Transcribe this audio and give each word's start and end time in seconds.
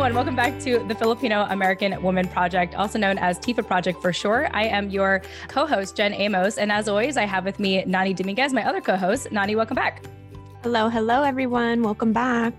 everyone. 0.00 0.16
Welcome 0.16 0.34
back 0.34 0.58
to 0.60 0.78
the 0.88 0.94
Filipino 0.94 1.46
American 1.50 2.02
Woman 2.02 2.26
Project, 2.26 2.74
also 2.74 2.98
known 2.98 3.18
as 3.18 3.38
TFAW 3.38 3.66
Project 3.66 4.00
for 4.00 4.14
short. 4.14 4.48
I 4.54 4.64
am 4.64 4.88
your 4.88 5.20
co 5.48 5.66
host, 5.66 5.94
Jen 5.94 6.14
Amos. 6.14 6.56
And 6.56 6.72
as 6.72 6.88
always, 6.88 7.18
I 7.18 7.26
have 7.26 7.44
with 7.44 7.60
me 7.60 7.84
Nani 7.84 8.14
Dominguez, 8.14 8.54
my 8.54 8.66
other 8.66 8.80
co 8.80 8.96
host. 8.96 9.30
Nani, 9.30 9.56
welcome 9.56 9.74
back. 9.74 10.02
Hello, 10.62 10.88
hello, 10.88 11.22
everyone. 11.22 11.82
Welcome 11.82 12.14
back. 12.14 12.54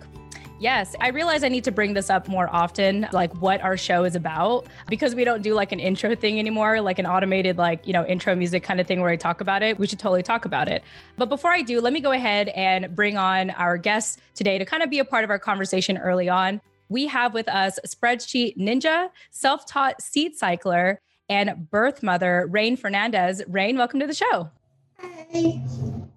Yes, 0.59 0.95
I 1.01 1.07
realize 1.07 1.43
I 1.43 1.49
need 1.49 1.63
to 1.63 1.71
bring 1.71 1.95
this 1.95 2.11
up 2.11 2.27
more 2.27 2.47
often, 2.53 3.07
like 3.11 3.33
what 3.41 3.59
our 3.61 3.75
show 3.75 4.03
is 4.03 4.15
about, 4.15 4.67
because 4.87 5.15
we 5.15 5.23
don't 5.23 5.41
do 5.41 5.55
like 5.55 5.71
an 5.71 5.79
intro 5.79 6.13
thing 6.15 6.37
anymore, 6.37 6.79
like 6.79 6.99
an 6.99 7.07
automated, 7.07 7.57
like, 7.57 7.87
you 7.87 7.93
know, 7.93 8.05
intro 8.05 8.35
music 8.35 8.61
kind 8.61 8.79
of 8.79 8.85
thing 8.85 9.01
where 9.01 9.09
I 9.09 9.15
talk 9.15 9.41
about 9.41 9.63
it. 9.63 9.79
We 9.79 9.87
should 9.87 9.97
totally 9.97 10.21
talk 10.21 10.45
about 10.45 10.67
it. 10.67 10.83
But 11.17 11.29
before 11.29 11.49
I 11.49 11.63
do, 11.63 11.81
let 11.81 11.91
me 11.91 12.01
go 12.01 12.11
ahead 12.11 12.49
and 12.49 12.95
bring 12.95 13.17
on 13.17 13.49
our 13.49 13.77
guests 13.77 14.19
today 14.35 14.59
to 14.59 14.65
kind 14.65 14.83
of 14.83 14.91
be 14.91 14.99
a 14.99 15.05
part 15.05 15.23
of 15.23 15.31
our 15.31 15.39
conversation 15.39 15.97
early 15.97 16.29
on. 16.29 16.61
We 16.91 17.07
have 17.07 17.33
with 17.33 17.47
us 17.47 17.79
spreadsheet 17.87 18.57
ninja, 18.57 19.11
self 19.29 19.65
taught 19.65 20.01
seed 20.01 20.35
cycler, 20.35 20.99
and 21.29 21.69
birth 21.71 22.03
mother, 22.03 22.49
Rain 22.51 22.75
Fernandez. 22.75 23.41
Rain, 23.47 23.77
welcome 23.77 24.01
to 24.01 24.07
the 24.07 24.13
show. 24.13 24.49
Hi. 24.99 25.61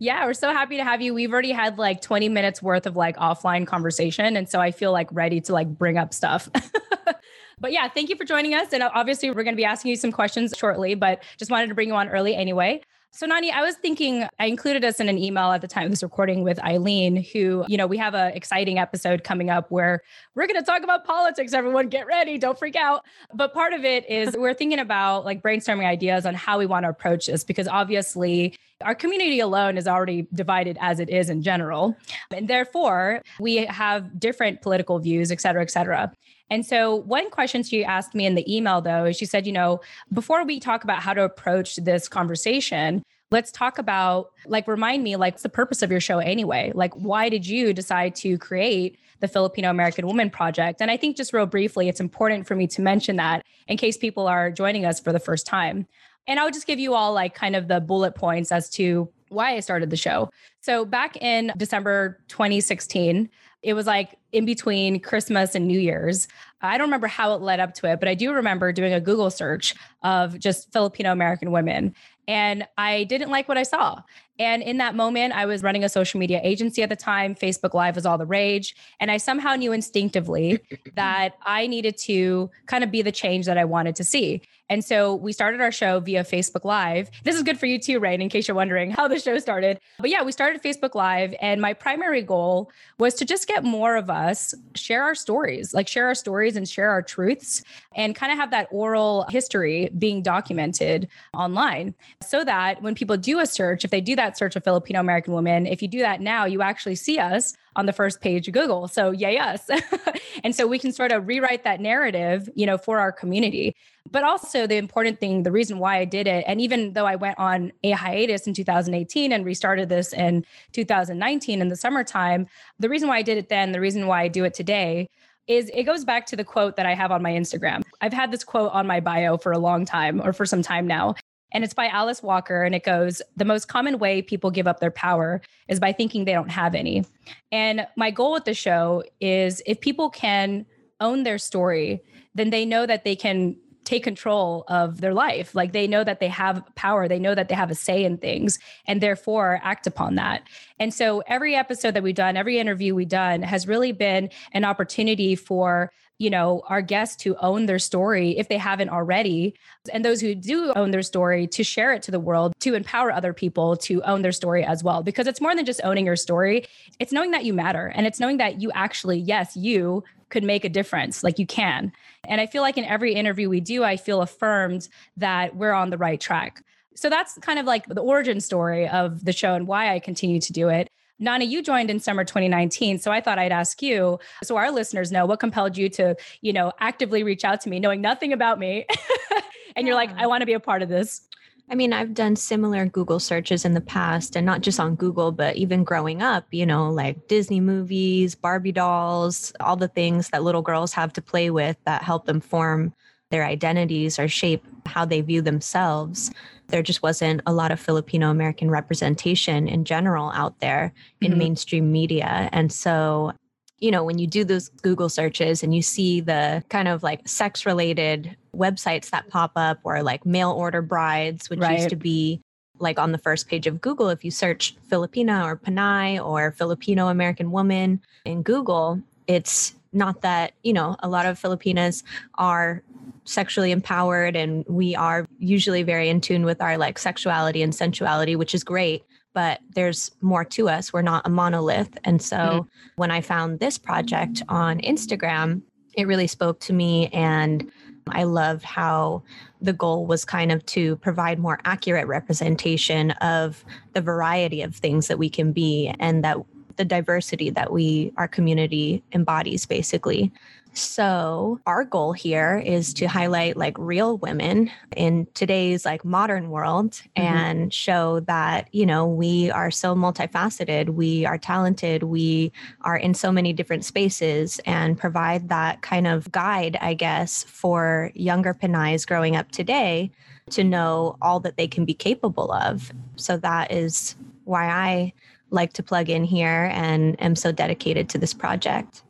Yeah, 0.00 0.26
we're 0.26 0.34
so 0.34 0.50
happy 0.50 0.76
to 0.78 0.82
have 0.82 1.00
you. 1.00 1.14
We've 1.14 1.32
already 1.32 1.52
had 1.52 1.78
like 1.78 2.00
20 2.00 2.28
minutes 2.28 2.60
worth 2.60 2.86
of 2.86 2.96
like 2.96 3.16
offline 3.18 3.68
conversation. 3.68 4.36
And 4.36 4.48
so 4.48 4.60
I 4.60 4.72
feel 4.72 4.90
like 4.90 5.06
ready 5.12 5.40
to 5.42 5.52
like 5.52 5.68
bring 5.68 5.96
up 5.96 6.12
stuff. 6.12 6.48
but 7.60 7.70
yeah, 7.70 7.86
thank 7.86 8.08
you 8.08 8.16
for 8.16 8.24
joining 8.24 8.54
us. 8.54 8.72
And 8.72 8.82
obviously, 8.82 9.30
we're 9.30 9.44
going 9.44 9.54
to 9.54 9.56
be 9.56 9.64
asking 9.64 9.90
you 9.90 9.96
some 9.96 10.10
questions 10.10 10.54
shortly, 10.56 10.96
but 10.96 11.22
just 11.36 11.52
wanted 11.52 11.68
to 11.68 11.76
bring 11.76 11.86
you 11.86 11.94
on 11.94 12.08
early 12.08 12.34
anyway. 12.34 12.80
So 13.16 13.26
Nani, 13.26 13.52
I 13.52 13.62
was 13.62 13.76
thinking 13.76 14.26
I 14.40 14.46
included 14.46 14.84
us 14.84 14.98
in 14.98 15.08
an 15.08 15.18
email 15.18 15.52
at 15.52 15.60
the 15.60 15.68
time 15.68 15.84
of 15.84 15.90
this 15.90 16.02
recording 16.02 16.42
with 16.42 16.58
Eileen, 16.64 17.14
who, 17.14 17.64
you 17.68 17.76
know, 17.76 17.86
we 17.86 17.96
have 17.96 18.12
an 18.12 18.32
exciting 18.32 18.80
episode 18.80 19.22
coming 19.22 19.50
up 19.50 19.70
where 19.70 20.02
we're 20.34 20.48
going 20.48 20.58
to 20.58 20.66
talk 20.66 20.82
about 20.82 21.04
politics. 21.04 21.52
Everyone 21.52 21.88
get 21.88 22.08
ready. 22.08 22.38
Don't 22.38 22.58
freak 22.58 22.74
out. 22.74 23.04
But 23.32 23.54
part 23.54 23.72
of 23.72 23.84
it 23.84 24.04
is 24.10 24.36
we're 24.36 24.52
thinking 24.52 24.80
about 24.80 25.24
like 25.24 25.42
brainstorming 25.42 25.86
ideas 25.86 26.26
on 26.26 26.34
how 26.34 26.58
we 26.58 26.66
want 26.66 26.86
to 26.86 26.88
approach 26.88 27.26
this 27.26 27.44
because 27.44 27.68
obviously 27.68 28.56
our 28.82 28.96
community 28.96 29.38
alone 29.38 29.78
is 29.78 29.86
already 29.86 30.26
divided 30.34 30.76
as 30.80 30.98
it 30.98 31.08
is 31.08 31.30
in 31.30 31.40
general. 31.40 31.96
And 32.32 32.48
therefore, 32.48 33.22
we 33.38 33.64
have 33.66 34.18
different 34.18 34.60
political 34.60 34.98
views, 34.98 35.30
et 35.30 35.40
cetera, 35.40 35.62
et 35.62 35.70
cetera. 35.70 36.12
And 36.50 36.64
so, 36.64 36.94
one 36.94 37.30
question 37.30 37.62
she 37.62 37.84
asked 37.84 38.14
me 38.14 38.26
in 38.26 38.34
the 38.34 38.54
email, 38.54 38.80
though, 38.80 39.06
is 39.06 39.16
she 39.16 39.24
said, 39.26 39.46
you 39.46 39.52
know, 39.52 39.80
before 40.12 40.44
we 40.44 40.60
talk 40.60 40.84
about 40.84 41.02
how 41.02 41.14
to 41.14 41.22
approach 41.22 41.76
this 41.76 42.08
conversation, 42.08 43.02
let's 43.30 43.50
talk 43.50 43.78
about, 43.78 44.30
like, 44.46 44.68
remind 44.68 45.02
me, 45.02 45.16
like, 45.16 45.38
the 45.40 45.48
purpose 45.48 45.82
of 45.82 45.90
your 45.90 46.00
show 46.00 46.18
anyway? 46.18 46.70
Like, 46.74 46.92
why 46.94 47.28
did 47.28 47.46
you 47.46 47.72
decide 47.72 48.14
to 48.16 48.36
create 48.38 48.98
the 49.20 49.28
Filipino 49.28 49.70
American 49.70 50.06
Woman 50.06 50.28
Project? 50.30 50.82
And 50.82 50.90
I 50.90 50.96
think, 50.96 51.16
just 51.16 51.32
real 51.32 51.46
briefly, 51.46 51.88
it's 51.88 52.00
important 52.00 52.46
for 52.46 52.54
me 52.54 52.66
to 52.68 52.82
mention 52.82 53.16
that 53.16 53.44
in 53.66 53.76
case 53.78 53.96
people 53.96 54.26
are 54.26 54.50
joining 54.50 54.84
us 54.84 55.00
for 55.00 55.12
the 55.12 55.20
first 55.20 55.46
time. 55.46 55.86
And 56.26 56.38
I'll 56.38 56.50
just 56.50 56.66
give 56.66 56.78
you 56.78 56.94
all, 56.94 57.12
like, 57.12 57.34
kind 57.34 57.56
of 57.56 57.68
the 57.68 57.80
bullet 57.80 58.14
points 58.14 58.52
as 58.52 58.68
to 58.70 59.08
why 59.28 59.56
I 59.56 59.60
started 59.60 59.90
the 59.90 59.96
show. 59.96 60.30
So, 60.60 60.84
back 60.84 61.16
in 61.16 61.52
December 61.56 62.20
2016, 62.28 63.28
it 63.64 63.72
was 63.72 63.86
like 63.86 64.18
in 64.30 64.44
between 64.44 65.00
Christmas 65.00 65.54
and 65.54 65.66
New 65.66 65.80
Year's. 65.80 66.28
I 66.60 66.76
don't 66.76 66.86
remember 66.86 67.06
how 67.06 67.34
it 67.34 67.40
led 67.40 67.60
up 67.60 67.74
to 67.74 67.90
it, 67.90 67.98
but 67.98 68.08
I 68.08 68.14
do 68.14 68.32
remember 68.32 68.72
doing 68.72 68.92
a 68.92 69.00
Google 69.00 69.30
search 69.30 69.74
of 70.02 70.38
just 70.38 70.72
Filipino 70.72 71.10
American 71.12 71.50
women. 71.50 71.94
And 72.28 72.66
I 72.78 73.04
didn't 73.04 73.30
like 73.30 73.48
what 73.48 73.58
I 73.58 73.62
saw. 73.62 74.02
And 74.38 74.62
in 74.62 74.78
that 74.78 74.94
moment, 74.94 75.34
I 75.34 75.46
was 75.46 75.62
running 75.62 75.84
a 75.84 75.88
social 75.88 76.18
media 76.20 76.40
agency 76.42 76.82
at 76.82 76.88
the 76.88 76.96
time. 76.96 77.34
Facebook 77.34 77.74
Live 77.74 77.94
was 77.94 78.04
all 78.04 78.18
the 78.18 78.26
rage. 78.26 78.74
And 79.00 79.10
I 79.10 79.16
somehow 79.16 79.54
knew 79.54 79.72
instinctively 79.72 80.60
that 80.94 81.34
I 81.44 81.66
needed 81.66 81.96
to 81.98 82.50
kind 82.66 82.84
of 82.84 82.90
be 82.90 83.02
the 83.02 83.12
change 83.12 83.46
that 83.46 83.58
I 83.58 83.64
wanted 83.64 83.96
to 83.96 84.04
see. 84.04 84.42
And 84.70 84.84
so 84.84 85.14
we 85.14 85.32
started 85.32 85.60
our 85.60 85.72
show 85.72 86.00
via 86.00 86.24
Facebook 86.24 86.64
Live. 86.64 87.10
This 87.22 87.36
is 87.36 87.42
good 87.42 87.58
for 87.58 87.66
you 87.66 87.78
too, 87.78 88.00
Rain, 88.00 88.22
in 88.22 88.28
case 88.28 88.48
you're 88.48 88.54
wondering 88.54 88.90
how 88.90 89.08
the 89.08 89.18
show 89.18 89.38
started. 89.38 89.78
But 89.98 90.10
yeah, 90.10 90.22
we 90.22 90.32
started 90.32 90.62
Facebook 90.62 90.94
Live. 90.94 91.34
And 91.40 91.60
my 91.60 91.74
primary 91.74 92.22
goal 92.22 92.70
was 92.98 93.14
to 93.14 93.24
just 93.24 93.46
get 93.46 93.62
more 93.62 93.96
of 93.96 94.08
us 94.08 94.54
share 94.74 95.02
our 95.02 95.14
stories, 95.14 95.74
like 95.74 95.86
share 95.86 96.06
our 96.06 96.14
stories 96.14 96.56
and 96.56 96.68
share 96.68 96.90
our 96.90 97.02
truths 97.02 97.62
and 97.94 98.14
kind 98.14 98.32
of 98.32 98.38
have 98.38 98.50
that 98.52 98.68
oral 98.70 99.26
history 99.28 99.90
being 99.98 100.22
documented 100.22 101.08
online 101.34 101.94
so 102.22 102.44
that 102.44 102.80
when 102.82 102.94
people 102.94 103.16
do 103.16 103.40
a 103.40 103.46
search, 103.46 103.84
if 103.84 103.90
they 103.90 104.00
do 104.00 104.16
that, 104.16 104.38
search 104.38 104.56
of 104.56 104.64
Filipino 104.64 105.00
American 105.00 105.34
woman. 105.34 105.66
If 105.66 105.82
you 105.82 105.88
do 105.88 106.00
that 106.00 106.20
now, 106.20 106.46
you 106.46 106.62
actually 106.62 106.96
see 106.96 107.18
us 107.18 107.54
on 107.76 107.86
the 107.86 107.92
first 107.92 108.20
page 108.20 108.48
of 108.48 108.54
Google. 108.54 108.88
So 108.88 109.10
yay 109.10 109.38
us. 109.38 109.68
and 110.44 110.54
so 110.54 110.66
we 110.66 110.78
can 110.78 110.92
sort 110.92 111.12
of 111.12 111.26
rewrite 111.26 111.64
that 111.64 111.80
narrative, 111.80 112.48
you 112.54 112.66
know, 112.66 112.78
for 112.78 112.98
our 112.98 113.12
community. 113.12 113.74
But 114.10 114.22
also 114.22 114.66
the 114.66 114.76
important 114.76 115.20
thing, 115.20 115.42
the 115.42 115.52
reason 115.52 115.78
why 115.78 115.98
I 115.98 116.04
did 116.04 116.26
it, 116.26 116.44
and 116.46 116.60
even 116.60 116.92
though 116.92 117.06
I 117.06 117.16
went 117.16 117.38
on 117.38 117.72
a 117.82 117.92
hiatus 117.92 118.46
in 118.46 118.54
2018 118.54 119.32
and 119.32 119.44
restarted 119.44 119.88
this 119.88 120.12
in 120.12 120.44
2019 120.72 121.60
in 121.60 121.68
the 121.68 121.76
summertime, 121.76 122.46
the 122.78 122.88
reason 122.88 123.08
why 123.08 123.18
I 123.18 123.22
did 123.22 123.38
it 123.38 123.48
then, 123.48 123.72
the 123.72 123.80
reason 123.80 124.06
why 124.06 124.22
I 124.22 124.28
do 124.28 124.44
it 124.44 124.54
today 124.54 125.08
is 125.46 125.70
it 125.74 125.84
goes 125.84 126.04
back 126.04 126.26
to 126.26 126.36
the 126.36 126.44
quote 126.44 126.76
that 126.76 126.86
I 126.86 126.94
have 126.94 127.10
on 127.12 127.22
my 127.22 127.32
Instagram. 127.32 127.82
I've 128.00 128.12
had 128.12 128.30
this 128.30 128.44
quote 128.44 128.72
on 128.72 128.86
my 128.86 129.00
bio 129.00 129.36
for 129.36 129.52
a 129.52 129.58
long 129.58 129.84
time 129.84 130.20
or 130.22 130.32
for 130.32 130.46
some 130.46 130.62
time 130.62 130.86
now. 130.86 131.14
And 131.54 131.64
it's 131.64 131.72
by 131.72 131.86
Alice 131.86 132.22
Walker. 132.22 132.62
And 132.62 132.74
it 132.74 132.84
goes 132.84 133.22
The 133.36 133.44
most 133.46 133.68
common 133.68 133.98
way 133.98 134.20
people 134.20 134.50
give 134.50 134.66
up 134.66 134.80
their 134.80 134.90
power 134.90 135.40
is 135.68 135.80
by 135.80 135.92
thinking 135.92 136.24
they 136.24 136.32
don't 136.32 136.50
have 136.50 136.74
any. 136.74 137.04
And 137.50 137.86
my 137.96 138.10
goal 138.10 138.32
with 138.32 138.44
the 138.44 138.54
show 138.54 139.02
is 139.20 139.62
if 139.64 139.80
people 139.80 140.10
can 140.10 140.66
own 141.00 141.22
their 141.22 141.38
story, 141.38 142.02
then 142.34 142.50
they 142.50 142.66
know 142.66 142.84
that 142.84 143.04
they 143.04 143.16
can 143.16 143.56
take 143.84 144.02
control 144.02 144.64
of 144.68 145.00
their 145.00 145.14
life. 145.14 145.54
Like 145.54 145.72
they 145.72 145.86
know 145.86 146.04
that 146.04 146.20
they 146.20 146.28
have 146.28 146.62
power, 146.74 147.06
they 147.06 147.18
know 147.18 147.34
that 147.34 147.48
they 147.48 147.54
have 147.54 147.70
a 147.70 147.74
say 147.74 148.04
in 148.04 148.18
things, 148.18 148.58
and 148.86 149.00
therefore 149.00 149.60
act 149.62 149.86
upon 149.86 150.14
that. 150.16 150.42
And 150.78 150.92
so 150.92 151.22
every 151.26 151.54
episode 151.54 151.92
that 151.92 152.02
we've 152.02 152.14
done, 152.14 152.36
every 152.36 152.58
interview 152.58 152.94
we've 152.94 153.08
done 153.08 153.42
has 153.42 153.68
really 153.68 153.92
been 153.92 154.30
an 154.52 154.64
opportunity 154.64 155.36
for 155.36 155.92
you 156.18 156.30
know 156.30 156.62
our 156.68 156.82
guests 156.82 157.16
to 157.16 157.36
own 157.36 157.66
their 157.66 157.78
story 157.78 158.38
if 158.38 158.48
they 158.48 158.58
haven't 158.58 158.88
already 158.88 159.54
and 159.92 160.04
those 160.04 160.20
who 160.20 160.34
do 160.34 160.72
own 160.76 160.90
their 160.90 161.02
story 161.02 161.46
to 161.48 161.64
share 161.64 161.92
it 161.92 162.02
to 162.02 162.10
the 162.10 162.20
world 162.20 162.52
to 162.60 162.74
empower 162.74 163.10
other 163.10 163.32
people 163.32 163.76
to 163.76 164.02
own 164.02 164.22
their 164.22 164.32
story 164.32 164.64
as 164.64 164.84
well. 164.84 165.02
Because 165.02 165.26
it's 165.26 165.40
more 165.40 165.54
than 165.54 165.64
just 165.64 165.80
owning 165.82 166.06
your 166.06 166.16
story. 166.16 166.66
It's 166.98 167.12
knowing 167.12 167.32
that 167.32 167.44
you 167.44 167.52
matter 167.52 167.86
and 167.94 168.06
it's 168.06 168.20
knowing 168.20 168.36
that 168.38 168.60
you 168.60 168.70
actually 168.72 169.18
yes 169.18 169.56
you 169.56 170.04
could 170.30 170.44
make 170.44 170.64
a 170.64 170.68
difference 170.68 171.22
like 171.22 171.38
you 171.38 171.46
can. 171.46 171.92
And 172.24 172.40
i 172.40 172.46
feel 172.46 172.62
like 172.62 172.78
in 172.78 172.84
every 172.84 173.14
interview 173.14 173.48
we 173.48 173.60
do 173.60 173.84
i 173.84 173.96
feel 173.96 174.22
affirmed 174.22 174.88
that 175.16 175.56
we're 175.56 175.72
on 175.72 175.90
the 175.90 175.98
right 175.98 176.20
track. 176.20 176.62
So 176.96 177.10
that's 177.10 177.36
kind 177.38 177.58
of 177.58 177.66
like 177.66 177.86
the 177.86 178.00
origin 178.00 178.40
story 178.40 178.88
of 178.88 179.24
the 179.24 179.32
show 179.32 179.54
and 179.54 179.66
why 179.66 179.92
i 179.92 179.98
continue 179.98 180.40
to 180.40 180.52
do 180.52 180.68
it 180.68 180.88
Nani, 181.18 181.44
you 181.44 181.62
joined 181.62 181.90
in 181.90 182.00
summer 182.00 182.24
2019. 182.24 182.98
So 182.98 183.12
I 183.12 183.20
thought 183.20 183.38
I'd 183.38 183.52
ask 183.52 183.80
you, 183.82 184.18
so 184.42 184.56
our 184.56 184.70
listeners 184.70 185.12
know 185.12 185.26
what 185.26 185.40
compelled 185.40 185.76
you 185.76 185.88
to, 185.90 186.16
you 186.40 186.52
know, 186.52 186.72
actively 186.80 187.22
reach 187.22 187.44
out 187.44 187.60
to 187.62 187.68
me, 187.68 187.78
knowing 187.78 188.00
nothing 188.00 188.32
about 188.32 188.58
me. 188.58 188.86
and 189.76 189.86
you're 189.86 189.96
like, 189.96 190.10
I 190.16 190.26
want 190.26 190.42
to 190.42 190.46
be 190.46 190.54
a 190.54 190.60
part 190.60 190.82
of 190.82 190.88
this. 190.88 191.22
I 191.70 191.74
mean, 191.74 191.94
I've 191.94 192.12
done 192.12 192.36
similar 192.36 192.84
Google 192.84 193.18
searches 193.18 193.64
in 193.64 193.72
the 193.72 193.80
past, 193.80 194.36
and 194.36 194.44
not 194.44 194.60
just 194.60 194.78
on 194.78 194.96
Google, 194.96 195.32
but 195.32 195.56
even 195.56 195.82
growing 195.82 196.20
up, 196.20 196.46
you 196.50 196.66
know, 196.66 196.90
like 196.90 197.26
Disney 197.26 197.60
movies, 197.60 198.34
Barbie 198.34 198.72
dolls, 198.72 199.52
all 199.60 199.76
the 199.76 199.88
things 199.88 200.28
that 200.28 200.42
little 200.42 200.60
girls 200.60 200.92
have 200.92 201.12
to 201.14 201.22
play 201.22 201.48
with 201.48 201.78
that 201.86 202.02
help 202.02 202.26
them 202.26 202.40
form 202.40 202.92
their 203.30 203.44
identities 203.44 204.18
or 204.18 204.28
shape 204.28 204.64
how 204.86 205.04
they 205.04 205.20
view 205.20 205.42
themselves. 205.42 206.30
There 206.68 206.82
just 206.82 207.02
wasn't 207.02 207.40
a 207.46 207.52
lot 207.52 207.72
of 207.72 207.80
Filipino 207.80 208.30
American 208.30 208.70
representation 208.70 209.66
in 209.68 209.84
general 209.84 210.30
out 210.30 210.60
there 210.60 210.92
in 211.20 211.32
mm-hmm. 211.32 211.38
mainstream 211.38 211.92
media. 211.92 212.48
And 212.52 212.72
so 212.72 213.32
you 213.78 213.90
know, 213.90 214.02
when 214.02 214.18
you 214.18 214.26
do 214.26 214.44
those 214.44 214.70
Google 214.80 215.10
searches 215.10 215.62
and 215.62 215.74
you 215.74 215.82
see 215.82 216.20
the 216.20 216.64
kind 216.70 216.88
of 216.88 217.02
like 217.02 217.28
sex 217.28 217.66
related 217.66 218.34
websites 218.56 219.10
that 219.10 219.28
pop 219.28 219.52
up 219.56 219.78
or 219.84 220.02
like 220.02 220.24
mail 220.24 220.52
order 220.52 220.80
brides, 220.80 221.50
which 221.50 221.58
right. 221.58 221.78
used 221.78 221.90
to 221.90 221.96
be 221.96 222.40
like 222.78 222.98
on 222.98 223.12
the 223.12 223.18
first 223.18 223.46
page 223.48 223.66
of 223.66 223.80
Google, 223.80 224.08
if 224.08 224.24
you 224.24 224.30
search 224.30 224.74
Filipina 224.90 225.44
or 225.44 225.56
Pinay 225.56 226.24
or 226.24 226.52
Filipino 226.52 227.08
American 227.08 227.50
woman 227.50 228.00
in 228.24 228.42
Google, 228.42 229.02
it's 229.26 229.74
not 229.92 230.22
that, 230.22 230.54
you 230.62 230.72
know, 230.72 230.96
a 231.00 231.08
lot 231.08 231.26
of 231.26 231.38
Filipinas 231.38 232.02
are 232.36 232.82
sexually 233.24 233.70
empowered 233.70 234.36
and 234.36 234.64
we 234.68 234.94
are 234.94 235.26
usually 235.38 235.82
very 235.82 236.08
in 236.08 236.20
tune 236.20 236.44
with 236.44 236.60
our 236.60 236.76
like 236.76 236.98
sexuality 236.98 237.62
and 237.62 237.74
sensuality, 237.74 238.36
which 238.36 238.54
is 238.54 238.64
great. 238.64 239.04
But 239.32 239.60
there's 239.74 240.12
more 240.20 240.44
to 240.44 240.68
us. 240.68 240.92
We're 240.92 241.02
not 241.02 241.26
a 241.26 241.30
monolith. 241.30 241.98
And 242.04 242.22
so 242.22 242.36
mm-hmm. 242.36 242.68
when 242.96 243.10
I 243.10 243.20
found 243.20 243.58
this 243.58 243.78
project 243.78 244.42
on 244.48 244.78
Instagram, 244.80 245.62
it 245.96 246.06
really 246.06 246.28
spoke 246.28 246.60
to 246.60 246.72
me. 246.72 247.08
And 247.08 247.70
I 248.08 248.24
loved 248.24 248.64
how 248.64 249.22
the 249.60 249.72
goal 249.72 250.06
was 250.06 250.24
kind 250.24 250.52
of 250.52 250.64
to 250.66 250.96
provide 250.96 251.38
more 251.38 251.58
accurate 251.64 252.06
representation 252.06 253.12
of 253.12 253.64
the 253.92 254.00
variety 254.00 254.62
of 254.62 254.76
things 254.76 255.08
that 255.08 255.18
we 255.18 255.30
can 255.30 255.52
be 255.52 255.92
and 255.98 256.22
that 256.22 256.36
the 256.76 256.84
diversity 256.84 257.50
that 257.50 257.72
we 257.72 258.12
our 258.16 258.28
community 258.28 259.02
embodies 259.12 259.64
basically 259.64 260.32
So, 260.76 261.60
our 261.66 261.84
goal 261.84 262.12
here 262.12 262.60
is 262.64 262.92
to 262.94 263.06
highlight 263.06 263.56
like 263.56 263.78
real 263.78 264.18
women 264.18 264.72
in 264.96 265.28
today's 265.32 265.84
like 265.84 266.04
modern 266.04 266.50
world 266.50 266.94
mm-hmm. 267.16 267.22
and 267.22 267.72
show 267.72 268.18
that, 268.20 268.68
you 268.72 268.84
know, 268.84 269.06
we 269.06 269.52
are 269.52 269.70
so 269.70 269.94
multifaceted, 269.94 270.90
we 270.90 271.24
are 271.26 271.38
talented, 271.38 272.02
we 272.02 272.50
are 272.80 272.96
in 272.96 273.14
so 273.14 273.30
many 273.30 273.52
different 273.52 273.84
spaces 273.84 274.60
and 274.66 274.98
provide 274.98 275.48
that 275.48 275.82
kind 275.82 276.08
of 276.08 276.30
guide, 276.32 276.76
I 276.80 276.94
guess, 276.94 277.44
for 277.44 278.10
younger 278.14 278.52
Pinays 278.52 279.06
growing 279.06 279.36
up 279.36 279.52
today 279.52 280.10
to 280.50 280.64
know 280.64 281.16
all 281.22 281.38
that 281.40 281.56
they 281.56 281.68
can 281.68 281.84
be 281.84 281.94
capable 281.94 282.50
of. 282.50 282.92
So, 283.14 283.36
that 283.36 283.70
is 283.70 284.16
why 284.42 284.66
I 284.66 285.12
like 285.50 285.72
to 285.74 285.84
plug 285.84 286.10
in 286.10 286.24
here 286.24 286.68
and 286.72 287.20
am 287.22 287.36
so 287.36 287.52
dedicated 287.52 288.08
to 288.08 288.18
this 288.18 288.34
project. 288.34 289.03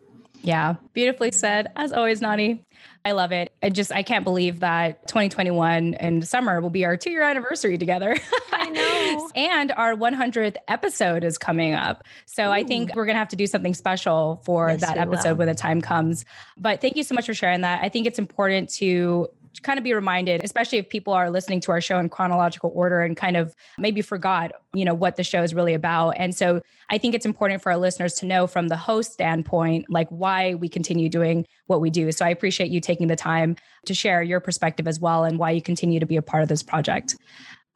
Yeah, 0.44 0.75
beautifully 0.93 1.32
said. 1.32 1.69
As 1.75 1.93
always, 1.93 2.20
Nani. 2.20 2.62
I 3.06 3.12
love 3.12 3.32
it. 3.32 3.52
I 3.62 3.70
just 3.70 3.93
I 3.93 4.02
can't 4.02 4.25
believe 4.25 4.61
that 4.61 5.06
2021 5.08 5.94
and 5.94 6.26
summer 6.26 6.61
will 6.61 6.70
be 6.70 6.85
our 6.85 6.96
two 6.96 7.11
year 7.11 7.23
anniversary 7.23 7.79
together. 7.79 8.17
I 8.52 8.69
know. 8.70 9.31
and 9.35 9.73
our 9.73 9.94
100th 9.94 10.56
episode 10.69 11.25
is 11.25 11.38
coming 11.38 11.75
up. 11.75 12.05
So 12.26 12.46
Ooh. 12.46 12.52
I 12.52 12.64
think 12.64 12.94
we're 12.94 13.06
gonna 13.06 13.19
have 13.19 13.29
to 13.29 13.37
do 13.37 13.46
something 13.46 13.75
special 13.75 14.43
for 14.44 14.69
yes, 14.69 14.81
that 14.82 14.99
episode 14.99 15.31
will. 15.31 15.37
when 15.37 15.49
the 15.49 15.55
time 15.55 15.81
comes. 15.81 16.26
But 16.58 16.81
thank 16.81 16.97
you 16.97 17.05
so 17.05 17.14
much 17.14 17.26
for 17.26 17.35
sharing 17.35 17.62
that. 17.62 17.82
I 17.82 17.88
think 17.88 18.06
it's 18.06 18.19
important 18.19 18.69
to 18.75 19.29
kind 19.62 19.79
of 19.79 19.85
be 19.85 19.95
reminded, 19.95 20.43
especially 20.45 20.79
if 20.79 20.89
people 20.89 21.12
are 21.12 21.31
listening 21.31 21.61
to 21.61 21.73
our 21.73 21.81
show 21.81 21.99
in 21.99 22.09
chronological 22.09 22.73
order 22.75 23.01
and 23.01 23.17
kind 23.17 23.37
of 23.37 23.55
maybe 23.79 24.03
forgot, 24.03 24.53
you 24.73 24.85
know, 24.85 24.95
what 24.95 25.17
the 25.17 25.25
show 25.25 25.43
is 25.43 25.55
really 25.55 25.75
about. 25.75 26.11
And 26.11 26.35
so 26.35 26.61
I 26.91 26.99
think 26.99 27.15
it's 27.15 27.27
important 27.27 27.62
for 27.62 27.73
our 27.73 27.79
listeners 27.79 28.15
to 28.15 28.27
know 28.27 28.47
from 28.47 28.69
the 28.69 28.77
host 28.77 29.12
standpoint, 29.12 29.87
like 29.89 30.09
why 30.09 30.55
we 30.55 30.69
continue 30.69 31.09
doing 31.09 31.47
what 31.67 31.81
we 31.81 31.91
do. 31.91 32.12
So 32.12 32.25
I 32.25 32.31
appreciate 32.31 32.71
you 32.71 32.81
taking 32.81 33.06
the 33.06 33.17
time 33.17 33.56
to 33.87 33.95
share 33.95 34.23
your 34.23 34.41
perspective 34.41 34.89
as 34.89 35.01
well 35.01 35.25
and 35.25 35.39
why 35.39 35.51
you 35.51 35.62
continue 35.62 36.00
to 36.00 36.07
be 36.07 36.17
a 36.17 36.23
part 36.23 36.43
of 36.43 36.49
this 36.49 36.62
project. 36.62 37.17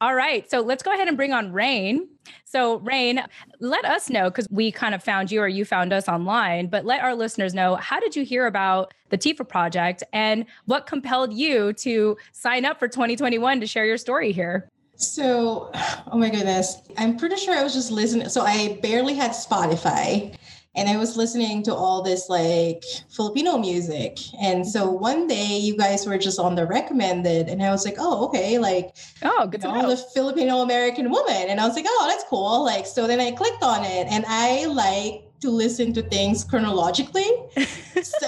All 0.01 0.15
right. 0.15 0.49
So 0.49 0.61
let's 0.61 0.81
go 0.81 0.93
ahead 0.93 1.09
and 1.09 1.17
bring 1.17 1.33
on 1.33 1.51
Rain. 1.51 2.07
So, 2.45 2.77
Rain, 2.77 3.21
let 3.59 3.83
us 3.83 4.09
know 4.09 4.29
because 4.29 4.47
we 4.49 4.71
kind 4.71 4.95
of 4.95 5.03
found 5.03 5.29
you 5.29 5.41
or 5.41 5.47
you 5.47 5.65
found 5.65 5.91
us 5.91 6.07
online, 6.07 6.67
but 6.67 6.85
let 6.85 7.01
our 7.01 7.13
listeners 7.15 7.53
know 7.53 7.75
how 7.75 7.99
did 7.99 8.15
you 8.15 8.23
hear 8.23 8.47
about 8.47 8.93
the 9.09 9.17
TFAW 9.17 9.47
project 9.47 10.03
and 10.13 10.45
what 10.65 10.87
compelled 10.87 11.33
you 11.33 11.73
to 11.73 12.17
sign 12.31 12.63
up 12.63 12.79
for 12.79 12.87
2021 12.87 13.59
to 13.59 13.67
share 13.67 13.85
your 13.85 13.97
story 13.97 14.31
here? 14.31 14.69
So, 14.95 15.69
oh 16.11 16.17
my 16.17 16.29
goodness, 16.29 16.77
I'm 16.97 17.17
pretty 17.17 17.35
sure 17.35 17.53
I 17.53 17.63
was 17.63 17.73
just 17.73 17.91
listening. 17.91 18.29
So, 18.29 18.41
I 18.41 18.79
barely 18.81 19.15
had 19.15 19.31
Spotify 19.31 20.33
and 20.75 20.87
I 20.87 20.97
was 20.97 21.17
listening 21.17 21.63
to 21.63 21.73
all 21.73 22.01
this 22.01 22.29
like 22.29 22.83
Filipino 23.09 23.57
music. 23.57 24.19
And 24.41 24.65
so 24.65 24.87
mm-hmm. 24.87 25.01
one 25.01 25.27
day 25.27 25.57
you 25.57 25.75
guys 25.75 26.05
were 26.05 26.17
just 26.17 26.39
on 26.39 26.55
the 26.55 26.65
recommended, 26.65 27.47
and 27.47 27.63
I 27.63 27.71
was 27.71 27.85
like, 27.85 27.95
oh, 27.97 28.25
okay, 28.25 28.59
like, 28.59 28.95
oh, 29.23 29.47
good 29.47 29.63
you 29.63 29.71
know, 29.71 29.89
the 29.89 29.97
Filipino 30.13 30.61
American 30.61 31.09
woman. 31.09 31.47
And 31.49 31.59
I 31.59 31.67
was 31.67 31.75
like, 31.75 31.85
oh, 31.87 32.05
that's 32.07 32.23
cool. 32.29 32.63
Like, 32.63 32.85
so 32.85 33.07
then 33.07 33.19
I 33.19 33.31
clicked 33.31 33.63
on 33.63 33.83
it, 33.83 34.07
and 34.09 34.25
I 34.27 34.65
like 34.65 35.23
to 35.41 35.49
listen 35.49 35.93
to 35.93 36.01
things 36.01 36.43
chronologically. 36.43 37.29
so 38.01 38.27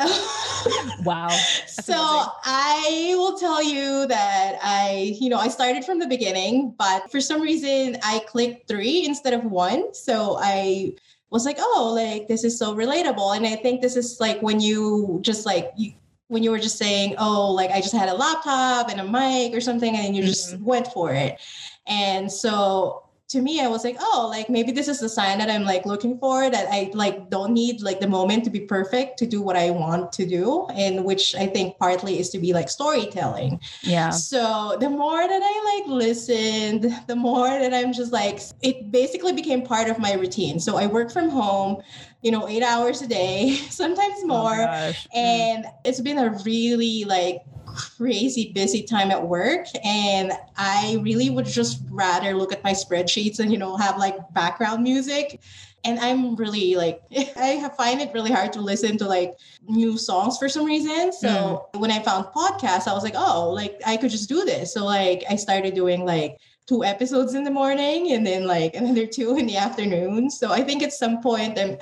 wow. 1.04 1.28
so 1.68 1.94
amazing. 1.94 2.32
I 2.46 3.14
will 3.18 3.38
tell 3.38 3.62
you 3.62 4.08
that 4.08 4.58
I, 4.62 5.16
you 5.20 5.30
know, 5.30 5.38
I 5.38 5.50
started 5.50 5.84
from 5.84 6.00
the 6.00 6.08
beginning, 6.08 6.74
but 6.78 7.12
for 7.12 7.20
some 7.20 7.42
reason 7.42 7.98
I 8.04 8.20
clicked 8.28 8.68
3 8.68 9.06
instead 9.06 9.34
of 9.34 9.44
1. 9.44 9.94
So 9.94 10.38
I 10.40 10.94
was 11.32 11.46
like, 11.46 11.58
oh, 11.60 11.94
like 11.96 12.28
this 12.28 12.44
is 12.44 12.60
so 12.60 12.76
relatable. 12.76 13.36
And 13.36 13.46
I 13.46 13.56
think 13.56 13.82
this 13.82 13.96
is 13.96 14.20
like 14.20 14.42
when 14.42 14.60
you 14.60 15.20
just 15.22 15.46
like 15.46 15.72
you, 15.78 15.94
when 16.28 16.44
you 16.44 16.52
were 16.52 16.60
just 16.60 16.78
saying, 16.78 17.16
oh, 17.18 17.52
like 17.52 17.72
I 17.72 17.82
just 17.82 17.96
had 17.96 18.10
a 18.10 18.14
laptop 18.14 18.90
and 18.90 19.00
a 19.00 19.04
mic 19.04 19.56
or 19.56 19.62
something, 19.62 19.96
and 19.96 20.16
you 20.16 20.22
mm-hmm. 20.22 20.30
just 20.30 20.60
went 20.60 20.88
for 20.88 21.12
it. 21.12 21.40
And 21.88 22.32
so 22.32 23.04
to 23.32 23.42
me, 23.42 23.62
I 23.62 23.68
was 23.68 23.86
like, 23.86 23.96
oh, 24.00 24.28
like 24.30 24.50
maybe 24.50 24.74
this 24.74 24.90
is 24.90 25.00
the 25.00 25.08
sign 25.08 25.38
that 25.38 25.50
I'm 25.50 25.64
like 25.64 25.86
looking 25.86 26.18
for 26.20 26.50
that 26.50 26.68
I 26.70 26.92
like 26.94 27.30
don't 27.30 27.54
need 27.54 27.82
like 27.82 28.02
the 28.02 28.08
moment 28.08 28.44
to 28.44 28.50
be 28.50 28.60
perfect 28.60 29.18
to 29.20 29.26
do 29.26 29.42
what 29.42 29.56
I 29.56 29.70
want 29.70 30.12
to 30.14 30.26
do. 30.26 30.68
And 30.74 31.06
which 31.06 31.34
I 31.36 31.48
think 31.48 31.78
partly 31.78 32.20
is 32.20 32.30
to 32.32 32.40
be 32.40 32.52
like 32.52 32.68
storytelling. 32.68 33.62
Yeah. 33.84 34.10
So 34.10 34.76
the 34.82 34.90
more 34.90 35.26
that 35.26 35.42
I 35.42 35.78
like 35.78 35.88
listened, 35.88 36.94
the 37.08 37.16
more 37.16 37.48
that 37.48 37.74
I'm 37.74 37.94
just 37.94 38.12
like, 38.12 38.42
it 38.62 38.92
basically 38.92 39.32
became 39.32 39.62
part 39.62 39.90
of 39.90 39.98
my 39.98 40.14
routine. 40.14 40.60
So 40.60 40.76
I 40.76 40.88
work 40.88 41.10
from 41.10 41.30
home 41.30 41.82
you 42.24 42.30
know, 42.30 42.48
eight 42.48 42.62
hours 42.62 43.02
a 43.02 43.08
day, 43.08 43.56
sometimes 43.72 44.20
oh 44.24 44.28
more. 44.28 44.62
Oh 44.62 44.94
and 45.16 45.66
it's 45.84 46.02
been 46.02 46.20
a 46.20 46.38
really 46.46 47.04
like 47.06 47.42
crazy 47.82 48.52
busy 48.54 48.84
time 48.84 49.10
at 49.12 49.28
work 49.28 49.66
and 49.84 50.32
i 50.58 50.98
really 51.02 51.30
would 51.30 51.46
just 51.46 51.82
rather 51.90 52.36
look 52.36 52.54
at 52.54 52.64
my 52.64 52.72
spreadsheets 52.72 53.40
and 53.40 53.52
you 53.52 53.58
know 53.58 53.76
have 53.76 53.98
like 53.98 54.16
background 54.34 54.84
music 54.84 55.40
and 55.84 56.00
i'm 56.00 56.36
really 56.36 56.76
like 56.76 57.02
i 57.38 57.70
find 57.76 58.00
it 58.00 58.14
really 58.14 58.32
hard 58.32 58.54
to 58.54 58.62
listen 58.62 58.98
to 58.98 59.08
like 59.08 59.36
new 59.68 59.98
songs 59.98 60.38
for 60.38 60.48
some 60.48 60.66
reason 60.66 61.12
so 61.12 61.68
mm. 61.74 61.80
when 61.80 61.92
i 61.92 62.00
found 62.00 62.26
podcasts 62.26 62.88
i 62.88 62.94
was 62.94 63.04
like 63.04 63.16
oh 63.16 63.50
like 63.50 63.82
i 63.86 63.98
could 63.98 64.12
just 64.12 64.30
do 64.30 64.46
this 64.46 64.74
so 64.74 64.86
like 64.86 65.24
i 65.30 65.36
started 65.36 65.74
doing 65.74 66.06
like 66.06 66.38
two 66.72 66.86
episodes 66.86 67.34
in 67.34 67.44
the 67.44 67.52
morning 67.52 68.14
and 68.14 68.26
then 68.26 68.46
like 68.46 68.76
another 68.82 69.06
two 69.06 69.36
in 69.36 69.46
the 69.46 69.58
afternoon. 69.58 70.30
So 70.30 70.52
I 70.52 70.62
think 70.62 70.82
at 70.82 70.94
some 70.94 71.22
point 71.22 71.60
I'm 71.60 71.78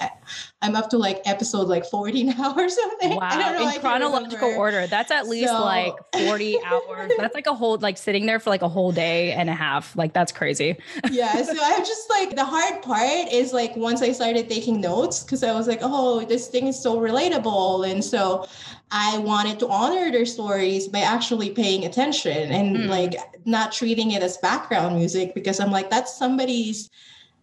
I'm 0.61 0.75
up 0.75 0.89
to 0.89 0.97
like 0.97 1.21
episode 1.25 1.67
like 1.67 1.85
40 1.85 2.23
now 2.35 2.53
or 2.55 2.67
something. 2.67 3.15
Wow. 3.15 3.73
In 3.73 3.79
chronological 3.79 4.49
order. 4.55 4.87
That's 4.87 5.09
at 5.09 5.27
least 5.27 5.49
so, 5.49 5.61
like 5.63 5.93
40 6.13 6.57
hours. 6.65 7.11
That's 7.17 7.33
like 7.33 7.47
a 7.47 7.53
whole 7.53 7.77
like 7.77 7.97
sitting 7.97 8.25
there 8.25 8.39
for 8.39 8.49
like 8.49 8.61
a 8.61 8.67
whole 8.67 8.91
day 8.91 9.31
and 9.31 9.49
a 9.49 9.53
half. 9.53 9.95
Like 9.95 10.13
that's 10.13 10.31
crazy. 10.31 10.77
yeah. 11.11 11.41
So 11.41 11.55
I'm 11.61 11.85
just 11.85 12.09
like 12.09 12.35
the 12.35 12.43
hard 12.43 12.81
part 12.81 13.31
is 13.31 13.53
like 13.53 13.75
once 13.77 14.01
I 14.01 14.11
started 14.11 14.49
taking 14.49 14.81
notes 14.81 15.23
because 15.23 15.43
I 15.43 15.53
was 15.53 15.67
like, 15.67 15.79
oh, 15.81 16.25
this 16.25 16.47
thing 16.47 16.67
is 16.67 16.81
so 16.81 16.99
relatable. 16.99 17.89
And 17.89 18.03
so 18.03 18.45
I 18.91 19.17
wanted 19.19 19.59
to 19.59 19.67
honor 19.69 20.11
their 20.11 20.25
stories 20.25 20.87
by 20.89 20.99
actually 20.99 21.51
paying 21.51 21.85
attention 21.85 22.51
and 22.51 22.75
mm. 22.75 22.87
like 22.87 23.15
not 23.45 23.71
treating 23.71 24.11
it 24.11 24.23
as 24.23 24.37
background 24.37 24.97
music 24.97 25.33
because 25.33 25.59
I'm 25.59 25.71
like, 25.71 25.89
that's 25.89 26.17
somebody's 26.17 26.89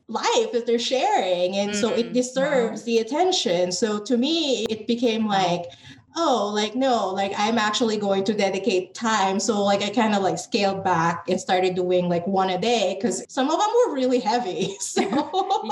life 0.08 0.52
that 0.52 0.66
they're 0.66 0.78
sharing. 0.78 1.56
And 1.56 1.72
mm. 1.72 1.80
so 1.80 1.92
it 1.92 2.10
mm, 2.10 2.12
deserves 2.12 2.80
wow. 2.82 2.86
the 2.86 2.98
attention. 2.98 3.72
So 3.72 3.98
to 4.00 4.16
me, 4.16 4.66
it 4.70 4.86
became 4.86 5.26
like, 5.26 5.64
oh, 6.16 6.50
like, 6.54 6.74
no, 6.74 7.08
like 7.10 7.32
I'm 7.36 7.58
actually 7.58 7.98
going 7.98 8.24
to 8.24 8.32
dedicate 8.32 8.94
time. 8.94 9.38
So, 9.38 9.62
like, 9.62 9.82
I 9.82 9.90
kind 9.90 10.14
of 10.14 10.22
like 10.22 10.38
scaled 10.38 10.82
back 10.82 11.28
and 11.28 11.40
started 11.40 11.74
doing 11.74 12.08
like 12.08 12.26
one 12.26 12.50
a 12.50 12.58
day 12.58 12.96
because 12.98 13.24
some 13.28 13.50
of 13.50 13.58
them 13.58 13.68
were 13.86 13.94
really 13.94 14.20
heavy. 14.20 14.76
So, 14.86 15.02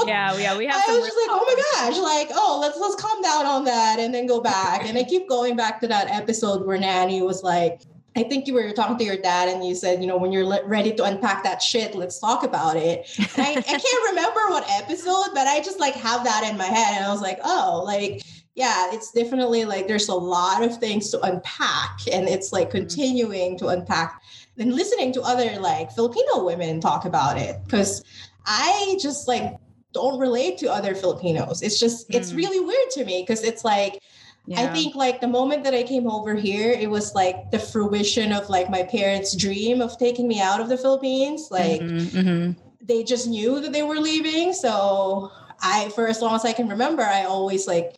yeah, 0.07 0.37
yeah, 0.37 0.57
we 0.57 0.67
have. 0.67 0.83
I 0.87 0.99
was 0.99 1.07
just 1.07 1.17
like, 1.17 1.31
oh 1.31 1.45
my 1.47 1.62
gosh, 1.73 1.99
like, 1.99 2.29
oh, 2.35 2.59
let's 2.61 2.79
let's 2.79 2.95
calm 2.97 3.23
down 3.23 3.47
on 3.47 3.64
that 3.64 3.99
and 3.99 4.12
then 4.14 4.26
go 4.26 4.41
back. 4.41 4.85
and 4.85 4.99
I 4.99 5.05
keep 5.05 5.29
going 5.29 5.57
back 5.57 5.81
to 5.81 5.88
that 5.88 6.11
episode 6.11 6.67
where 6.67 6.79
Nani 6.79 7.23
was 7.23 7.43
like, 7.43 7.81
I 8.16 8.23
think 8.23 8.47
you 8.47 8.54
were 8.54 8.73
talking 8.73 8.97
to 8.99 9.04
your 9.04 9.16
dad 9.16 9.49
and 9.49 9.66
you 9.66 9.75
said, 9.75 10.00
you 10.00 10.06
know, 10.06 10.16
when 10.16 10.30
you're 10.30 10.47
le- 10.47 10.64
ready 10.66 10.92
to 10.94 11.04
unpack 11.04 11.42
that 11.42 11.61
shit, 11.61 11.94
let's 11.94 12.18
talk 12.18 12.44
about 12.44 12.76
it. 12.76 13.11
I, 13.37 13.56
I 13.56 13.62
can't 13.62 14.09
remember 14.11 14.40
what 14.50 14.64
episode, 14.71 15.35
but 15.35 15.49
I 15.49 15.61
just 15.61 15.80
like 15.80 15.94
have 15.94 16.25
that 16.25 16.49
in 16.49 16.56
my 16.56 16.64
head. 16.64 16.97
And 16.97 17.04
I 17.04 17.11
was 17.11 17.21
like, 17.21 17.40
oh, 17.44 17.83
like 17.85 18.23
yeah, 18.54 18.92
it's 18.92 19.11
definitely 19.11 19.64
like 19.64 19.88
there's 19.88 20.09
a 20.09 20.14
lot 20.14 20.62
of 20.62 20.78
things 20.78 21.11
to 21.11 21.21
unpack, 21.23 21.99
and 22.12 22.28
it's 22.28 22.52
like 22.52 22.68
mm-hmm. 22.68 22.78
continuing 22.78 23.59
to 23.59 23.68
unpack 23.68 24.23
and 24.59 24.73
listening 24.73 25.12
to 25.12 25.23
other 25.23 25.59
like 25.59 25.90
Filipino 25.90 26.44
women 26.44 26.80
talk 26.80 27.04
about 27.04 27.37
it 27.37 27.56
because 27.64 28.04
I 28.47 28.97
just 29.00 29.26
like 29.26 29.56
don't 29.92 30.18
relate 30.18 30.59
to 30.59 30.71
other 30.71 30.94
Filipinos. 30.94 31.62
It's 31.62 31.80
just 31.80 32.09
mm. 32.09 32.14
it's 32.14 32.33
really 32.33 32.61
weird 32.61 32.90
to 32.92 33.04
me 33.04 33.23
because 33.23 33.42
it's 33.42 33.64
like 33.64 34.00
yeah. 34.47 34.61
I 34.61 34.67
think 34.75 34.95
like 34.95 35.21
the 35.21 35.29
moment 35.29 35.65
that 35.65 35.75
I 35.75 35.83
came 35.83 36.09
over 36.09 36.35
here, 36.35 36.71
it 36.71 36.91
was 36.91 37.15
like 37.15 37.51
the 37.51 37.59
fruition 37.59 38.33
of 38.33 38.51
like 38.51 38.69
my 38.69 38.83
parents' 38.83 39.35
dream 39.35 39.81
of 39.81 39.97
taking 39.99 40.29
me 40.29 40.41
out 40.41 40.61
of 40.61 40.69
the 40.69 40.77
Philippines. 40.77 41.49
Like 41.51 41.81
mm-hmm, 41.81 42.19
mm-hmm. 42.19 42.61
they 42.83 43.05
just 43.05 43.27
knew 43.27 43.61
that 43.61 43.73
they 43.73 43.83
were 43.83 43.97
leaving. 43.97 44.53
So 44.53 45.31
I, 45.63 45.89
for 45.91 46.09
as 46.09 46.21
long 46.21 46.35
as 46.35 46.45
I 46.45 46.53
can 46.53 46.69
remember, 46.69 47.03
I 47.03 47.25
always 47.25 47.67
like 47.67 47.97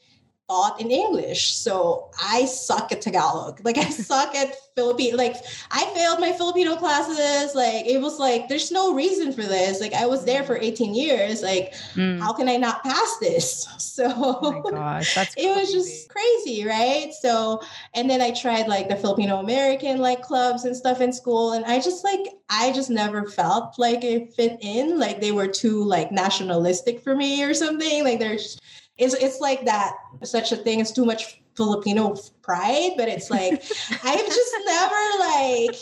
taught 0.49 0.81
in 0.81 0.91
English. 0.91 1.53
So 1.53 2.11
I 2.23 2.45
suck 2.45 2.93
at 2.93 3.00
Tagalog. 3.00 3.61
Like 3.65 3.79
I 3.79 3.85
suck 3.91 4.35
at 4.35 4.55
Filipino. 4.75 5.17
Like 5.17 5.37
I 5.71 5.85
failed 5.95 6.21
my 6.21 6.33
Filipino 6.33 6.76
classes. 6.76 7.55
Like 7.55 7.87
it 7.87 8.00
was 8.00 8.19
like 8.19 8.49
there's 8.49 8.71
no 8.71 8.95
reason 8.95 9.33
for 9.33 9.43
this. 9.43 9.81
Like 9.81 9.93
I 9.93 10.07
was 10.07 10.25
there 10.25 10.45
for 10.45 10.57
18 10.57 10.95
years. 10.95 11.43
Like 11.43 11.75
mm. 11.95 12.21
how 12.21 12.33
can 12.33 12.49
I 12.49 12.57
not 12.57 12.83
pass 12.83 13.17
this? 13.21 13.67
So 13.97 14.12
oh 14.15 14.61
gosh, 14.71 15.15
that's 15.15 15.35
it 15.38 15.57
was 15.57 15.73
just 15.73 16.11
crazy, 16.11 16.67
right? 16.67 17.15
So 17.19 17.62
and 17.95 18.11
then 18.11 18.21
I 18.21 18.31
tried 18.31 18.69
like 18.69 18.91
the 18.91 18.97
Filipino 18.97 19.38
American 19.38 19.99
like 19.99 20.21
clubs 20.21 20.67
and 20.67 20.76
stuff 20.76 21.00
in 21.00 21.15
school, 21.15 21.53
and 21.53 21.65
I 21.65 21.81
just 21.81 22.05
like 22.05 22.21
I 22.50 22.73
just 22.73 22.91
never 22.91 23.25
felt 23.25 23.79
like 23.79 24.05
it 24.05 24.35
fit 24.35 24.59
in. 24.61 24.99
Like 24.99 25.23
they 25.23 25.33
were 25.33 25.49
too 25.49 25.83
like 25.83 26.12
nationalistic 26.12 27.00
for 27.00 27.17
me 27.17 27.43
or 27.43 27.55
something. 27.55 28.05
Like 28.05 28.19
there's 28.19 28.59
it's 28.99 29.15
it's 29.15 29.41
like 29.41 29.65
that 29.67 29.95
such 30.25 30.53
a 30.53 30.57
thing 30.57 30.81
as 30.81 30.93
too 30.93 31.05
much 31.05 31.41
Filipino 31.55 32.17
pride, 32.43 32.93
but 32.97 33.09
it's 33.09 33.31
like 33.31 33.53
I've 34.05 34.26
just 34.26 34.55
never 34.67 34.95
like 35.19 35.76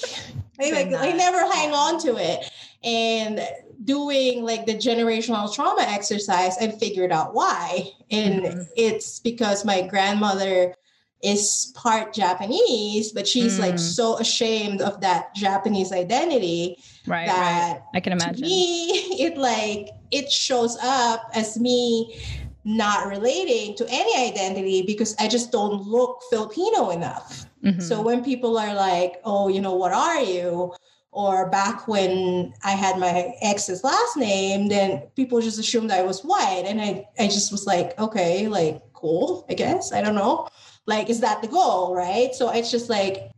I 0.61 0.71
like 0.71 1.01
I 1.01 1.13
never 1.13 1.41
hang 1.53 1.73
on 1.73 2.01
to 2.01 2.17
it. 2.17 2.51
And 2.83 3.41
doing 3.85 4.45
like 4.45 4.67
the 4.67 4.75
generational 4.75 5.53
trauma 5.53 5.83
exercise, 5.83 6.57
I 6.59 6.69
figured 6.69 7.13
out 7.13 7.35
why. 7.35 7.91
And 8.11 8.43
mm-hmm. 8.43 8.63
it's 8.77 9.21
because 9.21 9.65
my 9.65 9.83
grandmother 9.83 10.75
is 11.23 11.73
part 11.75 12.13
Japanese, 12.13 13.13
but 13.13 13.27
she's 13.27 13.57
mm. 13.57 13.61
like 13.61 13.79
so 13.79 14.19
ashamed 14.19 14.83
of 14.83 15.01
that 15.01 15.35
Japanese 15.35 15.91
identity 15.91 16.77
right, 17.07 17.27
that 17.27 17.73
right. 17.73 17.83
I 17.95 18.01
can 18.01 18.13
imagine. 18.13 18.43
me, 18.43 18.91
it 19.19 19.39
like 19.39 19.89
it 20.11 20.31
shows 20.31 20.77
up 20.83 21.31
as 21.35 21.59
me 21.59 22.21
not 22.65 23.09
relating 23.09 23.77
to 23.77 23.87
any 23.89 24.31
identity 24.31 24.83
because 24.83 25.15
I 25.19 25.29
just 25.29 25.53
don't 25.53 25.83
look 25.83 26.21
Filipino 26.31 26.91
enough. 26.91 27.47
Mm-hmm. 27.63 27.81
So 27.81 28.03
when 28.03 28.25
people 28.25 28.59
are 28.59 28.75
like, 28.75 29.21
"Oh, 29.25 29.49
you 29.49 29.61
know, 29.61 29.75
what 29.75 29.93
are 29.93 30.21
you?" 30.21 30.75
or 31.15 31.49
back 31.49 31.87
when 31.87 32.53
I 32.65 32.73
had 32.73 32.99
my 32.99 33.35
ex's 33.41 33.85
last 33.85 34.17
name, 34.17 34.69
then 34.69 35.03
people 35.15 35.41
just 35.41 35.61
assumed 35.61 35.93
I 35.93 36.03
was 36.03 36.23
white. 36.23 36.65
And 36.67 36.81
I, 36.81 37.07
I 37.19 37.29
just 37.29 37.53
was 37.53 37.67
like, 37.67 37.97
okay, 38.01 38.49
like, 38.49 38.83
cool, 38.95 39.47
I 39.49 39.55
guess. 39.55 39.93
I 39.93 40.03
don't 40.03 40.17
know. 40.17 40.49
Like, 40.87 41.09
is 41.09 41.21
that 41.21 41.41
the 41.41 41.47
goal? 41.47 41.95
Right. 41.95 42.35
So 42.35 42.51
it's 42.51 42.71
just 42.71 42.91
like, 42.91 43.31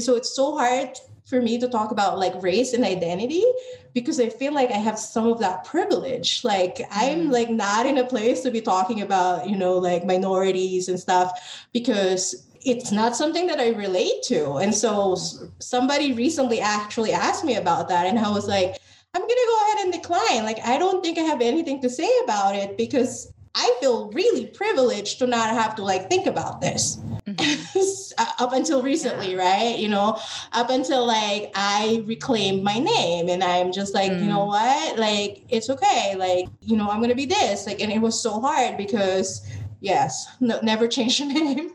so 0.00 0.16
it's 0.16 0.34
so 0.34 0.56
hard 0.56 0.96
for 1.28 1.42
me 1.42 1.58
to 1.58 1.68
talk 1.68 1.90
about 1.90 2.18
like 2.18 2.42
race 2.42 2.72
and 2.72 2.84
identity 2.84 3.44
because 3.92 4.18
I 4.18 4.30
feel 4.30 4.54
like 4.54 4.70
I 4.70 4.78
have 4.78 4.98
some 4.98 5.26
of 5.26 5.38
that 5.40 5.62
privilege. 5.64 6.42
Like 6.42 6.80
I'm 6.90 7.26
mm. 7.26 7.30
like 7.30 7.50
not 7.50 7.84
in 7.84 7.98
a 7.98 8.06
place 8.06 8.40
to 8.42 8.50
be 8.50 8.62
talking 8.62 9.02
about, 9.02 9.48
you 9.48 9.56
know, 9.56 9.76
like 9.76 10.06
minorities 10.06 10.88
and 10.88 10.98
stuff 10.98 11.66
because 11.72 12.46
it's 12.62 12.90
not 12.90 13.14
something 13.14 13.46
that 13.46 13.60
I 13.60 13.68
relate 13.70 14.22
to. 14.24 14.54
And 14.54 14.74
so 14.74 15.16
somebody 15.58 16.12
recently 16.14 16.60
actually 16.60 17.12
asked 17.12 17.44
me 17.44 17.56
about 17.56 17.88
that. 17.88 18.06
And 18.06 18.18
I 18.18 18.30
was 18.30 18.48
like, 18.48 18.78
I'm 19.14 19.22
going 19.22 19.28
to 19.28 19.46
go 19.48 19.66
ahead 19.66 19.84
and 19.84 19.92
decline. 19.92 20.44
Like, 20.44 20.66
I 20.66 20.78
don't 20.78 21.02
think 21.04 21.18
I 21.18 21.22
have 21.22 21.40
anything 21.40 21.80
to 21.82 21.90
say 21.90 22.10
about 22.24 22.56
it 22.56 22.76
because 22.76 23.32
I 23.54 23.76
feel 23.80 24.10
really 24.12 24.46
privileged 24.46 25.18
to 25.18 25.26
not 25.26 25.50
have 25.50 25.74
to 25.76 25.82
like 25.82 26.08
think 26.08 26.26
about 26.26 26.60
this. 26.60 26.98
up 28.38 28.52
until 28.52 28.82
recently, 28.82 29.32
yeah. 29.32 29.38
right? 29.38 29.78
You 29.78 29.88
know, 29.88 30.18
up 30.52 30.70
until 30.70 31.06
like 31.06 31.50
I 31.54 32.02
reclaimed 32.06 32.62
my 32.62 32.78
name 32.78 33.28
and 33.28 33.42
I'm 33.42 33.72
just 33.72 33.94
like, 33.94 34.12
mm. 34.12 34.20
you 34.20 34.26
know 34.26 34.40
mm. 34.40 34.48
what? 34.48 34.98
Like, 34.98 35.44
it's 35.48 35.70
okay. 35.70 36.14
Like, 36.16 36.48
you 36.62 36.76
know, 36.76 36.88
I'm 36.88 36.98
going 36.98 37.10
to 37.10 37.16
be 37.16 37.26
this. 37.26 37.66
Like, 37.66 37.80
and 37.80 37.92
it 37.92 38.00
was 38.00 38.20
so 38.20 38.40
hard 38.40 38.76
because 38.76 39.46
Yes. 39.80 40.26
No, 40.40 40.58
never 40.62 40.88
change 40.88 41.20
your 41.20 41.28
name. 41.32 41.70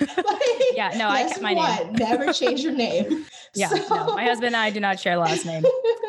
like, 0.00 0.62
yeah, 0.72 0.92
no, 0.96 1.08
I 1.08 1.24
kept 1.28 1.42
my 1.42 1.54
what? 1.54 1.86
name. 1.86 1.94
never 1.94 2.32
change 2.32 2.62
your 2.62 2.72
name. 2.72 3.26
Yeah, 3.54 3.68
so. 3.68 3.76
no, 3.94 4.14
my 4.14 4.24
husband 4.24 4.46
and 4.46 4.56
I 4.56 4.70
do 4.70 4.80
not 4.80 4.98
share 4.98 5.18
last 5.18 5.44
name. 5.44 5.62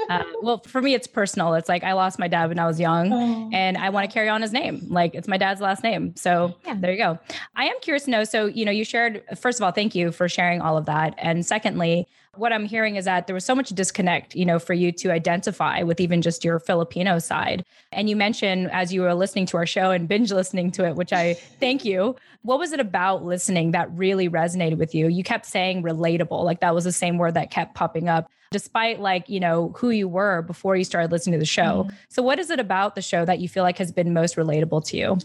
Uh, 0.10 0.24
well, 0.42 0.60
for 0.60 0.82
me, 0.82 0.94
it's 0.94 1.08
personal. 1.08 1.54
It's 1.54 1.70
like 1.70 1.84
I 1.84 1.94
lost 1.94 2.20
my 2.20 2.28
dad 2.28 2.50
when 2.50 2.60
I 2.60 2.68
was 2.68 2.80
young, 2.80 3.12
oh. 3.12 3.50
and 3.54 3.78
I 3.78 3.90
want 3.90 4.10
to 4.10 4.14
carry 4.14 4.30
on 4.30 4.42
his 4.42 4.52
name. 4.52 4.82
Like 4.90 5.16
it's 5.16 5.28
my 5.28 5.38
dad's 5.38 5.62
last 5.62 5.84
name. 5.84 6.16
So 6.16 6.56
yeah, 6.66 6.76
there 6.78 6.92
you 6.92 6.98
go. 6.98 7.20
I 7.56 7.66
am 7.66 7.80
curious 7.82 8.06
to 8.06 8.12
know. 8.12 8.24
So 8.24 8.46
you 8.46 8.66
know, 8.66 8.72
you 8.72 8.86
shared. 8.86 9.24
First 9.38 9.60
of 9.60 9.64
all, 9.64 9.72
thank 9.72 9.96
you 9.96 10.12
for 10.12 10.28
sharing 10.30 10.62
all 10.62 10.78
of 10.78 10.86
that, 10.86 11.16
and 11.18 11.46
secondly, 11.46 12.08
what 12.36 12.52
I'm 12.52 12.66
hearing 12.66 12.96
is 12.96 13.06
that 13.06 13.28
there 13.28 13.34
was 13.34 13.46
so 13.46 13.54
much 13.54 13.70
disconnect, 13.70 14.36
you 14.36 14.46
know, 14.46 14.58
for 14.58 14.74
you 14.74 14.92
to 14.94 15.12
identify 15.12 15.84
with 15.84 16.00
even 16.00 16.22
just 16.22 16.44
your 16.44 16.60
Filipino 16.60 17.20
side. 17.20 17.64
And 17.92 18.10
you 18.10 18.16
mentioned 18.16 18.72
as 18.72 18.92
you 18.92 19.02
were 19.02 19.14
listening 19.14 19.46
to 19.48 19.58
our 19.58 19.68
show 19.68 19.92
and 19.92 20.08
binge 20.08 20.32
listening 20.32 20.72
to 20.72 20.88
it, 20.88 20.96
which 20.96 21.14
I 21.14 21.34
thank 21.60 21.86
you. 21.86 22.16
What 22.42 22.58
was 22.58 22.74
it 22.74 22.80
about 22.80 23.24
listening 23.24 23.72
that 23.72 23.92
really 23.92 24.30
resonated 24.30 24.78
with 24.78 24.96
you? 24.96 25.08
You 25.08 25.24
kept 25.24 25.46
saying 25.46 25.84
relatable, 25.84 26.44
like 26.44 26.60
that 26.62 26.74
was 26.74 26.86
the 26.86 26.92
same 26.92 27.18
word 27.18 27.36
that 27.36 27.52
kept 27.52 27.76
popping 27.76 28.10
up, 28.10 28.30
despite 28.52 29.00
like, 29.00 29.30
you 29.30 29.40
know, 29.40 29.72
who 29.78 29.92
you 29.92 30.08
were 30.08 30.42
before 30.42 30.76
you 30.76 30.84
started 30.84 31.12
listening 31.12 31.34
to 31.34 31.40
the 31.40 31.46
show. 31.46 31.84
Mm-hmm. 31.84 31.96
So, 32.10 32.24
what 32.24 32.40
is 32.40 32.50
it 32.50 32.60
about 32.60 32.96
the 32.96 33.02
show 33.02 33.26
that 33.26 33.40
you 33.40 33.48
feel 33.48 33.64
like 33.64 33.78
has 33.78 33.92
been 33.92 34.12
most 34.12 34.36
relatable 34.36 34.86
to 34.88 34.98
you? 34.98 35.18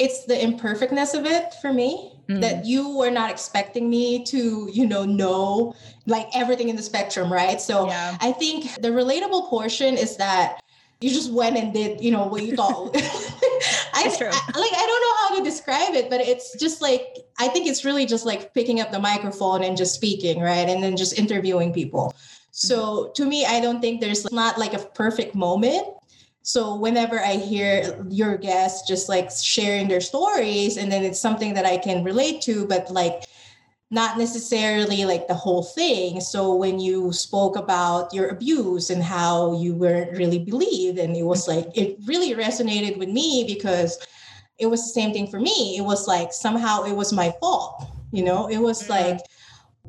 It's 0.00 0.24
the 0.24 0.42
imperfectness 0.42 1.12
of 1.12 1.26
it 1.26 1.54
for 1.60 1.72
me 1.72 2.10
mm. 2.26 2.40
that 2.40 2.64
you 2.64 2.96
were 2.96 3.10
not 3.10 3.30
expecting 3.30 3.88
me 3.88 4.24
to 4.24 4.68
you 4.72 4.86
know 4.86 5.04
know 5.04 5.74
like 6.06 6.26
everything 6.34 6.70
in 6.70 6.74
the 6.74 6.82
spectrum 6.82 7.30
right 7.32 7.60
so 7.60 7.86
yeah. 7.86 8.16
i 8.20 8.32
think 8.32 8.64
the 8.80 8.88
relatable 8.88 9.48
portion 9.48 9.96
is 9.96 10.16
that 10.16 10.60
you 11.02 11.10
just 11.10 11.32
went 11.32 11.56
and 11.56 11.72
did 11.74 12.00
you 12.00 12.10
know 12.10 12.26
what 12.26 12.42
you 12.42 12.56
thought 12.56 12.90
I, 13.94 14.04
I, 14.04 14.08
like 14.08 14.72
i 14.72 14.86
don't 14.88 15.02
know 15.02 15.16
how 15.28 15.38
to 15.38 15.44
describe 15.44 15.94
it 15.94 16.08
but 16.08 16.20
it's 16.20 16.58
just 16.58 16.80
like 16.80 17.18
i 17.38 17.48
think 17.48 17.66
it's 17.66 17.84
really 17.84 18.06
just 18.06 18.24
like 18.24 18.54
picking 18.54 18.80
up 18.80 18.90
the 18.90 18.98
microphone 18.98 19.62
and 19.62 19.76
just 19.76 19.94
speaking 19.94 20.40
right 20.40 20.68
and 20.68 20.82
then 20.82 20.96
just 20.96 21.18
interviewing 21.18 21.74
people 21.74 22.14
so 22.52 22.78
mm-hmm. 22.78 23.12
to 23.12 23.26
me 23.26 23.44
i 23.44 23.60
don't 23.60 23.82
think 23.82 24.00
there's 24.00 24.30
not 24.32 24.56
like 24.56 24.72
a 24.72 24.78
perfect 24.78 25.34
moment 25.34 25.86
so 26.42 26.74
whenever 26.74 27.20
I 27.20 27.34
hear 27.34 28.04
your 28.08 28.36
guests 28.36 28.88
just 28.88 29.08
like 29.08 29.30
sharing 29.30 29.88
their 29.88 30.00
stories, 30.00 30.76
and 30.76 30.90
then 30.90 31.04
it's 31.04 31.20
something 31.20 31.54
that 31.54 31.66
I 31.66 31.76
can 31.76 32.02
relate 32.02 32.40
to, 32.42 32.66
but 32.66 32.90
like 32.90 33.24
not 33.90 34.16
necessarily 34.16 35.04
like 35.04 35.26
the 35.26 35.34
whole 35.34 35.62
thing. 35.62 36.20
So 36.20 36.54
when 36.54 36.78
you 36.78 37.12
spoke 37.12 37.56
about 37.56 38.14
your 38.14 38.28
abuse 38.28 38.88
and 38.88 39.02
how 39.02 39.60
you 39.60 39.74
weren't 39.74 40.16
really 40.16 40.38
believed, 40.38 40.98
and 40.98 41.14
it 41.14 41.24
was 41.24 41.46
like 41.46 41.66
it 41.74 41.98
really 42.06 42.34
resonated 42.34 42.98
with 42.98 43.08
me 43.08 43.44
because 43.46 43.98
it 44.58 44.66
was 44.66 44.82
the 44.82 45.00
same 45.00 45.12
thing 45.12 45.26
for 45.26 45.40
me. 45.40 45.76
It 45.76 45.82
was 45.82 46.06
like 46.06 46.32
somehow 46.32 46.84
it 46.84 46.94
was 46.94 47.12
my 47.12 47.34
fault. 47.40 47.86
You 48.12 48.24
know, 48.24 48.48
it 48.48 48.58
was 48.58 48.82
mm-hmm. 48.82 48.92
like 48.92 49.20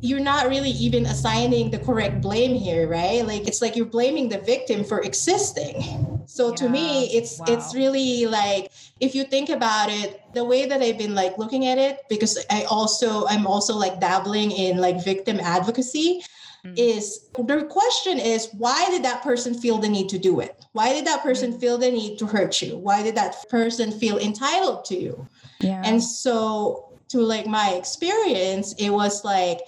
you're 0.01 0.19
not 0.19 0.49
really 0.49 0.71
even 0.71 1.05
assigning 1.05 1.69
the 1.69 1.77
correct 1.77 2.21
blame 2.21 2.55
here, 2.55 2.87
right? 2.87 3.25
Like 3.25 3.47
it's 3.47 3.61
like 3.61 3.75
you're 3.75 3.85
blaming 3.85 4.29
the 4.29 4.39
victim 4.39 4.83
for 4.83 5.01
existing. 5.01 6.23
So 6.25 6.49
yeah. 6.49 6.55
to 6.55 6.69
me, 6.69 7.05
it's 7.15 7.39
wow. 7.39 7.45
it's 7.49 7.75
really 7.75 8.25
like 8.25 8.71
if 8.99 9.13
you 9.13 9.23
think 9.23 9.49
about 9.49 9.89
it, 9.89 10.21
the 10.33 10.43
way 10.43 10.65
that 10.65 10.81
I've 10.81 10.97
been 10.97 11.13
like 11.13 11.37
looking 11.37 11.67
at 11.67 11.77
it, 11.77 11.99
because 12.09 12.43
I 12.49 12.63
also 12.63 13.27
I'm 13.27 13.45
also 13.45 13.75
like 13.75 13.99
dabbling 13.99 14.51
in 14.51 14.77
like 14.77 15.03
victim 15.03 15.39
advocacy. 15.39 16.23
Mm-hmm. 16.65 16.75
Is 16.77 17.27
the 17.35 17.67
question 17.69 18.19
is 18.19 18.49
why 18.57 18.85
did 18.89 19.03
that 19.03 19.23
person 19.23 19.53
feel 19.53 19.77
the 19.77 19.89
need 19.89 20.09
to 20.09 20.19
do 20.19 20.39
it? 20.39 20.65
Why 20.73 20.93
did 20.93 21.05
that 21.05 21.21
person 21.21 21.51
mm-hmm. 21.51 21.59
feel 21.59 21.77
the 21.77 21.91
need 21.91 22.17
to 22.19 22.25
hurt 22.25 22.61
you? 22.61 22.77
Why 22.77 23.03
did 23.03 23.15
that 23.15 23.49
person 23.49 23.91
feel 23.91 24.17
entitled 24.17 24.85
to 24.85 24.95
you? 24.95 25.27
Yeah. 25.59 25.81
And 25.83 26.03
so 26.03 26.90
to 27.11 27.19
like 27.19 27.47
my 27.47 27.71
experience, 27.71 28.73
it 28.73 28.89
was 28.89 29.23
like 29.23 29.59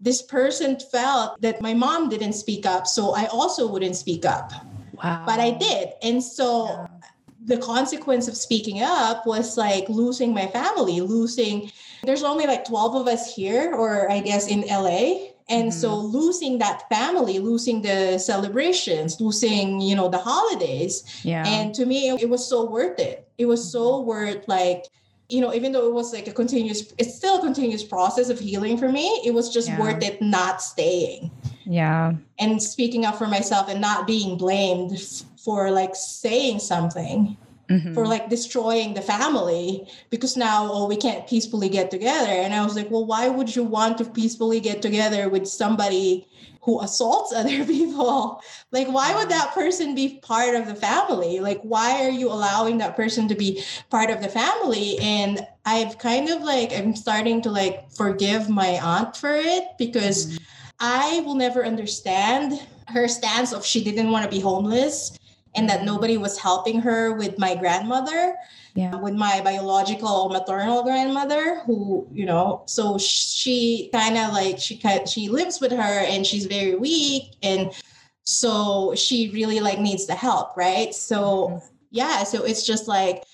this 0.00 0.22
person 0.22 0.78
felt 0.78 1.40
that 1.40 1.60
my 1.60 1.74
mom 1.74 2.08
didn't 2.08 2.34
speak 2.34 2.66
up, 2.66 2.86
so 2.86 3.14
I 3.14 3.26
also 3.26 3.66
wouldn't 3.66 3.96
speak 3.96 4.24
up. 4.24 4.52
Wow. 5.02 5.24
But 5.26 5.40
I 5.40 5.52
did. 5.52 5.92
And 6.02 6.22
so 6.22 6.66
yeah. 6.66 6.86
the 7.44 7.58
consequence 7.58 8.28
of 8.28 8.36
speaking 8.36 8.82
up 8.82 9.26
was 9.26 9.56
like 9.56 9.88
losing 9.88 10.34
my 10.34 10.46
family, 10.46 11.00
losing 11.00 11.70
there's 12.04 12.22
only 12.22 12.46
like 12.46 12.64
12 12.64 12.94
of 12.94 13.08
us 13.08 13.34
here 13.34 13.74
or 13.74 14.10
I 14.10 14.20
guess 14.20 14.48
in 14.48 14.60
LA 14.68 15.30
and 15.48 15.68
mm-hmm. 15.68 15.80
so 15.80 15.96
losing 15.96 16.58
that 16.58 16.88
family 16.88 17.38
losing 17.38 17.82
the 17.82 18.18
celebrations 18.18 19.20
losing 19.20 19.80
you 19.80 19.96
know 19.96 20.08
the 20.08 20.18
holidays 20.18 21.04
yeah 21.24 21.46
and 21.46 21.74
to 21.74 21.86
me 21.86 22.10
it, 22.10 22.28
was 22.28 22.46
so 22.46 22.64
worth 22.64 22.98
it 22.98 23.28
it 23.38 23.46
was 23.46 23.70
so 23.70 23.92
mm-hmm. 23.92 24.08
worth 24.08 24.48
like 24.48 24.84
you 25.28 25.40
know, 25.42 25.52
even 25.52 25.72
though 25.72 25.86
it 25.86 25.92
was 25.92 26.12
like 26.12 26.26
a 26.26 26.32
continuous, 26.32 26.92
it's 26.96 27.14
still 27.14 27.38
a 27.38 27.42
continuous 27.42 27.84
process 27.84 28.30
of 28.30 28.38
healing 28.38 28.78
for 28.78 28.88
me. 28.88 29.20
It 29.24 29.32
was 29.32 29.52
just 29.52 29.68
yeah. 29.68 29.78
worth 29.78 30.02
it 30.02 30.22
not 30.22 30.62
staying. 30.62 31.30
Yeah. 31.64 32.14
And 32.38 32.62
speaking 32.62 33.04
up 33.04 33.16
for 33.16 33.26
myself 33.26 33.68
and 33.68 33.80
not 33.80 34.06
being 34.06 34.38
blamed 34.38 35.24
for 35.36 35.70
like 35.70 35.94
saying 35.94 36.60
something. 36.60 37.36
Mm-hmm. 37.68 37.92
For 37.92 38.06
like 38.06 38.30
destroying 38.30 38.94
the 38.94 39.02
family 39.02 39.86
because 40.08 40.38
now 40.38 40.70
oh 40.72 40.86
we 40.88 40.96
can't 40.96 41.26
peacefully 41.26 41.68
get 41.68 41.90
together. 41.90 42.30
And 42.30 42.54
I 42.54 42.64
was 42.64 42.74
like 42.74 42.90
well 42.90 43.04
why 43.04 43.28
would 43.28 43.54
you 43.54 43.62
want 43.62 43.98
to 43.98 44.04
peacefully 44.06 44.58
get 44.58 44.80
together 44.80 45.28
with 45.28 45.46
somebody 45.46 46.26
who 46.62 46.80
assaults 46.80 47.32
other 47.36 47.64
people? 47.66 48.42
Like 48.72 48.88
why 48.88 49.14
would 49.14 49.28
that 49.28 49.52
person 49.52 49.94
be 49.94 50.18
part 50.22 50.54
of 50.54 50.66
the 50.66 50.74
family? 50.74 51.40
Like 51.40 51.60
why 51.60 52.04
are 52.06 52.10
you 52.10 52.28
allowing 52.28 52.78
that 52.78 52.96
person 52.96 53.28
to 53.28 53.34
be 53.34 53.62
part 53.90 54.08
of 54.08 54.22
the 54.22 54.28
family? 54.28 54.98
And 55.00 55.46
i've 55.68 55.98
kind 55.98 56.30
of 56.30 56.42
like 56.42 56.72
i'm 56.72 56.96
starting 56.96 57.42
to 57.42 57.50
like 57.50 57.90
forgive 57.92 58.48
my 58.48 58.80
aunt 58.82 59.16
for 59.16 59.34
it 59.34 59.64
because 59.76 60.26
mm-hmm. 60.26 60.44
i 60.80 61.20
will 61.24 61.34
never 61.34 61.64
understand 61.64 62.66
her 62.86 63.06
stance 63.06 63.52
of 63.52 63.64
she 63.64 63.84
didn't 63.84 64.10
want 64.10 64.24
to 64.24 64.30
be 64.30 64.40
homeless 64.40 65.18
and 65.58 65.68
that 65.68 65.84
nobody 65.84 66.16
was 66.16 66.38
helping 66.38 66.80
her 66.80 67.12
with 67.12 67.38
my 67.38 67.54
grandmother 67.54 68.34
yeah. 68.74 68.94
with 68.96 69.14
my 69.14 69.40
biological 69.42 70.28
maternal 70.28 70.82
grandmother 70.84 71.60
who 71.66 72.06
you 72.12 72.24
know 72.24 72.62
so 72.66 72.96
she 72.96 73.90
kind 73.92 74.16
of 74.16 74.32
like 74.32 74.58
she 74.58 74.80
she 75.06 75.28
lives 75.28 75.60
with 75.60 75.72
her 75.72 75.98
and 76.06 76.26
she's 76.26 76.46
very 76.46 76.76
weak 76.76 77.34
and 77.42 77.72
so 78.24 78.94
she 78.94 79.30
really 79.30 79.58
like 79.58 79.80
needs 79.80 80.06
the 80.06 80.14
help 80.14 80.56
right 80.56 80.94
so 80.94 81.48
mm-hmm. 81.48 81.66
yeah 81.90 82.22
so 82.22 82.44
it's 82.44 82.64
just 82.64 82.86
like 82.86 83.24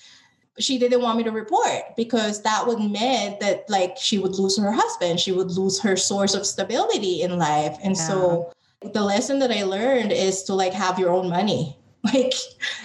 she 0.59 0.79
didn't 0.79 1.03
want 1.03 1.19
me 1.19 1.25
to 1.25 1.31
report 1.33 1.97
because 1.97 2.43
that 2.43 2.67
would 2.67 2.79
mean 2.79 3.37
that 3.41 3.69
like 3.69 3.97
she 3.99 4.19
would 4.19 4.37
lose 4.37 4.57
her 4.57 4.71
husband, 4.71 5.19
she 5.19 5.33
would 5.33 5.51
lose 5.51 5.81
her 5.81 5.97
source 5.97 6.35
of 6.35 6.47
stability 6.47 7.23
in 7.23 7.39
life. 7.39 7.77
And 7.83 7.97
yeah. 7.97 8.07
so 8.07 8.53
the 8.93 9.03
lesson 9.03 9.39
that 9.41 9.51
I 9.51 9.65
learned 9.65 10.13
is 10.13 10.45
to 10.45 10.55
like 10.55 10.73
have 10.73 10.99
your 10.99 11.11
own 11.11 11.29
money. 11.29 11.77
Like, 12.13 12.35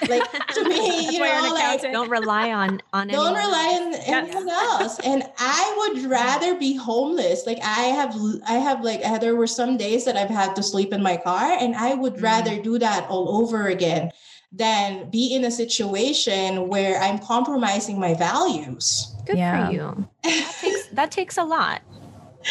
like 0.08 0.32
to 0.56 0.64
me, 0.64 1.10
you 1.12 1.20
know, 1.20 1.52
like 1.54 1.82
don't 1.82 2.10
rely 2.10 2.54
on 2.54 2.82
on 2.94 3.10
don't 3.10 3.36
rely 3.36 3.80
on 3.82 3.94
anyone 4.06 4.50
else. 4.50 4.98
And 5.04 5.24
I 5.38 5.76
would 5.78 6.10
rather 6.10 6.58
be 6.58 6.74
homeless. 6.76 7.46
Like 7.46 7.60
I 7.62 7.92
have, 8.00 8.16
I 8.48 8.54
have 8.54 8.82
like 8.82 9.02
there 9.20 9.36
were 9.36 9.46
some 9.46 9.76
days 9.76 10.06
that 10.06 10.16
I've 10.16 10.30
had 10.30 10.56
to 10.56 10.64
sleep 10.64 10.94
in 10.94 11.04
my 11.04 11.18
car, 11.18 11.52
and 11.60 11.76
I 11.76 11.96
would 11.96 12.16
mm. 12.16 12.24
rather 12.24 12.62
do 12.62 12.80
that 12.80 13.10
all 13.10 13.44
over 13.44 13.68
again 13.68 14.12
than 14.52 15.10
be 15.10 15.36
in 15.36 15.44
a 15.44 15.52
situation 15.52 16.68
where 16.70 17.00
I'm 17.02 17.20
compromising 17.20 18.00
my 18.00 18.14
values. 18.16 19.14
Good 19.26 19.38
yeah. 19.38 19.68
for 19.68 19.74
you. 19.74 20.08
That 20.24 20.56
takes, 20.62 20.88
that 20.88 21.12
takes 21.12 21.38
a 21.38 21.44
lot. 21.44 21.82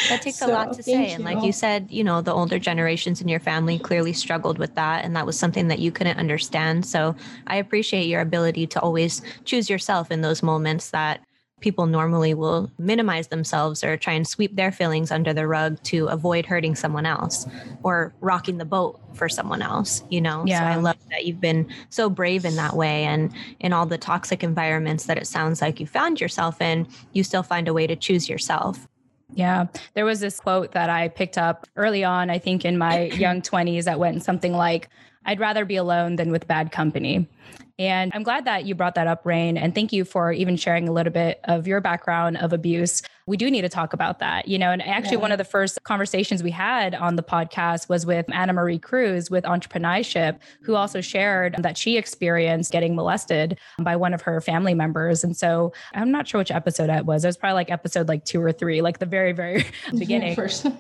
That 0.09 0.23
takes 0.23 0.39
so, 0.39 0.49
a 0.49 0.53
lot 0.53 0.73
to 0.75 0.83
say. 0.83 1.13
And 1.13 1.25
like 1.25 1.43
you 1.43 1.53
said, 1.53 1.91
you 1.91 2.05
know, 2.05 2.21
the 2.21 2.33
older 2.33 2.59
generations 2.59 3.21
in 3.21 3.29
your 3.29 3.41
family 3.41 3.79
clearly 3.79 4.13
struggled 4.13 4.59
with 4.59 4.75
that. 4.75 5.05
And 5.05 5.17
that 5.17 5.27
was 5.27 5.39
something 5.39 5.69
that 5.69 5.79
you 5.79 5.91
couldn't 5.91 6.19
understand. 6.19 6.85
So 6.85 7.17
I 7.47 7.57
appreciate 7.57 8.07
your 8.07 8.21
ability 8.21 8.67
to 8.69 8.81
always 8.81 9.23
choose 9.45 9.71
yourself 9.71 10.11
in 10.11 10.21
those 10.21 10.43
moments 10.43 10.91
that 10.91 11.21
people 11.61 11.87
normally 11.87 12.35
will 12.35 12.71
minimize 12.79 13.29
themselves 13.29 13.83
or 13.83 13.97
try 13.97 14.13
and 14.13 14.27
sweep 14.27 14.55
their 14.55 14.71
feelings 14.71 15.11
under 15.11 15.33
the 15.33 15.47
rug 15.47 15.83
to 15.83 16.07
avoid 16.07 16.47
hurting 16.47 16.75
someone 16.75 17.07
else 17.07 17.47
or 17.83 18.15
rocking 18.21 18.59
the 18.59 18.65
boat 18.65 19.01
for 19.15 19.29
someone 19.29 19.61
else 19.61 20.05
you 20.09 20.21
know 20.21 20.45
yeah. 20.47 20.61
so 20.61 20.79
i 20.79 20.81
love 20.81 20.97
that 21.11 21.25
you've 21.25 21.41
been 21.41 21.69
so 21.91 22.09
brave 22.09 22.45
in 22.45 22.55
that 22.55 22.77
way 22.77 23.05
and 23.05 23.33
in 23.61 23.73
all 23.73 23.87
the 23.87 23.99
toxic 23.99 24.45
environments 24.45 25.07
that 25.07 25.19
it 25.19 25.27
sounds 25.27 25.61
like 25.61 25.81
you 25.81 25.87
found 25.87 26.21
yourself 26.21 26.61
in 26.61 26.87
you 27.13 27.25
still 27.25 27.43
find 27.43 27.67
a 27.67 27.73
way 27.73 27.87
to 27.87 27.97
choose 27.97 28.29
yourself 28.29 28.87
yeah, 29.35 29.67
there 29.95 30.05
was 30.05 30.21
this 30.21 30.41
quote 30.41 30.73
that 30.73 30.91
I 30.91 31.09
picked 31.09 31.39
up 31.39 31.67
early 31.77 32.05
on, 32.05 32.31
I 32.31 32.39
think 32.39 32.65
in 32.65 32.79
my 32.79 33.05
young 33.07 33.43
20s, 33.43 33.85
that 33.85 33.99
went 33.99 34.23
something 34.23 34.53
like, 34.53 34.89
I'd 35.25 35.41
rather 35.41 35.65
be 35.65 35.77
alone 35.77 36.17
than 36.17 36.33
with 36.33 36.47
bad 36.47 36.73
company. 36.73 37.29
And 37.79 38.11
I'm 38.15 38.25
glad 38.25 38.45
that 38.47 38.65
you 38.65 38.75
brought 38.75 38.97
that 38.97 39.07
up, 39.07 39.25
Rain. 39.25 39.57
And 39.57 39.73
thank 39.75 39.93
you 39.93 40.05
for 40.05 40.33
even 40.33 40.57
sharing 40.57 40.89
a 40.89 40.93
little 40.93 41.13
bit 41.13 41.41
of 41.45 41.69
your 41.69 41.81
background 41.81 42.37
of 42.39 42.53
abuse. 42.53 43.03
We 43.27 43.37
do 43.37 43.51
need 43.51 43.63
to 43.63 43.69
talk 43.69 43.93
about 43.93 44.19
that, 44.19 44.49
you 44.49 44.59
know. 44.59 44.73
And 44.73 44.83
actually, 44.83 45.19
yeah. 45.19 45.23
one 45.23 45.33
of 45.33 45.39
the 45.39 45.45
first 45.45 45.79
conversations 45.85 46.43
we 46.43 46.51
had 46.51 46.95
on 46.95 47.15
the 47.15 47.23
podcast 47.23 47.89
was 47.89 48.05
with 48.05 48.27
Anna 48.33 48.53
Marie 48.53 48.81
Cruz 48.81 49.31
with 49.31 49.45
Entrepinayship, 49.45 50.41
who 50.63 50.75
also 50.75 51.01
shared 51.01 51.55
that 51.59 51.79
she 51.79 51.97
experienced 51.97 52.73
getting 52.73 52.97
molested 52.97 53.59
by 53.79 53.95
one 53.95 54.13
of 54.13 54.23
her 54.23 54.41
family 54.41 54.75
members. 54.75 55.23
And 55.23 55.37
so 55.37 55.73
I'm 55.95 56.11
not 56.11 56.27
sure 56.27 56.39
which 56.39 56.51
episode 56.51 56.91
it 56.91 57.07
was. 57.07 57.25
It 57.25 57.29
was 57.29 57.37
probably 57.37 57.55
like 57.55 57.71
episode 57.71 58.09
like 58.09 58.25
two 58.25 58.43
or 58.43 58.51
three, 58.51 58.83
like 58.83 58.99
the 58.99 59.07
very, 59.07 59.33
very 59.33 59.67
beginning. 59.97 60.37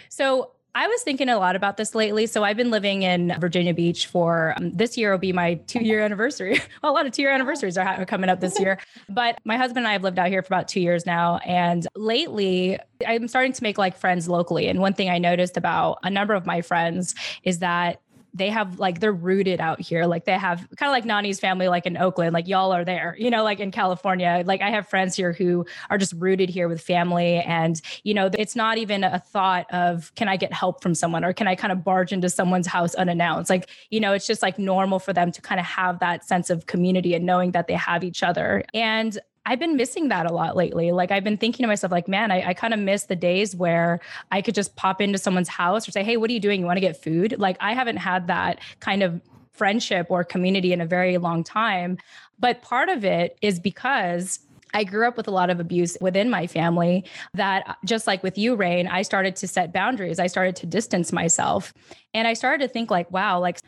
so 0.08 0.50
I 0.74 0.86
was 0.86 1.02
thinking 1.02 1.28
a 1.28 1.38
lot 1.38 1.56
about 1.56 1.76
this 1.76 1.94
lately. 1.94 2.26
So 2.26 2.44
I've 2.44 2.56
been 2.56 2.70
living 2.70 3.02
in 3.02 3.34
Virginia 3.40 3.74
Beach 3.74 4.06
for 4.06 4.54
um, 4.56 4.70
this 4.76 4.96
year 4.96 5.10
will 5.10 5.18
be 5.18 5.32
my 5.32 5.54
two 5.66 5.80
year 5.80 6.00
anniversary. 6.00 6.60
well, 6.82 6.92
a 6.92 6.94
lot 6.94 7.06
of 7.06 7.12
two 7.12 7.22
year 7.22 7.32
anniversaries 7.32 7.76
are, 7.76 7.86
are 7.86 8.04
coming 8.04 8.30
up 8.30 8.40
this 8.40 8.58
year. 8.60 8.78
But 9.08 9.38
my 9.44 9.56
husband 9.56 9.78
and 9.78 9.88
I 9.88 9.92
have 9.92 10.02
lived 10.02 10.18
out 10.18 10.28
here 10.28 10.42
for 10.42 10.48
about 10.48 10.68
two 10.68 10.80
years 10.80 11.06
now. 11.06 11.38
And 11.38 11.86
lately, 11.96 12.78
I'm 13.06 13.26
starting 13.26 13.52
to 13.52 13.62
make 13.62 13.78
like 13.78 13.96
friends 13.96 14.28
locally. 14.28 14.68
And 14.68 14.80
one 14.80 14.92
thing 14.92 15.08
I 15.08 15.18
noticed 15.18 15.56
about 15.56 15.98
a 16.02 16.10
number 16.10 16.34
of 16.34 16.46
my 16.46 16.60
friends 16.60 17.14
is 17.42 17.60
that 17.60 18.00
they 18.38 18.50
have 18.50 18.78
like 18.78 19.00
they're 19.00 19.12
rooted 19.12 19.60
out 19.60 19.80
here. 19.80 20.06
Like 20.06 20.24
they 20.24 20.38
have 20.38 20.66
kind 20.76 20.88
of 20.88 20.92
like 20.92 21.04
Nani's 21.04 21.40
family, 21.40 21.68
like 21.68 21.86
in 21.86 21.96
Oakland, 21.96 22.32
like 22.32 22.48
y'all 22.48 22.72
are 22.72 22.84
there, 22.84 23.16
you 23.18 23.30
know, 23.30 23.42
like 23.42 23.60
in 23.60 23.70
California. 23.70 24.42
Like 24.46 24.62
I 24.62 24.70
have 24.70 24.88
friends 24.88 25.16
here 25.16 25.32
who 25.32 25.66
are 25.90 25.98
just 25.98 26.14
rooted 26.14 26.48
here 26.48 26.68
with 26.68 26.80
family. 26.80 27.40
And, 27.40 27.80
you 28.04 28.14
know, 28.14 28.30
it's 28.32 28.56
not 28.56 28.78
even 28.78 29.04
a 29.04 29.18
thought 29.18 29.66
of 29.72 30.14
can 30.14 30.28
I 30.28 30.36
get 30.36 30.52
help 30.52 30.82
from 30.82 30.94
someone 30.94 31.24
or 31.24 31.32
can 31.32 31.48
I 31.48 31.54
kind 31.54 31.72
of 31.72 31.84
barge 31.84 32.12
into 32.12 32.30
someone's 32.30 32.66
house 32.66 32.94
unannounced? 32.94 33.50
Like, 33.50 33.68
you 33.90 34.00
know, 34.00 34.12
it's 34.12 34.26
just 34.26 34.42
like 34.42 34.58
normal 34.58 34.98
for 34.98 35.12
them 35.12 35.32
to 35.32 35.42
kind 35.42 35.60
of 35.60 35.66
have 35.66 35.98
that 35.98 36.24
sense 36.24 36.48
of 36.48 36.66
community 36.66 37.14
and 37.14 37.26
knowing 37.26 37.50
that 37.52 37.66
they 37.66 37.74
have 37.74 38.04
each 38.04 38.22
other. 38.22 38.64
And 38.72 39.18
I've 39.48 39.58
been 39.58 39.76
missing 39.76 40.08
that 40.08 40.26
a 40.26 40.32
lot 40.32 40.56
lately. 40.56 40.92
Like 40.92 41.10
I've 41.10 41.24
been 41.24 41.38
thinking 41.38 41.64
to 41.64 41.68
myself, 41.68 41.90
like, 41.90 42.06
man, 42.06 42.30
I, 42.30 42.48
I 42.48 42.54
kind 42.54 42.74
of 42.74 42.80
miss 42.80 43.04
the 43.04 43.16
days 43.16 43.56
where 43.56 43.98
I 44.30 44.42
could 44.42 44.54
just 44.54 44.76
pop 44.76 45.00
into 45.00 45.16
someone's 45.16 45.48
house 45.48 45.88
or 45.88 45.90
say, 45.90 46.04
hey, 46.04 46.18
what 46.18 46.28
are 46.28 46.34
you 46.34 46.40
doing? 46.40 46.60
You 46.60 46.66
want 46.66 46.76
to 46.76 46.82
get 46.82 47.02
food? 47.02 47.34
Like 47.38 47.56
I 47.58 47.72
haven't 47.72 47.96
had 47.96 48.26
that 48.26 48.60
kind 48.80 49.02
of 49.02 49.22
friendship 49.52 50.08
or 50.10 50.22
community 50.22 50.74
in 50.74 50.82
a 50.82 50.86
very 50.86 51.16
long 51.16 51.42
time. 51.42 51.96
But 52.38 52.60
part 52.60 52.90
of 52.90 53.06
it 53.06 53.38
is 53.40 53.58
because 53.58 54.40
I 54.74 54.84
grew 54.84 55.08
up 55.08 55.16
with 55.16 55.26
a 55.26 55.30
lot 55.30 55.48
of 55.48 55.60
abuse 55.60 55.96
within 55.98 56.28
my 56.28 56.46
family 56.46 57.06
that 57.32 57.66
uh, 57.66 57.74
just 57.86 58.06
like 58.06 58.22
with 58.22 58.36
you 58.36 58.54
Rain 58.54 58.86
I 58.86 59.00
started 59.00 59.34
to 59.36 59.48
set 59.48 59.72
boundaries 59.72 60.18
I 60.18 60.26
started 60.26 60.56
to 60.56 60.66
distance 60.66 61.10
myself 61.10 61.72
and 62.12 62.28
I 62.28 62.34
started 62.34 62.66
to 62.66 62.70
think 62.70 62.90
like 62.90 63.10
wow 63.10 63.40
like 63.40 63.60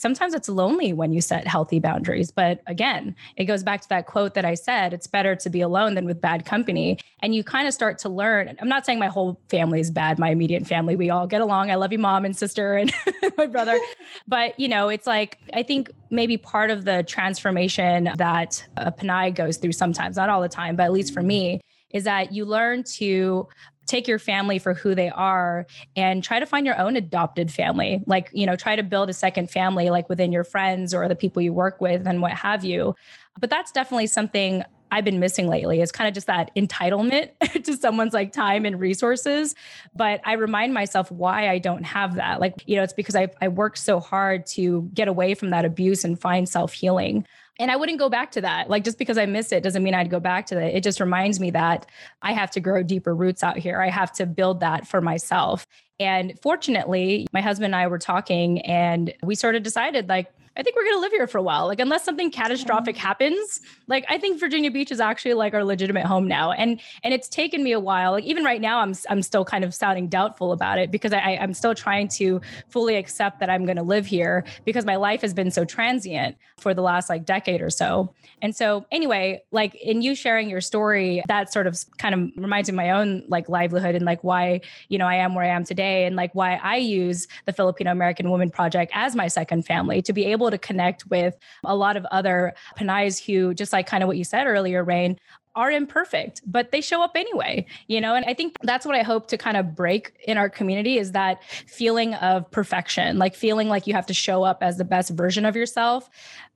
sometimes 0.00 0.32
it's 0.32 0.48
lonely 0.48 0.92
when 0.94 1.12
you 1.12 1.20
set 1.20 1.46
healthy 1.46 1.78
boundaries. 1.78 2.30
But 2.30 2.62
again, 2.66 3.14
it 3.36 3.44
goes 3.44 3.62
back 3.62 3.82
to 3.82 3.88
that 3.90 4.06
quote 4.06 4.32
that 4.34 4.46
I 4.46 4.54
said 4.54 4.94
it's 4.94 5.06
better 5.06 5.36
to 5.36 5.50
be 5.50 5.60
alone 5.60 5.94
than 5.94 6.06
with 6.06 6.20
bad 6.20 6.46
company. 6.46 6.98
And 7.20 7.34
you 7.34 7.44
kind 7.44 7.68
of 7.68 7.74
start 7.74 7.98
to 7.98 8.08
learn. 8.08 8.56
I'm 8.60 8.68
not 8.68 8.86
saying 8.86 8.98
my 8.98 9.08
whole 9.08 9.38
family 9.50 9.78
is 9.78 9.90
bad, 9.90 10.18
my 10.18 10.30
immediate 10.30 10.66
family. 10.66 10.96
We 10.96 11.10
all 11.10 11.26
get 11.26 11.42
along. 11.42 11.70
I 11.70 11.74
love 11.74 11.92
you, 11.92 11.98
mom 11.98 12.24
and 12.24 12.34
sister 12.34 12.76
and 12.76 12.92
my 13.36 13.46
brother. 13.46 13.78
But, 14.26 14.58
you 14.58 14.68
know, 14.68 14.88
it's 14.88 15.06
like, 15.06 15.36
I 15.52 15.62
think 15.62 15.90
maybe 16.08 16.38
part 16.38 16.70
of 16.70 16.86
the 16.86 17.02
transformation 17.02 18.10
that 18.16 18.66
a 18.78 18.90
Pinay 18.90 19.34
goes 19.34 19.58
through 19.58 19.72
sometimes, 19.72 20.16
not 20.16 20.30
all 20.30 20.40
the 20.40 20.48
time, 20.48 20.76
but 20.76 20.84
at 20.84 20.92
least 20.92 21.12
for 21.12 21.22
me, 21.22 21.60
is 21.90 22.04
that 22.04 22.32
you 22.32 22.44
learn 22.44 22.84
to 22.84 23.48
take 23.86 24.06
your 24.06 24.18
family 24.18 24.58
for 24.58 24.74
who 24.74 24.94
they 24.94 25.10
are 25.10 25.66
and 25.96 26.22
try 26.22 26.38
to 26.38 26.46
find 26.46 26.66
your 26.66 26.78
own 26.78 26.96
adopted 26.96 27.52
family 27.52 28.02
like 28.06 28.30
you 28.32 28.46
know 28.46 28.56
try 28.56 28.76
to 28.76 28.82
build 28.82 29.10
a 29.10 29.12
second 29.12 29.50
family 29.50 29.90
like 29.90 30.08
within 30.08 30.32
your 30.32 30.44
friends 30.44 30.94
or 30.94 31.08
the 31.08 31.16
people 31.16 31.42
you 31.42 31.52
work 31.52 31.80
with 31.80 32.06
and 32.06 32.22
what 32.22 32.32
have 32.32 32.64
you 32.64 32.94
but 33.40 33.50
that's 33.50 33.72
definitely 33.72 34.06
something 34.06 34.62
I've 34.92 35.04
been 35.04 35.20
missing 35.20 35.48
lately 35.48 35.80
is 35.80 35.92
kind 35.92 36.08
of 36.08 36.14
just 36.14 36.26
that 36.26 36.50
entitlement 36.56 37.30
to 37.64 37.76
someone's 37.76 38.12
like 38.12 38.32
time 38.32 38.64
and 38.64 38.80
resources. 38.80 39.54
But 39.94 40.20
I 40.24 40.32
remind 40.34 40.74
myself 40.74 41.10
why 41.10 41.48
I 41.48 41.58
don't 41.58 41.84
have 41.84 42.16
that. 42.16 42.40
Like, 42.40 42.62
you 42.66 42.76
know, 42.76 42.82
it's 42.82 42.92
because 42.92 43.14
I, 43.14 43.28
I 43.40 43.48
worked 43.48 43.78
so 43.78 44.00
hard 44.00 44.46
to 44.46 44.90
get 44.92 45.08
away 45.08 45.34
from 45.34 45.50
that 45.50 45.64
abuse 45.64 46.04
and 46.04 46.20
find 46.20 46.48
self 46.48 46.72
healing. 46.72 47.26
And 47.60 47.70
I 47.70 47.76
wouldn't 47.76 47.98
go 47.98 48.08
back 48.08 48.30
to 48.32 48.40
that. 48.40 48.70
Like 48.70 48.84
just 48.84 48.96
because 48.96 49.18
I 49.18 49.26
miss 49.26 49.52
it 49.52 49.62
doesn't 49.62 49.82
mean 49.82 49.94
I'd 49.94 50.08
go 50.08 50.18
back 50.18 50.46
to 50.46 50.54
that. 50.54 50.74
It 50.74 50.82
just 50.82 50.98
reminds 50.98 51.38
me 51.38 51.50
that 51.50 51.84
I 52.22 52.32
have 52.32 52.50
to 52.52 52.60
grow 52.60 52.82
deeper 52.82 53.14
roots 53.14 53.42
out 53.42 53.58
here. 53.58 53.82
I 53.82 53.90
have 53.90 54.10
to 54.12 54.24
build 54.24 54.60
that 54.60 54.86
for 54.86 55.02
myself. 55.02 55.66
And 56.00 56.32
fortunately, 56.40 57.26
my 57.34 57.42
husband 57.42 57.66
and 57.66 57.76
I 57.76 57.86
were 57.86 57.98
talking 57.98 58.62
and 58.62 59.12
we 59.22 59.34
sort 59.34 59.56
of 59.56 59.62
decided 59.62 60.08
like 60.08 60.32
I 60.56 60.62
think 60.62 60.76
we're 60.76 60.84
going 60.84 60.96
to 60.96 61.00
live 61.00 61.12
here 61.12 61.26
for 61.26 61.38
a 61.38 61.42
while. 61.42 61.66
Like, 61.66 61.80
unless 61.80 62.04
something 62.04 62.30
catastrophic 62.30 62.96
happens, 62.96 63.60
like 63.86 64.04
I 64.08 64.18
think 64.18 64.40
Virginia 64.40 64.70
Beach 64.70 64.90
is 64.90 65.00
actually 65.00 65.34
like 65.34 65.54
our 65.54 65.64
legitimate 65.64 66.06
home 66.06 66.26
now. 66.26 66.52
And 66.52 66.80
and 67.04 67.14
it's 67.14 67.28
taken 67.28 67.62
me 67.62 67.72
a 67.72 67.80
while. 67.80 68.12
Like 68.12 68.24
even 68.24 68.44
right 68.44 68.60
now, 68.60 68.80
I'm 68.80 68.94
I'm 69.08 69.22
still 69.22 69.44
kind 69.44 69.64
of 69.64 69.74
sounding 69.74 70.08
doubtful 70.08 70.52
about 70.52 70.78
it 70.78 70.90
because 70.90 71.12
I 71.12 71.38
I'm 71.40 71.54
still 71.54 71.74
trying 71.74 72.08
to 72.08 72.40
fully 72.68 72.96
accept 72.96 73.40
that 73.40 73.48
I'm 73.48 73.64
going 73.64 73.76
to 73.76 73.82
live 73.82 74.06
here 74.06 74.44
because 74.64 74.84
my 74.84 74.96
life 74.96 75.22
has 75.22 75.32
been 75.32 75.50
so 75.50 75.64
transient 75.64 76.36
for 76.58 76.74
the 76.74 76.82
last 76.82 77.08
like 77.08 77.24
decade 77.24 77.62
or 77.62 77.70
so. 77.70 78.12
And 78.42 78.54
so 78.54 78.86
anyway, 78.90 79.42
like 79.50 79.74
in 79.76 80.02
you 80.02 80.14
sharing 80.14 80.50
your 80.50 80.60
story, 80.60 81.22
that 81.28 81.52
sort 81.52 81.66
of 81.66 81.78
kind 81.98 82.14
of 82.14 82.42
reminds 82.42 82.68
me 82.68 82.72
of 82.72 82.76
my 82.76 82.90
own 82.90 83.24
like 83.28 83.48
livelihood 83.48 83.94
and 83.94 84.04
like 84.04 84.22
why 84.22 84.60
you 84.88 84.98
know 84.98 85.06
I 85.06 85.16
am 85.16 85.34
where 85.34 85.44
I 85.44 85.48
am 85.48 85.64
today 85.64 86.04
and 86.04 86.16
like 86.16 86.34
why 86.34 86.56
I 86.62 86.76
use 86.76 87.28
the 87.46 87.52
Filipino 87.52 87.92
American 87.92 88.30
Women 88.30 88.50
Project 88.50 88.92
as 88.94 89.16
my 89.16 89.28
second 89.28 89.64
family 89.64 90.02
to 90.02 90.12
be 90.12 90.26
able 90.26 90.49
able 90.50 90.58
to 90.58 90.66
connect 90.66 91.06
with 91.06 91.36
a 91.64 91.76
lot 91.76 91.96
of 91.96 92.04
other 92.06 92.54
Pinays 92.76 93.24
who, 93.24 93.54
just 93.54 93.72
like 93.72 93.86
kind 93.86 94.02
of 94.02 94.06
what 94.08 94.16
you 94.16 94.24
said 94.24 94.46
earlier, 94.46 94.84
Rain, 94.84 95.18
are 95.56 95.70
imperfect, 95.70 96.42
but 96.46 96.70
they 96.70 96.80
show 96.80 97.02
up 97.02 97.12
anyway, 97.16 97.66
you 97.88 98.00
know? 98.00 98.14
And 98.14 98.24
I 98.26 98.34
think 98.34 98.56
that's 98.62 98.86
what 98.86 98.94
I 98.94 99.02
hope 99.02 99.26
to 99.28 99.36
kind 99.36 99.56
of 99.56 99.74
break 99.74 100.12
in 100.26 100.38
our 100.38 100.48
community 100.48 100.96
is 100.96 101.12
that 101.12 101.42
feeling 101.44 102.14
of 102.14 102.48
perfection, 102.50 103.18
like 103.18 103.34
feeling 103.34 103.68
like 103.68 103.86
you 103.86 103.94
have 103.94 104.06
to 104.06 104.14
show 104.14 104.44
up 104.44 104.62
as 104.62 104.78
the 104.78 104.84
best 104.84 105.10
version 105.10 105.44
of 105.44 105.56
yourself 105.56 106.08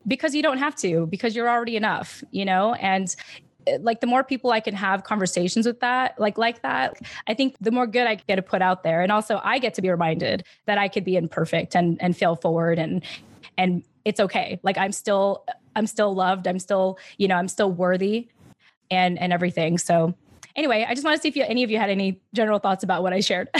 because 0.06 0.34
you 0.34 0.42
don't 0.42 0.58
have 0.58 0.76
to, 0.76 1.06
because 1.06 1.34
you're 1.34 1.48
already 1.48 1.76
enough, 1.76 2.22
you 2.30 2.44
know? 2.44 2.74
And 2.74 3.14
eh, 3.66 3.78
like 3.80 4.00
the 4.00 4.06
more 4.06 4.22
people 4.22 4.52
I 4.52 4.60
can 4.60 4.74
have 4.74 5.02
conversations 5.02 5.66
with 5.66 5.80
that, 5.80 6.18
like 6.20 6.38
like 6.38 6.62
that, 6.62 6.96
I 7.26 7.34
think 7.34 7.56
the 7.60 7.72
more 7.72 7.88
good 7.88 8.06
I 8.06 8.14
get 8.14 8.36
to 8.36 8.42
put 8.42 8.62
out 8.62 8.84
there. 8.84 9.02
And 9.02 9.10
also 9.10 9.40
I 9.42 9.58
get 9.58 9.74
to 9.74 9.82
be 9.82 9.90
reminded 9.90 10.44
that 10.66 10.78
I 10.78 10.86
could 10.86 11.04
be 11.04 11.16
imperfect 11.16 11.74
and 11.74 12.00
and 12.00 12.16
fail 12.16 12.36
forward 12.36 12.78
and 12.78 13.02
and 13.58 13.82
it's 14.04 14.20
okay 14.20 14.58
like 14.62 14.78
i'm 14.78 14.92
still 14.92 15.44
i'm 15.76 15.86
still 15.86 16.14
loved 16.14 16.46
i'm 16.46 16.58
still 16.58 16.98
you 17.18 17.28
know 17.28 17.36
i'm 17.36 17.48
still 17.48 17.70
worthy 17.70 18.28
and 18.90 19.18
and 19.18 19.32
everything 19.32 19.78
so 19.78 20.14
anyway 20.56 20.84
i 20.88 20.94
just 20.94 21.04
want 21.04 21.16
to 21.16 21.20
see 21.22 21.28
if 21.28 21.36
you, 21.36 21.44
any 21.44 21.62
of 21.62 21.70
you 21.70 21.78
had 21.78 21.90
any 21.90 22.20
general 22.34 22.58
thoughts 22.58 22.84
about 22.84 23.02
what 23.02 23.12
i 23.12 23.20
shared 23.20 23.48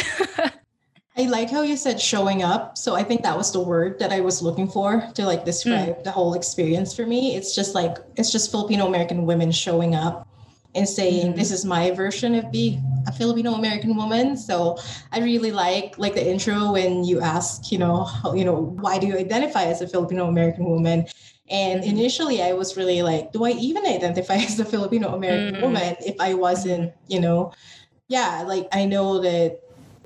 I 1.16 1.26
like 1.26 1.48
how 1.48 1.62
you 1.62 1.76
said 1.76 2.00
showing 2.00 2.42
up. 2.42 2.76
So 2.76 2.96
I 2.96 3.04
think 3.04 3.22
that 3.22 3.36
was 3.36 3.52
the 3.52 3.60
word 3.60 4.00
that 4.00 4.10
I 4.10 4.18
was 4.18 4.42
looking 4.42 4.68
for 4.68 5.08
to 5.14 5.24
like 5.24 5.44
describe 5.44 5.98
mm. 5.98 6.02
the 6.02 6.10
whole 6.10 6.34
experience 6.34 6.92
for 6.92 7.06
me. 7.06 7.36
It's 7.36 7.54
just 7.54 7.72
like 7.72 7.98
it's 8.16 8.32
just 8.32 8.50
Filipino 8.50 8.88
American 8.88 9.24
women 9.24 9.52
showing 9.52 9.94
up 9.94 10.26
and 10.74 10.88
saying 10.88 11.28
mm-hmm. 11.28 11.38
this 11.38 11.50
is 11.50 11.64
my 11.64 11.90
version 11.90 12.34
of 12.34 12.50
being 12.50 12.82
a 13.06 13.12
Filipino 13.12 13.54
American 13.54 13.96
woman. 13.96 14.36
So 14.36 14.78
I 15.12 15.20
really 15.20 15.52
like 15.52 15.98
like 15.98 16.14
the 16.14 16.26
intro 16.26 16.72
when 16.72 17.04
you 17.04 17.20
ask, 17.20 17.70
you 17.70 17.78
know, 17.78 18.04
how, 18.04 18.34
you 18.34 18.44
know, 18.44 18.76
why 18.80 18.98
do 18.98 19.06
you 19.06 19.16
identify 19.16 19.64
as 19.64 19.80
a 19.80 19.88
Filipino 19.88 20.28
American 20.28 20.64
woman? 20.64 21.06
And 21.50 21.82
mm-hmm. 21.82 21.90
initially 21.90 22.42
I 22.42 22.52
was 22.54 22.76
really 22.76 23.02
like, 23.02 23.32
do 23.32 23.44
I 23.44 23.50
even 23.50 23.86
identify 23.86 24.34
as 24.48 24.58
a 24.58 24.64
Filipino 24.64 25.14
American 25.14 25.54
mm-hmm. 25.54 25.62
woman 25.62 25.96
if 26.00 26.16
I 26.20 26.34
wasn't, 26.34 26.92
you 27.08 27.20
know, 27.20 27.52
yeah, 28.08 28.44
like 28.46 28.68
I 28.72 28.84
know 28.84 29.20
that 29.20 29.60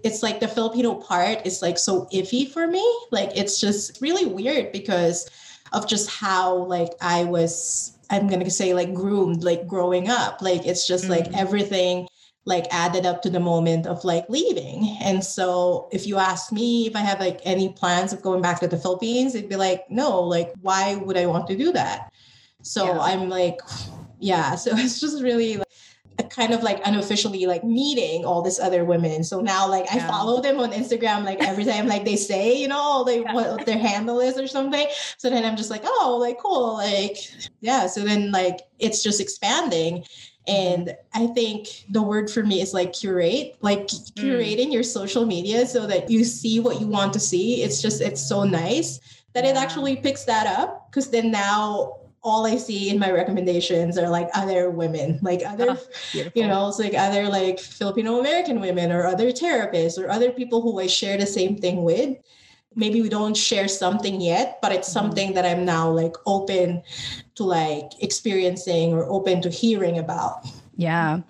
it's 0.04 0.22
like 0.22 0.40
the 0.40 0.48
Filipino 0.48 0.94
part 0.94 1.44
is 1.44 1.62
like 1.62 1.78
so 1.78 2.06
iffy 2.12 2.48
for 2.50 2.66
me. 2.66 2.84
Like 3.10 3.30
it's 3.34 3.60
just 3.60 4.00
really 4.00 4.26
weird 4.26 4.72
because 4.72 5.28
of 5.72 5.86
just 5.86 6.08
how 6.08 6.56
like 6.56 6.92
I 7.00 7.24
was 7.24 7.97
I'm 8.10 8.28
gonna 8.28 8.50
say 8.50 8.74
like 8.74 8.94
groomed, 8.94 9.44
like 9.44 9.66
growing 9.66 10.08
up. 10.08 10.40
Like 10.42 10.66
it's 10.66 10.86
just 10.86 11.04
mm-hmm. 11.04 11.12
like 11.12 11.36
everything 11.36 12.08
like 12.48 12.66
added 12.70 13.04
up 13.04 13.20
to 13.22 13.30
the 13.30 13.38
moment 13.38 13.86
of 13.86 14.04
like 14.04 14.24
leaving. 14.28 14.96
And 15.02 15.22
so 15.22 15.88
if 15.92 16.06
you 16.06 16.16
ask 16.16 16.50
me 16.50 16.86
if 16.86 16.96
I 16.96 17.00
have 17.00 17.20
like 17.20 17.40
any 17.44 17.68
plans 17.68 18.12
of 18.12 18.22
going 18.22 18.40
back 18.40 18.60
to 18.60 18.68
the 18.68 18.78
Philippines, 18.78 19.34
it'd 19.34 19.50
be 19.50 19.56
like, 19.56 19.84
no, 19.90 20.22
like 20.22 20.52
why 20.62 20.96
would 20.96 21.18
I 21.18 21.26
want 21.26 21.46
to 21.48 21.56
do 21.56 21.72
that? 21.72 22.10
So 22.62 22.86
yeah. 22.86 23.00
I'm 23.00 23.28
like, 23.28 23.60
yeah. 24.18 24.54
So 24.54 24.70
it's 24.74 25.00
just 25.00 25.22
really 25.22 25.58
like, 25.58 25.67
kind 26.30 26.52
of 26.52 26.62
like 26.62 26.80
unofficially 26.84 27.46
like 27.46 27.64
meeting 27.64 28.24
all 28.24 28.42
these 28.42 28.58
other 28.58 28.84
women. 28.84 29.22
So 29.24 29.40
now 29.40 29.68
like 29.68 29.86
yeah. 29.86 30.04
I 30.04 30.08
follow 30.08 30.40
them 30.42 30.58
on 30.58 30.72
Instagram 30.72 31.24
like 31.24 31.42
every 31.42 31.64
time 31.64 31.86
like 31.86 32.04
they 32.04 32.16
say, 32.16 32.56
you 32.56 32.68
know, 32.68 33.02
like 33.06 33.22
yeah. 33.22 33.34
what 33.34 33.66
their 33.66 33.78
handle 33.78 34.20
is 34.20 34.36
or 34.38 34.46
something. 34.46 34.86
So 35.16 35.30
then 35.30 35.44
I'm 35.44 35.56
just 35.56 35.70
like, 35.70 35.82
oh, 35.84 36.18
like 36.20 36.38
cool. 36.38 36.74
Like, 36.74 37.16
yeah. 37.60 37.86
So 37.86 38.02
then 38.02 38.32
like 38.32 38.60
it's 38.78 39.02
just 39.02 39.20
expanding. 39.20 40.04
And 40.46 40.96
I 41.12 41.26
think 41.28 41.84
the 41.90 42.02
word 42.02 42.30
for 42.30 42.42
me 42.42 42.62
is 42.62 42.72
like 42.72 42.94
curate, 42.94 43.56
like 43.60 43.86
mm. 43.86 44.12
curating 44.14 44.68
mm. 44.68 44.72
your 44.72 44.82
social 44.82 45.26
media 45.26 45.66
so 45.66 45.86
that 45.86 46.10
you 46.10 46.24
see 46.24 46.58
what 46.58 46.80
you 46.80 46.86
want 46.86 47.12
to 47.12 47.20
see. 47.20 47.62
It's 47.62 47.82
just, 47.82 48.00
it's 48.00 48.26
so 48.26 48.44
nice 48.44 48.98
that 49.34 49.44
yeah. 49.44 49.50
it 49.50 49.56
actually 49.56 49.96
picks 49.96 50.24
that 50.24 50.46
up 50.46 50.90
because 50.90 51.10
then 51.10 51.30
now 51.30 51.97
all 52.28 52.46
I 52.46 52.56
see 52.56 52.90
in 52.90 52.98
my 52.98 53.10
recommendations 53.10 53.98
are 53.98 54.08
like 54.08 54.28
other 54.34 54.70
women, 54.70 55.18
like 55.22 55.42
other, 55.46 55.70
oh, 55.70 55.86
you 56.34 56.46
know, 56.46 56.68
it's 56.68 56.78
like 56.78 56.94
other 56.94 57.28
like 57.28 57.58
Filipino 57.58 58.20
American 58.20 58.60
women 58.60 58.92
or 58.92 59.06
other 59.06 59.32
therapists 59.32 59.98
or 59.98 60.10
other 60.10 60.30
people 60.30 60.62
who 60.62 60.80
I 60.80 60.86
share 60.86 61.16
the 61.16 61.26
same 61.26 61.56
thing 61.56 61.82
with. 61.82 62.16
Maybe 62.74 63.02
we 63.02 63.08
don't 63.08 63.36
share 63.36 63.66
something 63.66 64.20
yet, 64.20 64.58
but 64.62 64.72
it's 64.72 64.88
mm-hmm. 64.88 65.06
something 65.06 65.34
that 65.34 65.44
I'm 65.44 65.64
now 65.64 65.90
like 65.90 66.14
open 66.26 66.82
to 67.34 67.44
like 67.44 68.02
experiencing 68.02 68.92
or 68.92 69.04
open 69.04 69.40
to 69.42 69.50
hearing 69.50 69.98
about. 69.98 70.46
Yeah. 70.76 71.20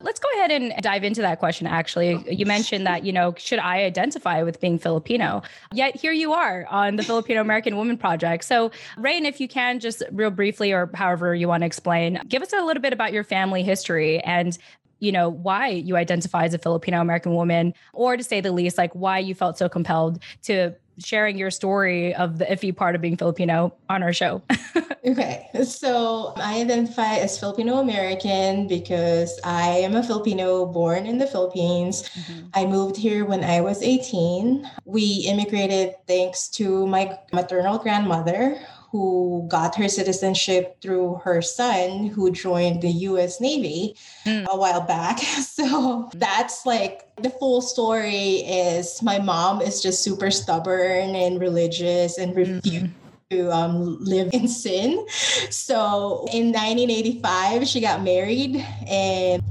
Let's 0.00 0.20
go 0.20 0.28
ahead 0.34 0.50
and 0.50 0.74
dive 0.82 1.04
into 1.04 1.22
that 1.22 1.38
question. 1.38 1.66
Actually, 1.66 2.22
you 2.30 2.44
mentioned 2.44 2.86
that, 2.86 3.04
you 3.04 3.12
know, 3.12 3.34
should 3.38 3.58
I 3.58 3.84
identify 3.84 4.42
with 4.42 4.60
being 4.60 4.78
Filipino? 4.78 5.42
Yet 5.72 5.96
here 5.96 6.12
you 6.12 6.32
are 6.34 6.66
on 6.70 6.96
the 6.96 7.02
Filipino 7.02 7.40
American 7.40 7.76
Women 7.76 7.96
Project. 7.96 8.44
So, 8.44 8.70
Rain, 8.98 9.24
if 9.24 9.40
you 9.40 9.48
can 9.48 9.80
just 9.80 10.02
real 10.12 10.30
briefly 10.30 10.72
or 10.72 10.90
however 10.94 11.34
you 11.34 11.48
want 11.48 11.62
to 11.62 11.66
explain, 11.66 12.20
give 12.28 12.42
us 12.42 12.52
a 12.52 12.62
little 12.62 12.82
bit 12.82 12.92
about 12.92 13.12
your 13.12 13.24
family 13.24 13.62
history 13.62 14.20
and 14.20 14.58
you 14.98 15.12
know 15.12 15.28
why 15.28 15.68
you 15.68 15.94
identify 15.94 16.44
as 16.44 16.54
a 16.54 16.58
filipino 16.58 17.02
american 17.02 17.34
woman 17.34 17.74
or 17.92 18.16
to 18.16 18.22
say 18.22 18.40
the 18.40 18.50
least 18.50 18.78
like 18.78 18.90
why 18.94 19.18
you 19.18 19.34
felt 19.34 19.58
so 19.58 19.68
compelled 19.68 20.22
to 20.42 20.74
sharing 20.98 21.36
your 21.36 21.50
story 21.50 22.14
of 22.14 22.38
the 22.38 22.44
iffy 22.46 22.74
part 22.74 22.94
of 22.94 23.00
being 23.00 23.16
Filipino 23.16 23.74
on 23.88 24.02
our 24.02 24.12
show. 24.12 24.42
okay. 25.06 25.48
So 25.64 26.32
I 26.36 26.60
identify 26.60 27.16
as 27.16 27.38
Filipino 27.38 27.78
American 27.78 28.66
because 28.66 29.38
I 29.44 29.68
am 29.68 29.94
a 29.94 30.02
Filipino 30.02 30.66
born 30.66 31.06
in 31.06 31.18
the 31.18 31.26
Philippines. 31.26 32.08
Mm-hmm. 32.08 32.46
I 32.54 32.66
moved 32.66 32.96
here 32.96 33.24
when 33.24 33.44
I 33.44 33.60
was 33.60 33.82
18. 33.82 34.68
We 34.84 35.26
immigrated 35.28 35.94
thanks 36.06 36.48
to 36.50 36.86
my 36.86 37.18
maternal 37.32 37.78
grandmother 37.78 38.58
who 38.96 39.44
got 39.48 39.74
her 39.76 39.90
citizenship 39.90 40.80
through 40.80 41.20
her 41.22 41.42
son 41.42 42.06
who 42.06 42.30
joined 42.30 42.80
the 42.80 42.88
US 43.12 43.42
Navy 43.42 43.94
mm. 44.24 44.46
a 44.46 44.56
while 44.56 44.80
back. 44.80 45.20
So 45.56 46.10
that's 46.14 46.64
like 46.64 47.08
the 47.16 47.30
full 47.30 47.60
story 47.60 48.40
is 48.44 49.02
my 49.02 49.18
mom 49.18 49.60
is 49.60 49.82
just 49.82 50.02
super 50.02 50.30
stubborn 50.30 51.14
and 51.14 51.40
religious 51.40 52.18
and 52.18 52.34
refused 52.34 52.64
mm-hmm 52.64 53.02
to 53.28 53.50
um, 53.50 53.98
live 54.04 54.30
in 54.32 54.46
sin. 54.46 55.04
So 55.50 56.28
in 56.32 56.52
1985, 56.52 57.66
she 57.66 57.80
got 57.80 58.04
married 58.04 58.64
and 58.86 59.42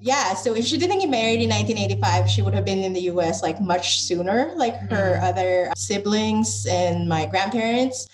yeah, 0.00 0.34
so 0.34 0.54
if 0.54 0.66
she 0.66 0.76
didn't 0.76 0.98
get 0.98 1.08
married 1.08 1.40
in 1.40 1.48
1985, 1.48 2.28
she 2.28 2.42
would 2.42 2.52
have 2.52 2.66
been 2.66 2.84
in 2.84 2.92
the 2.92 3.08
US 3.12 3.42
like 3.42 3.58
much 3.58 4.02
sooner, 4.02 4.52
like 4.56 4.76
her 4.90 5.16
mm-hmm. 5.16 5.24
other 5.24 5.72
siblings 5.76 6.66
and 6.66 7.08
my 7.08 7.24
grandparents 7.24 8.06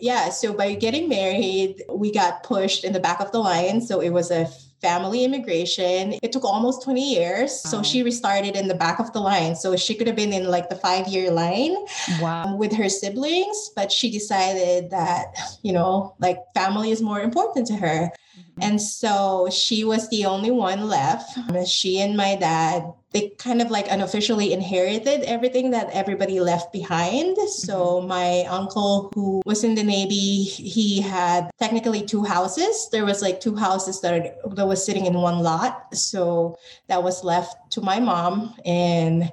yeah, 0.00 0.30
so 0.30 0.52
by 0.52 0.74
getting 0.74 1.08
married, 1.08 1.82
we 1.92 2.12
got 2.12 2.42
pushed 2.42 2.84
in 2.84 2.92
the 2.92 3.00
back 3.00 3.20
of 3.20 3.32
the 3.32 3.38
line. 3.38 3.80
So 3.80 4.00
it 4.00 4.10
was 4.10 4.30
a 4.30 4.46
family 4.82 5.24
immigration. 5.24 6.14
It 6.22 6.32
took 6.32 6.44
almost 6.44 6.84
20 6.84 7.14
years. 7.14 7.58
So 7.58 7.82
she 7.82 8.02
restarted 8.02 8.56
in 8.56 8.68
the 8.68 8.74
back 8.74 8.98
of 9.00 9.12
the 9.12 9.20
line. 9.20 9.56
So 9.56 9.74
she 9.76 9.94
could 9.94 10.06
have 10.06 10.16
been 10.16 10.32
in 10.32 10.48
like 10.48 10.68
the 10.68 10.76
five 10.76 11.08
year 11.08 11.30
line 11.30 11.76
wow. 12.20 12.56
With 12.56 12.72
her 12.74 12.88
siblings, 12.88 13.70
but 13.74 13.90
she 13.90 14.10
decided 14.10 14.90
that, 14.90 15.34
you 15.62 15.72
know, 15.72 16.14
like 16.20 16.38
family 16.54 16.90
is 16.90 17.00
more 17.02 17.20
important 17.20 17.66
to 17.68 17.76
her. 17.76 18.10
Mm-hmm. 18.38 18.62
And 18.62 18.80
so 18.80 19.48
she 19.50 19.84
was 19.84 20.08
the 20.10 20.26
only 20.26 20.50
one 20.50 20.88
left. 20.88 21.38
She 21.66 22.00
and 22.00 22.16
my 22.16 22.36
dad 22.36 22.84
they 23.16 23.30
kind 23.38 23.62
of 23.62 23.70
like 23.70 23.86
unofficially 23.90 24.52
inherited 24.52 25.22
everything 25.22 25.70
that 25.70 25.88
everybody 25.92 26.38
left 26.40 26.72
behind. 26.72 27.36
So 27.48 27.76
mm-hmm. 27.76 28.08
my 28.08 28.44
uncle 28.48 29.10
who 29.14 29.42
was 29.46 29.64
in 29.64 29.74
the 29.74 29.82
Navy, 29.82 30.42
he 30.44 31.00
had 31.00 31.50
technically 31.58 32.04
two 32.04 32.24
houses. 32.24 32.88
There 32.92 33.06
was 33.06 33.22
like 33.22 33.40
two 33.40 33.56
houses 33.56 34.00
that, 34.02 34.12
are, 34.12 34.54
that 34.54 34.66
was 34.66 34.84
sitting 34.84 35.06
in 35.06 35.14
one 35.14 35.38
lot. 35.38 35.96
So 35.96 36.58
that 36.88 37.02
was 37.02 37.24
left 37.24 37.72
to 37.72 37.80
my 37.80 38.00
mom 38.00 38.54
and 38.64 39.32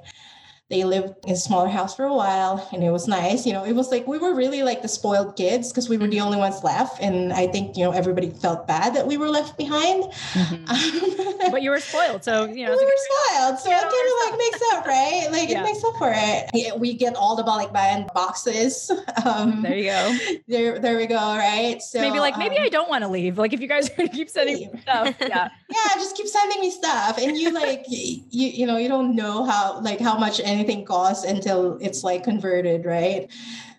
they 0.74 0.84
lived 0.84 1.14
in 1.24 1.32
a 1.32 1.36
smaller 1.36 1.68
house 1.68 1.94
for 1.94 2.04
a 2.04 2.14
while 2.14 2.68
and 2.72 2.82
it 2.82 2.90
was 2.90 3.06
nice 3.06 3.46
you 3.46 3.52
know 3.52 3.64
it 3.64 3.72
was 3.72 3.90
like 3.90 4.06
we 4.06 4.18
were 4.18 4.34
really 4.34 4.62
like 4.62 4.82
the 4.82 4.88
spoiled 4.88 5.36
kids 5.36 5.70
because 5.70 5.88
we 5.88 5.96
were 5.96 6.08
the 6.08 6.20
only 6.20 6.36
ones 6.36 6.62
left 6.64 7.00
and 7.00 7.32
i 7.32 7.46
think 7.46 7.76
you 7.76 7.84
know 7.84 7.92
everybody 7.92 8.30
felt 8.30 8.66
bad 8.66 8.94
that 8.94 9.06
we 9.06 9.16
were 9.16 9.28
left 9.28 9.56
behind. 9.56 10.04
Mm-hmm. 10.34 11.50
but 11.50 11.62
you 11.62 11.70
were 11.70 11.80
spoiled 11.80 12.24
so 12.24 12.44
you 12.44 12.66
know 12.66 12.72
we 12.82 12.84
were 12.84 13.02
spoiled 13.08 13.58
so 13.58 13.70
it 13.70 13.80
kind 13.80 14.08
of 14.10 14.30
like 14.30 14.38
makes 14.38 14.60
up 14.72 14.84
right? 14.86 15.28
Like 15.30 15.48
yeah. 15.48 15.60
it 15.60 15.62
makes 15.62 15.84
up 15.84 15.96
for 15.96 16.12
it. 16.14 16.50
Yeah, 16.52 16.74
we 16.76 16.94
get 16.94 17.14
all 17.14 17.36
the 17.36 17.44
band 17.72 18.10
boxes. 18.14 18.90
Um, 19.24 19.62
there 19.62 19.76
you 19.76 19.84
go. 19.84 20.16
there 20.48 20.78
there 20.78 20.96
we 20.98 21.06
go 21.06 21.16
right? 21.16 21.80
So 21.80 22.00
maybe 22.00 22.18
like 22.18 22.36
maybe 22.36 22.58
um, 22.58 22.64
i 22.64 22.68
don't 22.68 22.90
want 22.90 23.04
to 23.04 23.08
leave. 23.08 23.38
Like 23.38 23.54
if 23.54 23.60
you 23.60 23.68
guys 23.68 23.88
keep 24.12 24.28
sending 24.28 24.78
stuff 24.82 25.14
yeah 25.20 25.48
yeah 25.74 25.94
just 25.96 26.16
keep 26.16 26.26
sending 26.26 26.60
me 26.60 26.70
stuff 26.70 27.18
and 27.18 27.36
you 27.36 27.52
like 27.52 27.84
you 27.88 28.22
you 28.30 28.66
know 28.66 28.76
you 28.76 28.88
don't 28.88 29.14
know 29.14 29.44
how 29.44 29.80
like 29.80 30.00
how 30.00 30.16
much 30.16 30.40
anything 30.44 30.84
costs 30.84 31.24
until 31.24 31.78
it's 31.80 32.04
like 32.04 32.24
converted, 32.24 32.84
right? 32.84 33.30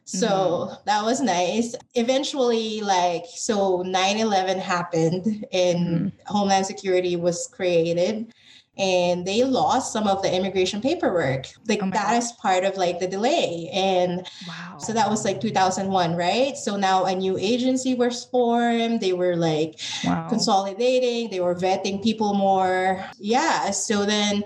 So 0.06 0.28
mm-hmm. 0.28 0.76
that 0.86 1.04
was 1.04 1.20
nice. 1.20 1.76
Eventually, 1.96 2.82
like, 2.82 3.26
so 3.26 3.82
9 3.82 4.18
11 4.18 4.60
happened 4.60 5.46
and 5.52 5.80
mm-hmm. 5.80 6.08
Homeland 6.28 6.68
Security 6.68 7.16
was 7.16 7.48
created 7.48 8.32
and 8.78 9.26
they 9.26 9.44
lost 9.44 9.94
some 9.94 10.08
of 10.08 10.22
the 10.22 10.34
immigration 10.34 10.82
paperwork. 10.82 11.48
Like, 11.68 11.82
oh 11.82 11.90
that 11.92 12.12
God. 12.12 12.18
is 12.18 12.32
part 12.34 12.64
of 12.64 12.76
like 12.78 13.00
the 13.00 13.08
delay. 13.08 13.70
And 13.74 14.28
wow. 14.48 14.78
so 14.78 14.94
that 14.94 15.10
was 15.10 15.24
like 15.24 15.40
2001, 15.40 16.16
right? 16.16 16.58
So 16.58 16.76
now 16.76 17.06
a 17.06 17.16
new 17.16 17.38
agency 17.38 17.96
was 17.96 18.26
formed. 18.26 19.02
They 19.02 19.14
were 19.14 19.36
like 19.36 19.80
wow. 20.04 20.28
consolidating, 20.28 21.30
they 21.30 21.40
were 21.40 21.56
vetting 21.56 22.04
people 22.04 22.34
more. 22.34 23.04
Yeah. 23.18 23.72
So 23.72 24.06
then, 24.06 24.44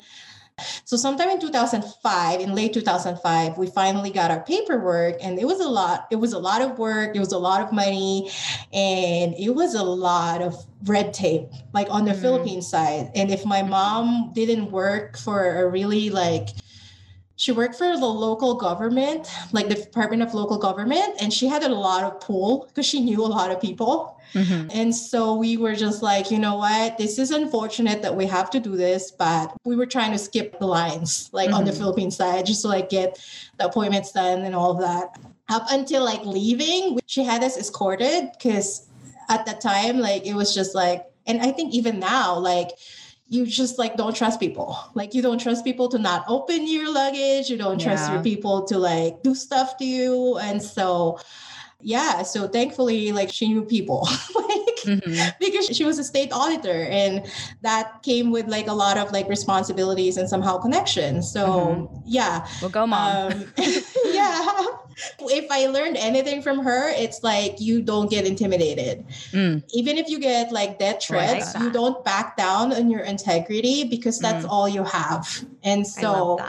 so 0.85 0.97
sometime 0.97 1.29
in 1.29 1.39
2005, 1.39 2.39
in 2.39 2.53
late 2.53 2.73
2005, 2.73 3.57
we 3.57 3.67
finally 3.67 4.09
got 4.11 4.31
our 4.31 4.43
paperwork 4.43 5.15
and 5.21 5.39
it 5.39 5.45
was 5.45 5.59
a 5.59 5.67
lot. 5.67 6.07
It 6.11 6.17
was 6.17 6.33
a 6.33 6.39
lot 6.39 6.61
of 6.61 6.77
work. 6.77 7.15
It 7.15 7.19
was 7.19 7.31
a 7.31 7.37
lot 7.37 7.61
of 7.61 7.71
money 7.71 8.31
and 8.73 9.33
it 9.35 9.55
was 9.55 9.75
a 9.75 9.83
lot 9.83 10.41
of 10.41 10.55
red 10.85 11.13
tape, 11.13 11.49
like 11.73 11.87
on 11.89 12.05
the 12.05 12.11
mm-hmm. 12.11 12.21
Philippine 12.21 12.61
side. 12.61 13.11
And 13.15 13.31
if 13.31 13.45
my 13.45 13.61
mom 13.61 14.31
didn't 14.33 14.71
work 14.71 15.17
for 15.17 15.59
a 15.59 15.67
really 15.67 16.09
like 16.09 16.49
she 17.39 17.53
worked 17.53 17.75
for 17.75 17.95
the 17.95 18.05
local 18.05 18.55
government, 18.55 19.31
like 19.53 19.69
the 19.69 19.75
Department 19.75 20.21
of 20.21 20.33
Local 20.33 20.57
Government, 20.57 21.15
and 21.21 21.31
she 21.31 21.47
had 21.47 21.63
a 21.63 21.69
lot 21.69 22.03
of 22.03 22.19
pull 22.19 22.65
because 22.67 22.85
she 22.85 22.99
knew 22.99 23.23
a 23.23 23.31
lot 23.31 23.49
of 23.49 23.61
people. 23.61 24.18
Mm-hmm. 24.33 24.69
And 24.71 24.95
so 24.95 25.35
we 25.35 25.57
were 25.57 25.75
just 25.75 26.01
like, 26.01 26.31
you 26.31 26.39
know 26.39 26.55
what, 26.55 26.97
this 26.97 27.17
is 27.17 27.31
unfortunate 27.31 28.01
that 28.01 28.15
we 28.15 28.25
have 28.25 28.49
to 28.51 28.59
do 28.59 28.75
this, 28.75 29.11
but 29.11 29.55
we 29.65 29.75
were 29.75 29.85
trying 29.85 30.11
to 30.11 30.17
skip 30.17 30.59
the 30.59 30.67
lines, 30.67 31.29
like 31.33 31.47
mm-hmm. 31.47 31.57
on 31.57 31.65
the 31.65 31.71
mm-hmm. 31.71 31.79
Philippine 31.79 32.11
side, 32.11 32.45
just 32.45 32.61
to 32.61 32.67
like 32.67 32.89
get 32.89 33.23
the 33.57 33.65
appointments 33.65 34.11
done 34.11 34.41
and 34.41 34.55
all 34.55 34.71
of 34.71 34.79
that. 34.79 35.19
Up 35.49 35.65
until 35.71 36.03
like 36.05 36.23
leaving, 36.25 36.99
she 37.07 37.23
had 37.23 37.43
us 37.43 37.57
escorted 37.57 38.29
because 38.33 38.87
at 39.29 39.45
that 39.45 39.61
time, 39.61 39.99
like 39.99 40.25
it 40.25 40.33
was 40.33 40.53
just 40.53 40.75
like, 40.75 41.05
and 41.25 41.41
I 41.41 41.51
think 41.51 41.73
even 41.73 41.99
now, 41.99 42.37
like 42.37 42.69
you 43.29 43.45
just 43.45 43.77
like 43.77 43.95
don't 43.95 44.15
trust 44.15 44.39
people. 44.39 44.77
Like 44.95 45.13
you 45.13 45.21
don't 45.21 45.39
trust 45.39 45.63
people 45.63 45.87
to 45.89 45.99
not 45.99 46.25
open 46.27 46.67
your 46.67 46.91
luggage. 46.91 47.49
You 47.49 47.57
don't 47.57 47.79
trust 47.79 48.11
your 48.11 48.23
people 48.23 48.65
to 48.65 48.77
like 48.77 49.21
do 49.21 49.35
stuff 49.35 49.77
to 49.77 49.85
you. 49.85 50.37
And 50.39 50.61
so 50.61 51.19
yeah, 51.81 52.23
so 52.23 52.47
thankfully 52.47 53.11
like 53.11 53.31
she 53.31 53.47
knew 53.47 53.63
people. 53.63 54.01
like 54.35 54.79
mm-hmm. 54.83 55.29
because 55.39 55.67
she 55.67 55.85
was 55.85 55.99
a 55.99 56.03
state 56.03 56.31
auditor 56.31 56.87
and 56.89 57.25
that 57.61 58.01
came 58.03 58.31
with 58.31 58.47
like 58.47 58.67
a 58.67 58.73
lot 58.73 58.97
of 58.97 59.11
like 59.11 59.27
responsibilities 59.29 60.17
and 60.17 60.29
somehow 60.29 60.57
connections. 60.57 61.31
So 61.31 61.47
mm-hmm. 61.47 61.95
yeah. 62.05 62.47
Well 62.61 62.69
go 62.69 62.85
mom. 62.87 63.31
Um, 63.31 63.53
yeah 64.05 64.65
if 65.19 65.49
I 65.51 65.67
learned 65.67 65.97
anything 65.97 66.41
from 66.41 66.59
her, 66.59 66.89
it's 66.89 67.23
like 67.23 67.59
you 67.59 67.81
don't 67.81 68.09
get 68.09 68.25
intimidated. 68.25 69.07
Mm. 69.31 69.63
Even 69.73 69.97
if 69.97 70.09
you 70.09 70.19
get 70.19 70.51
like 70.51 70.79
death 70.79 71.03
threats, 71.03 71.55
like 71.55 71.63
you 71.63 71.71
don't 71.71 72.03
back 72.03 72.37
down 72.37 72.73
on 72.73 72.89
your 72.89 73.01
integrity 73.01 73.85
because 73.85 74.19
that's 74.19 74.45
mm. 74.45 74.49
all 74.49 74.67
you 74.67 74.83
have. 74.83 75.45
And 75.63 75.85
so 75.85 76.39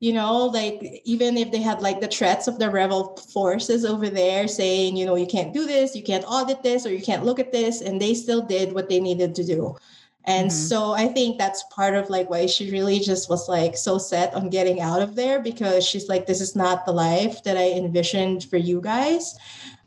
you 0.00 0.12
know 0.12 0.46
like 0.46 1.02
even 1.04 1.36
if 1.36 1.52
they 1.52 1.60
had 1.60 1.80
like 1.80 2.00
the 2.00 2.08
threats 2.08 2.48
of 2.48 2.58
the 2.58 2.68
rebel 2.68 3.16
forces 3.32 3.84
over 3.84 4.08
there 4.10 4.48
saying 4.48 4.96
you 4.96 5.06
know 5.06 5.14
you 5.14 5.26
can't 5.26 5.54
do 5.54 5.66
this 5.66 5.94
you 5.94 6.02
can't 6.02 6.24
audit 6.26 6.62
this 6.62 6.84
or 6.84 6.92
you 6.92 7.02
can't 7.02 7.24
look 7.24 7.38
at 7.38 7.52
this 7.52 7.80
and 7.82 8.00
they 8.00 8.14
still 8.14 8.42
did 8.42 8.72
what 8.72 8.88
they 8.88 8.98
needed 8.98 9.34
to 9.34 9.44
do 9.44 9.76
and 10.24 10.48
mm-hmm. 10.48 10.68
so 10.68 10.92
I 10.92 11.08
think 11.08 11.38
that's 11.38 11.64
part 11.70 11.94
of 11.94 12.10
like 12.10 12.28
why 12.28 12.46
she 12.46 12.70
really 12.70 13.00
just 13.00 13.30
was 13.30 13.48
like 13.48 13.76
so 13.76 13.98
set 13.98 14.34
on 14.34 14.50
getting 14.50 14.80
out 14.80 15.00
of 15.00 15.16
there 15.16 15.40
because 15.40 15.86
she's 15.86 16.08
like, 16.08 16.26
this 16.26 16.40
is 16.40 16.54
not 16.54 16.84
the 16.84 16.92
life 16.92 17.42
that 17.44 17.56
I 17.56 17.70
envisioned 17.70 18.44
for 18.44 18.58
you 18.58 18.80
guys. 18.80 19.38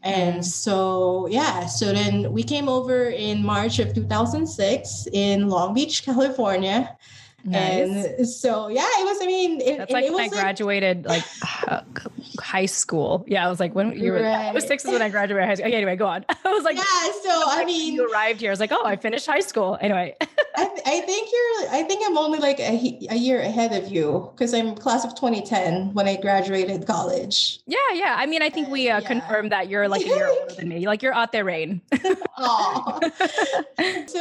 And 0.01 0.41
mm. 0.41 0.43
so, 0.43 1.27
yeah, 1.27 1.65
so 1.67 1.93
then 1.93 2.33
we 2.33 2.43
came 2.43 2.67
over 2.67 3.05
in 3.09 3.45
March 3.45 3.79
of 3.79 3.93
2006 3.93 5.07
in 5.13 5.49
Long 5.49 5.73
Beach, 5.73 6.03
California. 6.03 6.97
Nice. 7.45 8.05
And 8.05 8.27
so, 8.27 8.69
yeah, 8.69 8.87
it 8.99 9.05
was, 9.05 9.17
I 9.21 9.25
mean, 9.25 9.59
it, 9.59 9.77
that's 9.77 9.91
like 9.91 10.05
it 10.05 10.13
when 10.13 10.23
I 10.23 10.29
graduated 10.29 11.05
like 11.05 11.23
high 12.39 12.65
school. 12.65 13.25
Yeah, 13.27 13.45
I 13.45 13.49
was 13.49 13.59
like, 13.59 13.75
when 13.75 13.91
you 13.91 14.13
were, 14.13 14.21
right. 14.21 14.47
I 14.47 14.53
was 14.53 14.65
six 14.65 14.85
is 14.85 14.91
when 14.91 15.01
I 15.01 15.09
graduated 15.09 15.47
high 15.47 15.55
school. 15.55 15.67
Okay, 15.67 15.75
anyway, 15.75 15.97
go 15.97 16.07
on. 16.07 16.23
I 16.29 16.53
was 16.53 16.63
like, 16.63 16.77
yeah, 16.77 16.83
so 16.83 17.43
I 17.47 17.65
mean, 17.65 17.93
you 17.93 18.09
arrived 18.09 18.39
here. 18.39 18.49
I 18.49 18.53
was 18.53 18.61
like, 18.61 18.71
oh, 18.71 18.85
I 18.85 18.95
finished 18.95 19.25
high 19.25 19.41
school. 19.41 19.77
Anyway. 19.81 20.15
I, 20.21 20.65
th- 20.65 20.81
I 20.85 21.01
think 21.01 21.29
you're, 21.33 21.71
I 21.71 21.83
think 21.83 22.01
I'm 22.05 22.17
only 22.17 22.39
like 22.39 22.59
a, 22.59 22.97
a 23.09 23.15
year 23.15 23.41
ahead 23.41 23.73
of 23.73 23.91
you 23.91 24.31
because 24.33 24.53
I'm 24.53 24.75
class 24.75 25.03
of 25.03 25.13
2010 25.15 25.93
when 25.93 26.07
I 26.07 26.15
graduated 26.15 26.87
college. 26.87 27.59
Yeah, 27.65 27.77
yeah. 27.93 28.15
I 28.17 28.25
mean, 28.25 28.41
I 28.41 28.49
think 28.49 28.69
we 28.69 28.89
uh, 28.89 29.01
yeah. 29.01 29.07
confirmed 29.07 29.51
that 29.51 29.67
you're 29.67 29.89
like 29.89 30.03
a 30.03 30.07
year 30.07 30.27
older 30.27 30.55
than 30.55 30.69
me. 30.69 30.87
Like 30.87 31.03
you're 31.03 31.13
out 31.13 31.33
there, 31.33 31.43
Rain. 31.43 31.81
so 31.93 32.15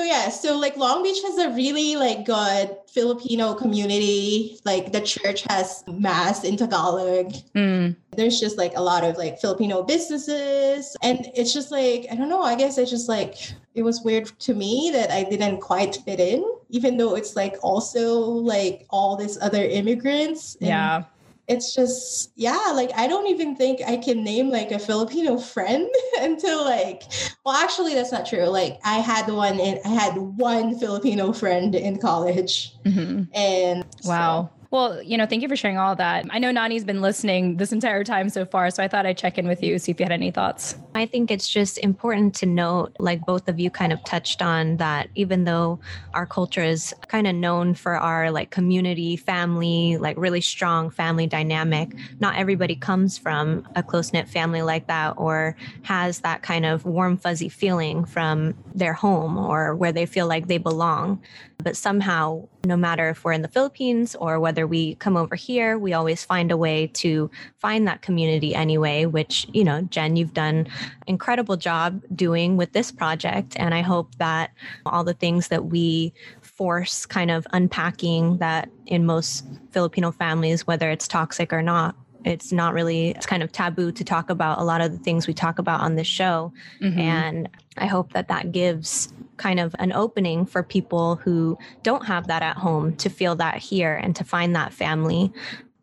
yeah, 0.02 0.28
so 0.28 0.58
like 0.58 0.76
Long 0.76 1.02
Beach 1.02 1.22
has 1.22 1.38
a 1.38 1.50
really 1.50 1.96
like 1.96 2.24
good 2.24 2.76
Filipino 3.12 3.54
community. 3.54 4.58
Like 4.64 4.92
the 4.92 5.00
church 5.00 5.44
has 5.48 5.84
mass 5.86 6.44
in 6.44 6.56
Tagalog. 6.56 7.32
Mm. 7.54 7.96
There's 8.16 8.40
just 8.40 8.58
like 8.58 8.72
a 8.76 8.82
lot 8.82 9.04
of 9.04 9.16
like 9.16 9.40
Filipino 9.40 9.82
businesses. 9.82 10.96
And 11.02 11.28
it's 11.34 11.52
just 11.52 11.70
like, 11.70 12.06
I 12.10 12.14
don't 12.14 12.28
know, 12.28 12.42
I 12.42 12.54
guess 12.54 12.78
it's 12.78 12.90
just 12.90 13.08
like, 13.08 13.36
it 13.74 13.82
was 13.82 14.02
weird 14.02 14.26
to 14.40 14.54
me 14.54 14.90
that 14.92 15.10
I 15.10 15.24
didn't 15.24 15.60
quite 15.60 15.96
fit 15.96 16.20
in, 16.20 16.44
even 16.70 16.96
though 16.96 17.14
it's 17.14 17.36
like 17.36 17.56
also 17.62 18.20
like 18.20 18.86
all 18.90 19.16
these 19.16 19.38
other 19.40 19.62
immigrants. 19.62 20.56
yeah 20.60 21.04
it's 21.52 21.74
just 21.74 22.32
yeah 22.36 22.72
like 22.74 22.90
i 22.96 23.06
don't 23.06 23.26
even 23.26 23.54
think 23.54 23.80
i 23.86 23.96
can 23.96 24.24
name 24.24 24.48
like 24.48 24.70
a 24.70 24.78
filipino 24.78 25.38
friend 25.38 25.88
until 26.20 26.64
like 26.64 27.02
well 27.44 27.54
actually 27.54 27.94
that's 27.94 28.12
not 28.12 28.26
true. 28.26 28.44
Like 28.46 28.78
i 28.84 28.98
had 28.98 29.28
one 29.28 29.60
in 29.60 29.78
i 29.84 29.88
had 29.88 30.16
one 30.16 30.78
filipino 30.78 31.32
friend 31.32 31.74
in 31.74 31.98
college. 31.98 32.74
Mm-hmm. 32.84 33.24
and 33.34 33.84
wow. 34.04 34.50
so, 34.50 34.61
well, 34.72 35.02
you 35.02 35.18
know, 35.18 35.26
thank 35.26 35.42
you 35.42 35.48
for 35.50 35.54
sharing 35.54 35.76
all 35.76 35.94
that. 35.94 36.24
I 36.30 36.38
know 36.38 36.50
Nani's 36.50 36.82
been 36.82 37.02
listening 37.02 37.58
this 37.58 37.72
entire 37.72 38.04
time 38.04 38.30
so 38.30 38.46
far, 38.46 38.70
so 38.70 38.82
I 38.82 38.88
thought 38.88 39.04
I'd 39.04 39.18
check 39.18 39.36
in 39.36 39.46
with 39.46 39.62
you, 39.62 39.78
see 39.78 39.92
if 39.92 40.00
you 40.00 40.04
had 40.04 40.12
any 40.12 40.30
thoughts. 40.30 40.76
I 40.94 41.04
think 41.04 41.30
it's 41.30 41.46
just 41.46 41.76
important 41.76 42.34
to 42.36 42.46
note, 42.46 42.96
like 42.98 43.20
both 43.26 43.48
of 43.48 43.60
you 43.60 43.68
kind 43.68 43.92
of 43.92 44.02
touched 44.04 44.40
on, 44.40 44.78
that 44.78 45.10
even 45.14 45.44
though 45.44 45.78
our 46.14 46.24
culture 46.24 46.62
is 46.62 46.94
kind 47.08 47.26
of 47.26 47.34
known 47.34 47.74
for 47.74 47.96
our 47.96 48.30
like 48.30 48.50
community, 48.50 49.14
family, 49.14 49.98
like 49.98 50.16
really 50.16 50.40
strong 50.40 50.88
family 50.88 51.26
dynamic, 51.26 51.94
not 52.18 52.36
everybody 52.36 52.74
comes 52.74 53.18
from 53.18 53.68
a 53.76 53.82
close 53.82 54.14
knit 54.14 54.26
family 54.26 54.62
like 54.62 54.86
that 54.86 55.12
or 55.18 55.54
has 55.82 56.20
that 56.20 56.40
kind 56.40 56.64
of 56.64 56.86
warm, 56.86 57.18
fuzzy 57.18 57.50
feeling 57.50 58.06
from 58.06 58.54
their 58.74 58.94
home 58.94 59.36
or 59.36 59.76
where 59.76 59.92
they 59.92 60.06
feel 60.06 60.26
like 60.26 60.46
they 60.46 60.56
belong. 60.56 61.20
But 61.58 61.76
somehow, 61.76 62.48
no 62.64 62.76
matter 62.76 63.08
if 63.08 63.24
we're 63.24 63.32
in 63.32 63.42
the 63.42 63.48
Philippines 63.48 64.14
or 64.14 64.38
whether 64.38 64.66
we 64.66 64.94
come 64.96 65.16
over 65.16 65.34
here, 65.34 65.78
we 65.78 65.92
always 65.92 66.24
find 66.24 66.52
a 66.52 66.56
way 66.56 66.86
to 66.94 67.30
find 67.58 67.88
that 67.88 68.02
community 68.02 68.54
anyway, 68.54 69.04
which, 69.04 69.46
you 69.52 69.64
know, 69.64 69.82
Jen, 69.82 70.16
you've 70.16 70.34
done 70.34 70.68
incredible 71.06 71.56
job 71.56 72.02
doing 72.14 72.56
with 72.56 72.72
this 72.72 72.92
project. 72.92 73.54
And 73.56 73.74
I 73.74 73.80
hope 73.80 74.14
that 74.16 74.52
all 74.86 75.02
the 75.02 75.14
things 75.14 75.48
that 75.48 75.66
we 75.66 76.14
force 76.40 77.04
kind 77.04 77.30
of 77.30 77.46
unpacking 77.52 78.38
that 78.38 78.70
in 78.86 79.06
most 79.06 79.44
Filipino 79.72 80.12
families, 80.12 80.66
whether 80.66 80.90
it's 80.90 81.08
toxic 81.08 81.52
or 81.52 81.62
not, 81.62 81.96
it's 82.24 82.52
not 82.52 82.72
really 82.72 83.08
it's 83.10 83.26
kind 83.26 83.42
of 83.42 83.50
taboo 83.50 83.90
to 83.90 84.04
talk 84.04 84.30
about 84.30 84.60
a 84.60 84.62
lot 84.62 84.80
of 84.80 84.92
the 84.92 84.98
things 84.98 85.26
we 85.26 85.34
talk 85.34 85.58
about 85.58 85.80
on 85.80 85.96
this 85.96 86.06
show 86.06 86.52
mm-hmm. 86.80 86.96
and 86.96 87.48
i 87.78 87.86
hope 87.86 88.12
that 88.12 88.28
that 88.28 88.52
gives 88.52 89.12
kind 89.42 89.58
of 89.58 89.74
an 89.80 89.92
opening 89.92 90.46
for 90.46 90.62
people 90.62 91.16
who 91.16 91.58
don't 91.82 92.06
have 92.06 92.28
that 92.28 92.42
at 92.42 92.56
home 92.56 92.94
to 92.96 93.10
feel 93.10 93.34
that 93.34 93.56
here 93.56 93.94
and 93.96 94.14
to 94.14 94.22
find 94.22 94.54
that 94.54 94.72
family 94.72 95.32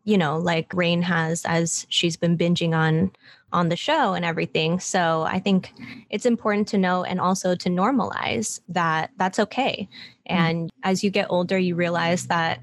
you 0.04 0.16
know 0.16 0.38
like 0.38 0.72
rain 0.72 1.02
has 1.02 1.44
as 1.44 1.86
she's 1.90 2.16
been 2.16 2.38
binging 2.38 2.74
on 2.74 3.12
on 3.52 3.68
the 3.68 3.76
show 3.76 4.14
and 4.14 4.24
everything 4.24 4.80
so 4.80 5.24
i 5.24 5.38
think 5.38 5.74
it's 6.08 6.24
important 6.24 6.66
to 6.66 6.78
know 6.78 7.04
and 7.04 7.20
also 7.20 7.54
to 7.54 7.68
normalize 7.68 8.60
that 8.66 9.10
that's 9.18 9.38
okay 9.38 9.86
mm. 9.90 9.96
and 10.26 10.68
mm-hmm. 10.68 10.90
as 10.90 11.04
you 11.04 11.10
get 11.10 11.26
older 11.28 11.58
you 11.58 11.74
realize 11.74 12.28
that 12.28 12.60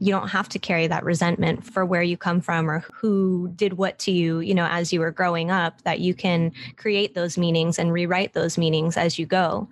you 0.00 0.10
don't 0.10 0.30
have 0.30 0.48
to 0.48 0.58
carry 0.58 0.88
that 0.88 1.04
resentment 1.04 1.64
for 1.64 1.86
where 1.86 2.02
you 2.02 2.16
come 2.16 2.40
from 2.40 2.68
or 2.68 2.84
who 2.92 3.52
did 3.54 3.74
what 3.74 4.00
to 4.00 4.10
you, 4.10 4.40
you 4.40 4.52
know, 4.52 4.66
as 4.66 4.92
you 4.92 4.98
were 4.98 5.12
growing 5.12 5.48
up, 5.48 5.80
that 5.82 6.00
you 6.00 6.12
can 6.12 6.50
create 6.76 7.14
those 7.14 7.38
meanings 7.38 7.78
and 7.78 7.92
rewrite 7.92 8.32
those 8.32 8.58
meanings 8.58 8.96
as 8.96 9.16
you 9.16 9.26
go. 9.26 9.68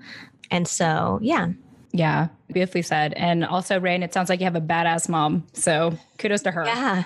And 0.50 0.66
so, 0.66 1.18
yeah. 1.22 1.48
Yeah, 1.92 2.28
beautifully 2.52 2.82
said. 2.82 3.14
And 3.14 3.44
also, 3.44 3.80
Rain, 3.80 4.04
it 4.04 4.14
sounds 4.14 4.28
like 4.28 4.38
you 4.38 4.44
have 4.44 4.54
a 4.54 4.60
badass 4.60 5.08
mom. 5.08 5.44
So 5.54 5.98
kudos 6.18 6.42
to 6.42 6.52
her. 6.52 6.64
Yeah. 6.64 7.04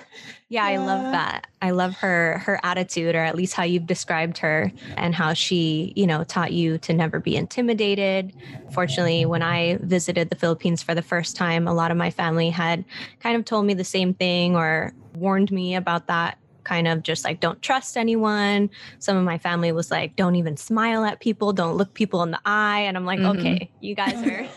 Yeah, 0.51 0.65
I 0.65 0.77
love 0.77 1.11
that. 1.13 1.47
I 1.63 1.71
love 1.71 1.95
her 1.97 2.39
her 2.45 2.61
attitude, 2.63 3.15
or 3.15 3.21
at 3.21 3.35
least 3.35 3.55
how 3.55 3.63
you've 3.65 3.87
described 3.87 4.39
her 4.39 4.71
and 4.97 5.15
how 5.15 5.33
she, 5.33 5.95
you 5.97 6.07
know, 6.07 6.23
taught 6.23 6.53
you 6.53 6.77
to 6.79 6.93
never 6.93 7.19
be 7.19 7.35
intimidated. 7.35 8.35
Fortunately, 8.71 9.25
when 9.25 9.43
I 9.43 9.79
visited 9.81 10.29
the 10.29 10.37
Philippines 10.37 10.83
for 10.83 10.95
the 10.95 11.03
first 11.03 11.35
time, 11.35 11.67
a 11.67 11.75
lot 11.75 11.91
of 11.91 11.97
my 11.97 12.11
family 12.11 12.51
had 12.51 12.85
kind 13.21 13.37
of 13.37 13.45
told 13.47 13.65
me 13.65 13.75
the 13.75 13.85
same 13.85 14.13
thing 14.13 14.55
or 14.55 14.93
warned 15.15 15.51
me 15.51 15.75
about 15.75 16.09
that 16.09 16.39
kind 16.65 16.89
of 16.89 17.03
just 17.03 17.25
like 17.25 17.41
don't 17.41 17.61
trust 17.63 17.97
anyone. 17.97 18.71
Some 18.99 19.17
of 19.17 19.25
my 19.25 19.39
family 19.39 19.73
was 19.73 19.91
like, 19.91 20.17
don't 20.17 20.37
even 20.37 20.57
smile 20.57 21.05
at 21.05 21.21
people, 21.21 21.53
don't 21.53 21.77
look 21.77 21.95
people 21.95 22.23
in 22.23 22.31
the 22.31 22.41
eye. 22.45 22.81
And 22.81 22.97
I'm 22.97 23.07
like, 23.07 23.21
mm-hmm. 23.21 23.39
okay, 23.39 23.71
you 23.81 23.95
guys 23.95 24.15
are 24.27 24.49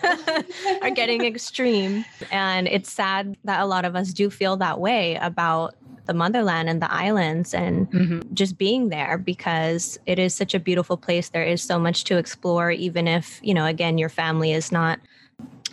are 0.82 0.92
getting 0.92 1.26
extreme. 1.26 2.06
And 2.32 2.68
it's 2.68 2.92
sad 2.92 3.38
that 3.44 3.62
a 3.62 3.66
lot 3.66 3.86
of 3.86 3.96
us 3.96 4.14
do 4.14 4.30
feel 4.30 4.58
that 4.58 4.80
way 4.80 5.16
about 5.16 5.76
the 6.08 6.14
motherland 6.14 6.70
and 6.70 6.82
the 6.82 6.92
islands 6.92 7.54
and 7.54 7.92
mm-hmm. 7.92 8.34
just 8.34 8.58
being 8.58 8.90
there 8.90 9.18
because 9.18 10.00
it 10.06 10.18
is 10.18 10.34
such 10.34 10.54
a 10.56 10.60
beautiful 10.60 10.98
place. 10.98 11.30
There 11.30 11.44
is 11.44 11.62
so 11.62 11.78
much 11.78 12.06
to 12.06 12.18
explore, 12.18 12.72
even 12.72 13.08
if, 13.08 13.40
you 13.44 13.54
know, 13.54 13.66
again, 13.66 13.98
your 13.98 14.10
family 14.10 14.54
is 14.54 14.72
not 14.72 15.00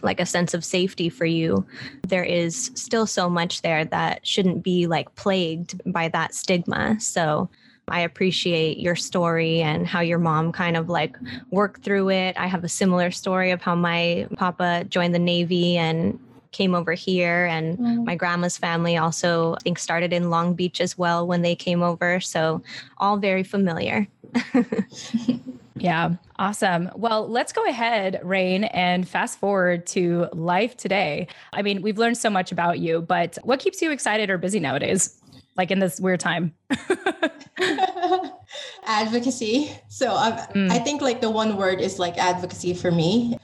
like 0.04 0.20
a 0.20 0.26
sense 0.26 0.54
of 0.54 0.64
safety 0.64 1.08
for 1.08 1.24
you, 1.24 1.66
there 2.06 2.24
is 2.24 2.70
still 2.74 3.06
so 3.06 3.28
much 3.28 3.62
there 3.62 3.84
that 3.86 4.26
shouldn't 4.26 4.62
be 4.62 4.86
like 4.86 5.14
plagued 5.16 5.80
by 5.92 6.08
that 6.08 6.34
stigma. 6.34 7.00
So 7.00 7.48
I 7.88 8.00
appreciate 8.00 8.78
your 8.78 8.96
story 8.96 9.60
and 9.60 9.86
how 9.86 10.00
your 10.00 10.18
mom 10.18 10.52
kind 10.52 10.76
of 10.76 10.88
like 10.88 11.16
worked 11.50 11.82
through 11.82 12.10
it. 12.10 12.36
I 12.38 12.46
have 12.46 12.64
a 12.64 12.68
similar 12.68 13.10
story 13.10 13.50
of 13.50 13.60
how 13.60 13.74
my 13.74 14.26
papa 14.36 14.84
joined 14.88 15.14
the 15.14 15.18
Navy 15.18 15.76
and 15.76 16.18
came 16.54 16.74
over 16.74 16.94
here. 16.94 17.44
And 17.44 17.76
mm. 17.76 18.04
my 18.04 18.14
grandma's 18.14 18.56
family 18.56 18.96
also, 18.96 19.54
I 19.56 19.58
think, 19.58 19.78
started 19.78 20.12
in 20.12 20.30
Long 20.30 20.54
Beach 20.54 20.80
as 20.80 20.96
well 20.96 21.26
when 21.26 21.42
they 21.42 21.54
came 21.54 21.82
over. 21.82 22.20
So 22.20 22.62
all 22.96 23.18
very 23.18 23.42
familiar. 23.42 24.06
Yeah, 25.76 26.14
awesome. 26.38 26.88
Well, 26.94 27.28
let's 27.28 27.52
go 27.52 27.64
ahead, 27.66 28.20
Rain, 28.22 28.64
and 28.64 29.08
fast 29.08 29.40
forward 29.40 29.86
to 29.88 30.28
life 30.32 30.76
today. 30.76 31.26
I 31.52 31.62
mean, 31.62 31.82
we've 31.82 31.98
learned 31.98 32.16
so 32.16 32.30
much 32.30 32.52
about 32.52 32.78
you, 32.78 33.02
but 33.02 33.38
what 33.42 33.58
keeps 33.58 33.82
you 33.82 33.90
excited 33.90 34.30
or 34.30 34.38
busy 34.38 34.60
nowadays? 34.60 35.20
Like 35.56 35.72
in 35.72 35.80
this 35.80 35.98
weird 36.00 36.20
time? 36.20 36.54
advocacy. 38.86 39.72
So 39.88 40.10
mm. 40.10 40.70
I 40.70 40.78
think 40.78 41.02
like 41.02 41.20
the 41.20 41.30
one 41.30 41.56
word 41.56 41.80
is 41.80 41.98
like 41.98 42.18
advocacy 42.18 42.74
for 42.74 42.92
me 42.92 43.36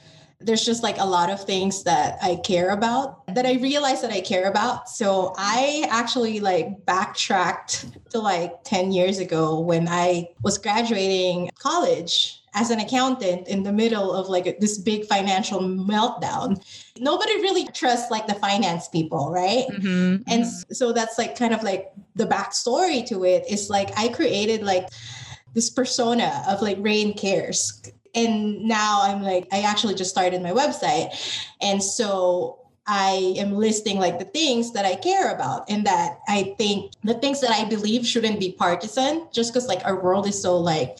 there's 0.43 0.65
just 0.65 0.83
like 0.83 0.97
a 0.97 1.05
lot 1.05 1.29
of 1.29 1.43
things 1.43 1.83
that 1.83 2.17
I 2.21 2.35
care 2.37 2.69
about 2.69 3.25
that 3.33 3.45
I 3.45 3.53
realize 3.53 4.01
that 4.01 4.11
I 4.11 4.21
care 4.21 4.49
about. 4.49 4.89
So 4.89 5.33
I 5.37 5.87
actually 5.89 6.39
like 6.39 6.85
backtracked 6.85 7.85
to 8.11 8.19
like 8.19 8.63
10 8.63 8.91
years 8.91 9.19
ago 9.19 9.59
when 9.59 9.87
I 9.87 10.29
was 10.43 10.57
graduating 10.57 11.49
college 11.57 12.41
as 12.53 12.69
an 12.69 12.79
accountant 12.79 13.47
in 13.47 13.63
the 13.63 13.71
middle 13.71 14.11
of 14.13 14.27
like 14.27 14.59
this 14.59 14.77
big 14.77 15.05
financial 15.05 15.59
meltdown. 15.61 16.61
Nobody 16.99 17.33
really 17.35 17.65
trusts 17.67 18.11
like 18.11 18.27
the 18.27 18.33
finance 18.35 18.89
people, 18.89 19.31
right? 19.31 19.65
Mm-hmm. 19.71 20.23
And 20.27 20.43
mm-hmm. 20.43 20.73
so 20.73 20.91
that's 20.91 21.17
like 21.17 21.37
kind 21.37 21.53
of 21.53 21.63
like 21.63 21.91
the 22.15 22.25
backstory 22.25 23.05
to 23.07 23.23
it 23.23 23.45
is 23.49 23.69
like 23.69 23.97
I 23.97 24.09
created 24.09 24.63
like 24.63 24.89
this 25.53 25.69
persona 25.69 26.43
of 26.47 26.61
like 26.61 26.77
Rain 26.79 27.13
Cares 27.17 27.81
and 28.15 28.63
now 28.63 29.01
I'm 29.03 29.21
like, 29.21 29.47
I 29.51 29.61
actually 29.61 29.95
just 29.95 30.09
started 30.09 30.41
my 30.41 30.51
website. 30.51 31.09
And 31.61 31.81
so 31.81 32.59
I 32.87 33.35
am 33.37 33.53
listing 33.53 33.99
like 33.99 34.19
the 34.19 34.25
things 34.25 34.73
that 34.73 34.85
I 34.85 34.95
care 34.95 35.33
about 35.33 35.69
and 35.69 35.85
that 35.85 36.19
I 36.27 36.55
think 36.57 36.93
the 37.03 37.13
things 37.13 37.39
that 37.41 37.51
I 37.51 37.65
believe 37.65 38.05
shouldn't 38.05 38.39
be 38.39 38.51
partisan 38.51 39.27
just 39.31 39.53
because 39.53 39.67
like 39.67 39.85
our 39.85 40.01
world 40.01 40.27
is 40.27 40.41
so 40.41 40.57
like 40.57 40.97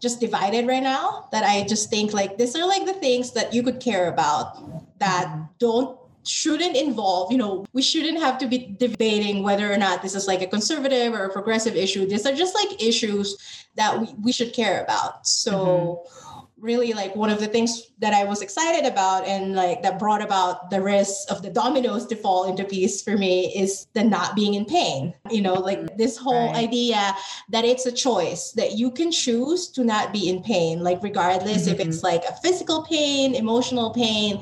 just 0.00 0.20
divided 0.20 0.66
right 0.66 0.82
now 0.82 1.28
that 1.30 1.44
I 1.44 1.64
just 1.66 1.88
think 1.90 2.12
like 2.12 2.36
these 2.36 2.56
are 2.56 2.66
like 2.66 2.86
the 2.86 2.94
things 2.94 3.32
that 3.32 3.54
you 3.54 3.62
could 3.62 3.78
care 3.80 4.08
about 4.08 4.98
that 4.98 5.26
mm-hmm. 5.26 5.42
don't 5.58 5.98
shouldn't 6.24 6.76
involve, 6.76 7.32
you 7.32 7.38
know, 7.38 7.66
we 7.72 7.82
shouldn't 7.82 8.18
have 8.20 8.38
to 8.38 8.46
be 8.46 8.76
debating 8.78 9.42
whether 9.42 9.72
or 9.72 9.76
not 9.76 10.02
this 10.02 10.14
is 10.14 10.28
like 10.28 10.40
a 10.40 10.46
conservative 10.46 11.14
or 11.14 11.24
a 11.24 11.32
progressive 11.32 11.74
issue. 11.74 12.06
These 12.06 12.26
are 12.26 12.34
just 12.34 12.54
like 12.54 12.80
issues 12.80 13.36
that 13.74 14.00
we, 14.00 14.14
we 14.22 14.32
should 14.32 14.52
care 14.52 14.82
about. 14.82 15.26
So 15.26 16.04
mm-hmm 16.06 16.21
really 16.62 16.92
like 16.92 17.14
one 17.16 17.28
of 17.28 17.40
the 17.40 17.48
things 17.48 17.90
that 17.98 18.14
I 18.14 18.24
was 18.24 18.40
excited 18.40 18.90
about 18.90 19.26
and 19.26 19.52
like 19.52 19.82
that 19.82 19.98
brought 19.98 20.22
about 20.22 20.70
the 20.70 20.80
risk 20.80 21.28
of 21.28 21.42
the 21.42 21.50
dominoes 21.50 22.06
to 22.06 22.16
fall 22.16 22.48
into 22.48 22.62
piece 22.64 23.02
for 23.02 23.18
me 23.18 23.52
is 23.54 23.88
the 23.94 24.04
not 24.04 24.36
being 24.36 24.54
in 24.54 24.64
pain. 24.64 25.12
You 25.28 25.42
know, 25.42 25.54
like 25.54 25.98
this 25.98 26.16
whole 26.16 26.52
right. 26.52 26.64
idea 26.64 27.16
that 27.50 27.64
it's 27.64 27.84
a 27.84 27.92
choice 27.92 28.52
that 28.52 28.78
you 28.78 28.92
can 28.92 29.10
choose 29.10 29.68
to 29.70 29.82
not 29.82 30.12
be 30.12 30.28
in 30.28 30.42
pain, 30.42 30.84
like 30.84 31.02
regardless 31.02 31.64
mm-hmm. 31.68 31.80
if 31.80 31.86
it's 31.86 32.04
like 32.04 32.22
a 32.24 32.36
physical 32.36 32.84
pain, 32.84 33.34
emotional 33.34 33.90
pain, 33.90 34.40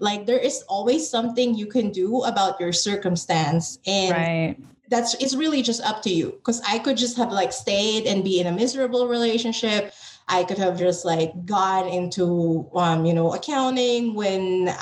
like 0.00 0.26
there 0.26 0.38
is 0.38 0.64
always 0.68 1.08
something 1.08 1.54
you 1.54 1.66
can 1.66 1.92
do 1.92 2.24
about 2.24 2.60
your 2.60 2.72
circumstance. 2.72 3.78
And 3.86 4.12
right 4.12 4.56
that's 4.90 5.14
it's 5.14 5.36
really 5.36 5.62
just 5.62 5.80
up 5.82 6.02
to 6.02 6.10
you 6.10 6.32
because 6.32 6.60
i 6.66 6.76
could 6.76 6.96
just 6.96 7.16
have 7.16 7.30
like 7.30 7.52
stayed 7.52 8.06
and 8.06 8.24
be 8.24 8.40
in 8.40 8.48
a 8.48 8.52
miserable 8.52 9.06
relationship 9.06 9.94
I 10.30 10.44
could 10.44 10.58
have 10.58 10.78
just 10.78 11.04
like 11.04 11.32
gone 11.44 11.88
into 11.88 12.70
um, 12.74 13.04
you 13.04 13.12
know 13.12 13.34
accounting 13.34 14.14
when 14.14 14.72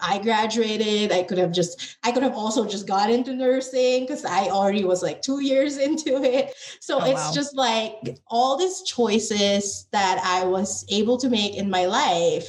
I 0.00 0.18
graduated. 0.18 1.12
I 1.12 1.22
could 1.22 1.38
have 1.38 1.52
just 1.52 1.98
I 2.02 2.12
could 2.12 2.22
have 2.22 2.34
also 2.34 2.66
just 2.66 2.86
got 2.86 3.10
into 3.10 3.34
nursing 3.34 4.02
because 4.02 4.24
I 4.24 4.48
already 4.48 4.84
was 4.84 5.02
like 5.02 5.22
two 5.22 5.42
years 5.42 5.76
into 5.88 6.22
it. 6.22 6.54
So 6.80 7.00
oh, 7.00 7.04
it's 7.04 7.26
wow. 7.26 7.32
just 7.34 7.54
like 7.54 8.18
all 8.28 8.56
these 8.56 8.82
choices 8.82 9.86
that 9.92 10.20
I 10.24 10.46
was 10.46 10.84
able 10.88 11.18
to 11.18 11.28
make 11.28 11.56
in 11.56 11.70
my 11.70 11.86
life. 11.86 12.48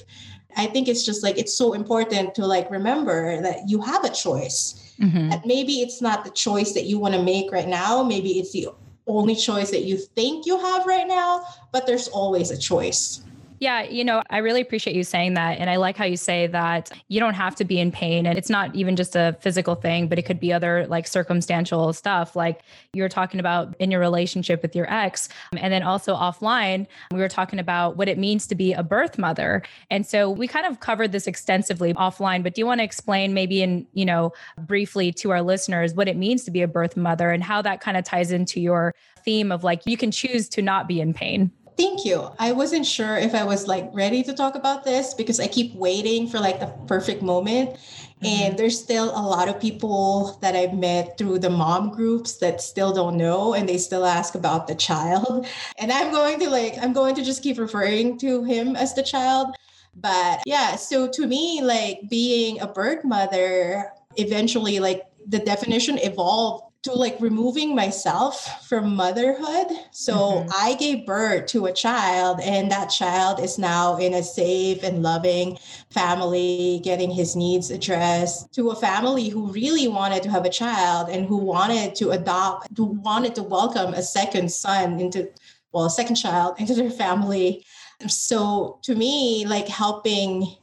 I 0.55 0.65
think 0.65 0.87
it's 0.87 1.05
just 1.05 1.21
like 1.21 1.37
it's 1.37 1.55
so 1.55 1.73
important 1.73 2.33
to 2.35 2.45
like 2.45 2.71
remember 2.71 3.41
that 3.41 3.67
you 3.67 3.81
have 3.81 4.03
a 4.03 4.09
choice. 4.09 4.95
Mm-hmm. 4.99 5.29
That 5.29 5.45
maybe 5.45 5.81
it's 5.81 6.01
not 6.01 6.25
the 6.25 6.31
choice 6.31 6.73
that 6.73 6.85
you 6.85 6.97
want 6.97 7.13
to 7.13 7.21
make 7.21 7.51
right 7.51 7.67
now. 7.67 8.01
Maybe 8.01 8.39
it's 8.39 8.51
the 8.51 8.69
only 9.07 9.35
choice 9.35 9.71
that 9.71 9.83
you 9.83 9.97
think 9.97 10.45
you 10.45 10.59
have 10.59 10.85
right 10.85 11.07
now, 11.07 11.45
but 11.71 11.85
there's 11.87 12.07
always 12.07 12.51
a 12.51 12.57
choice. 12.57 13.23
Yeah, 13.59 13.81
you 13.81 14.03
know, 14.03 14.21
I 14.29 14.37
really 14.37 14.61
appreciate 14.61 14.95
you 14.95 15.03
saying 15.03 15.33
that. 15.33 15.57
And 15.57 15.69
I 15.69 15.77
like 15.77 15.97
how 15.97 16.05
you 16.05 16.17
say 16.17 16.47
that 16.47 16.91
you 17.07 17.19
don't 17.19 17.33
have 17.33 17.55
to 17.55 17.65
be 17.65 17.79
in 17.79 17.91
pain. 17.91 18.27
And 18.27 18.37
it's 18.37 18.49
not 18.49 18.75
even 18.75 18.95
just 18.95 19.15
a 19.15 19.35
physical 19.41 19.73
thing, 19.73 20.07
but 20.07 20.19
it 20.19 20.23
could 20.23 20.39
be 20.39 20.53
other 20.53 20.85
like 20.87 21.07
circumstantial 21.07 21.91
stuff, 21.93 22.35
like 22.35 22.61
you 22.93 23.01
were 23.01 23.09
talking 23.09 23.39
about 23.39 23.75
in 23.79 23.89
your 23.89 23.99
relationship 23.99 24.61
with 24.61 24.75
your 24.75 24.91
ex. 24.93 25.29
And 25.57 25.73
then 25.73 25.81
also 25.81 26.15
offline, 26.15 26.85
we 27.11 27.19
were 27.19 27.29
talking 27.29 27.57
about 27.57 27.97
what 27.97 28.07
it 28.07 28.17
means 28.17 28.45
to 28.47 28.55
be 28.55 28.73
a 28.73 28.83
birth 28.83 29.17
mother. 29.17 29.63
And 29.89 30.05
so 30.05 30.29
we 30.29 30.47
kind 30.47 30.65
of 30.65 30.79
covered 30.79 31.11
this 31.11 31.25
extensively 31.25 31.93
offline, 31.95 32.43
but 32.43 32.53
do 32.53 32.61
you 32.61 32.65
want 32.67 32.79
to 32.79 32.85
explain 32.85 33.33
maybe 33.33 33.63
in, 33.63 33.87
you 33.93 34.05
know, 34.05 34.33
briefly 34.59 35.11
to 35.13 35.31
our 35.31 35.41
listeners 35.41 35.95
what 35.95 36.07
it 36.07 36.15
means 36.15 36.43
to 36.43 36.51
be 36.51 36.61
a 36.61 36.67
birth 36.67 36.95
mother 36.95 37.31
and 37.31 37.43
how 37.43 37.61
that 37.63 37.81
kind 37.81 37.97
of 37.97 38.03
ties 38.03 38.31
into 38.31 38.61
your 38.61 38.93
theme 39.25 39.51
of 39.51 39.63
like 39.63 39.81
you 39.85 39.97
can 39.97 40.11
choose 40.11 40.47
to 40.49 40.61
not 40.61 40.87
be 40.87 41.01
in 41.01 41.13
pain? 41.13 41.51
Thank 41.77 42.05
you. 42.05 42.31
I 42.39 42.53
wasn't 42.53 42.87
sure 42.87 43.17
if 43.17 43.35
I 43.35 43.43
was 43.43 43.67
like 43.67 43.89
ready 43.93 44.23
to 44.23 44.33
talk 44.33 44.55
about 44.55 44.83
this 44.83 45.13
because 45.13 45.39
I 45.39 45.45
keep 45.45 45.75
waiting 45.75 46.27
for 46.27 46.39
like 46.39 46.59
the 46.59 46.73
perfect 46.87 47.21
moment. 47.21 47.71
Mm-hmm. 47.71 48.25
And 48.25 48.57
there's 48.57 48.81
still 48.81 49.11
a 49.11 49.21
lot 49.21 49.47
of 49.47 49.61
people 49.61 50.39
that 50.41 50.55
I've 50.55 50.73
met 50.73 51.19
through 51.19 51.37
the 51.37 51.51
mom 51.51 51.91
groups 51.91 52.37
that 52.37 52.61
still 52.61 52.91
don't 52.91 53.15
know 53.15 53.53
and 53.53 53.69
they 53.69 53.77
still 53.77 54.05
ask 54.05 54.33
about 54.33 54.65
the 54.65 54.73
child. 54.73 55.45
And 55.79 55.91
I'm 55.91 56.11
going 56.11 56.39
to 56.39 56.49
like, 56.49 56.73
I'm 56.81 56.93
going 56.93 57.13
to 57.13 57.23
just 57.23 57.43
keep 57.43 57.59
referring 57.59 58.17
to 58.19 58.43
him 58.43 58.75
as 58.75 58.95
the 58.95 59.03
child. 59.03 59.55
But 59.95 60.41
yeah, 60.47 60.75
so 60.75 61.07
to 61.07 61.27
me, 61.27 61.61
like 61.61 62.01
being 62.09 62.59
a 62.59 62.67
birth 62.67 63.03
mother, 63.03 63.91
eventually, 64.15 64.79
like 64.79 65.03
the 65.27 65.39
definition 65.39 65.99
evolved 65.99 66.66
to 66.87 66.93
like 66.93 67.19
removing 67.19 67.75
myself 67.75 68.65
from 68.65 68.95
motherhood. 68.95 69.67
So 69.91 70.13
mm-hmm. 70.15 70.49
I 70.55 70.75
gave 70.75 71.05
birth 71.05 71.47
to 71.47 71.65
a 71.65 71.73
child, 71.73 72.39
and 72.41 72.71
that 72.71 72.85
child 72.85 73.41
is 73.41 73.57
now 73.57 73.97
in 73.97 74.13
a 74.13 74.23
safe 74.23 74.83
and 74.83 75.03
loving 75.03 75.57
family, 75.91 76.79
getting 76.85 77.11
his 77.11 77.35
needs 77.35 77.71
addressed 77.71 78.53
to 78.53 78.69
a 78.69 78.75
family 78.75 79.27
who 79.27 79.51
really 79.51 79.89
wanted 79.89 80.23
to 80.23 80.29
have 80.29 80.45
a 80.45 80.49
child 80.49 81.09
and 81.09 81.27
who 81.27 81.35
wanted 81.35 81.93
to 81.95 82.11
adopt, 82.11 82.69
who 82.77 82.85
wanted 82.85 83.35
to 83.35 83.43
welcome 83.43 83.93
a 83.93 84.01
second 84.01 84.49
son 84.49 85.01
into, 85.01 85.29
well, 85.73 85.85
a 85.85 85.89
second 85.89 86.15
child 86.15 86.55
into 86.57 86.73
their 86.73 86.89
family. 86.89 87.65
So 88.07 88.79
to 88.83 88.95
me, 88.95 89.45
like 89.45 89.67
helping 89.67 90.55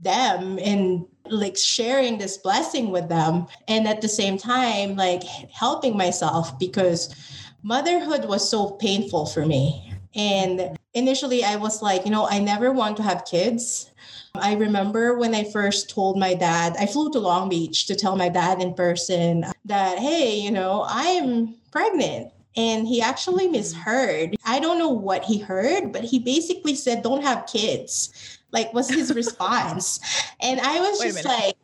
them 0.00 0.58
and 0.62 1.06
like 1.26 1.56
sharing 1.56 2.18
this 2.18 2.38
blessing 2.38 2.90
with 2.90 3.08
them 3.08 3.46
and 3.66 3.86
at 3.86 4.00
the 4.00 4.08
same 4.08 4.38
time 4.38 4.96
like 4.96 5.22
helping 5.52 5.96
myself 5.96 6.58
because 6.58 7.14
motherhood 7.62 8.24
was 8.24 8.48
so 8.48 8.70
painful 8.70 9.26
for 9.26 9.44
me 9.44 9.92
and 10.14 10.78
initially 10.94 11.44
i 11.44 11.56
was 11.56 11.82
like 11.82 12.04
you 12.04 12.10
know 12.10 12.26
i 12.30 12.38
never 12.38 12.72
want 12.72 12.96
to 12.96 13.02
have 13.02 13.24
kids 13.24 13.90
I 14.34 14.54
remember 14.54 15.16
when 15.18 15.34
I 15.34 15.44
first 15.44 15.90
told 15.90 16.18
my 16.18 16.34
dad, 16.34 16.76
I 16.78 16.86
flew 16.86 17.10
to 17.12 17.18
Long 17.18 17.48
Beach 17.48 17.86
to 17.86 17.94
tell 17.94 18.16
my 18.16 18.28
dad 18.28 18.60
in 18.60 18.74
person 18.74 19.44
that, 19.64 19.98
hey, 19.98 20.38
you 20.38 20.50
know, 20.50 20.84
I'm 20.88 21.54
pregnant. 21.72 22.32
And 22.56 22.86
he 22.86 23.00
actually 23.00 23.44
mm-hmm. 23.44 23.52
misheard. 23.52 24.36
I 24.44 24.60
don't 24.60 24.78
know 24.78 24.90
what 24.90 25.24
he 25.24 25.38
heard, 25.38 25.92
but 25.92 26.04
he 26.04 26.18
basically 26.18 26.74
said, 26.74 27.02
don't 27.02 27.22
have 27.22 27.46
kids 27.46 28.37
like 28.52 28.72
was 28.72 28.88
his 28.88 29.14
response. 29.14 30.00
And 30.40 30.60
i 30.60 30.80
was 30.80 31.00
just 31.00 31.24
like 31.24 31.56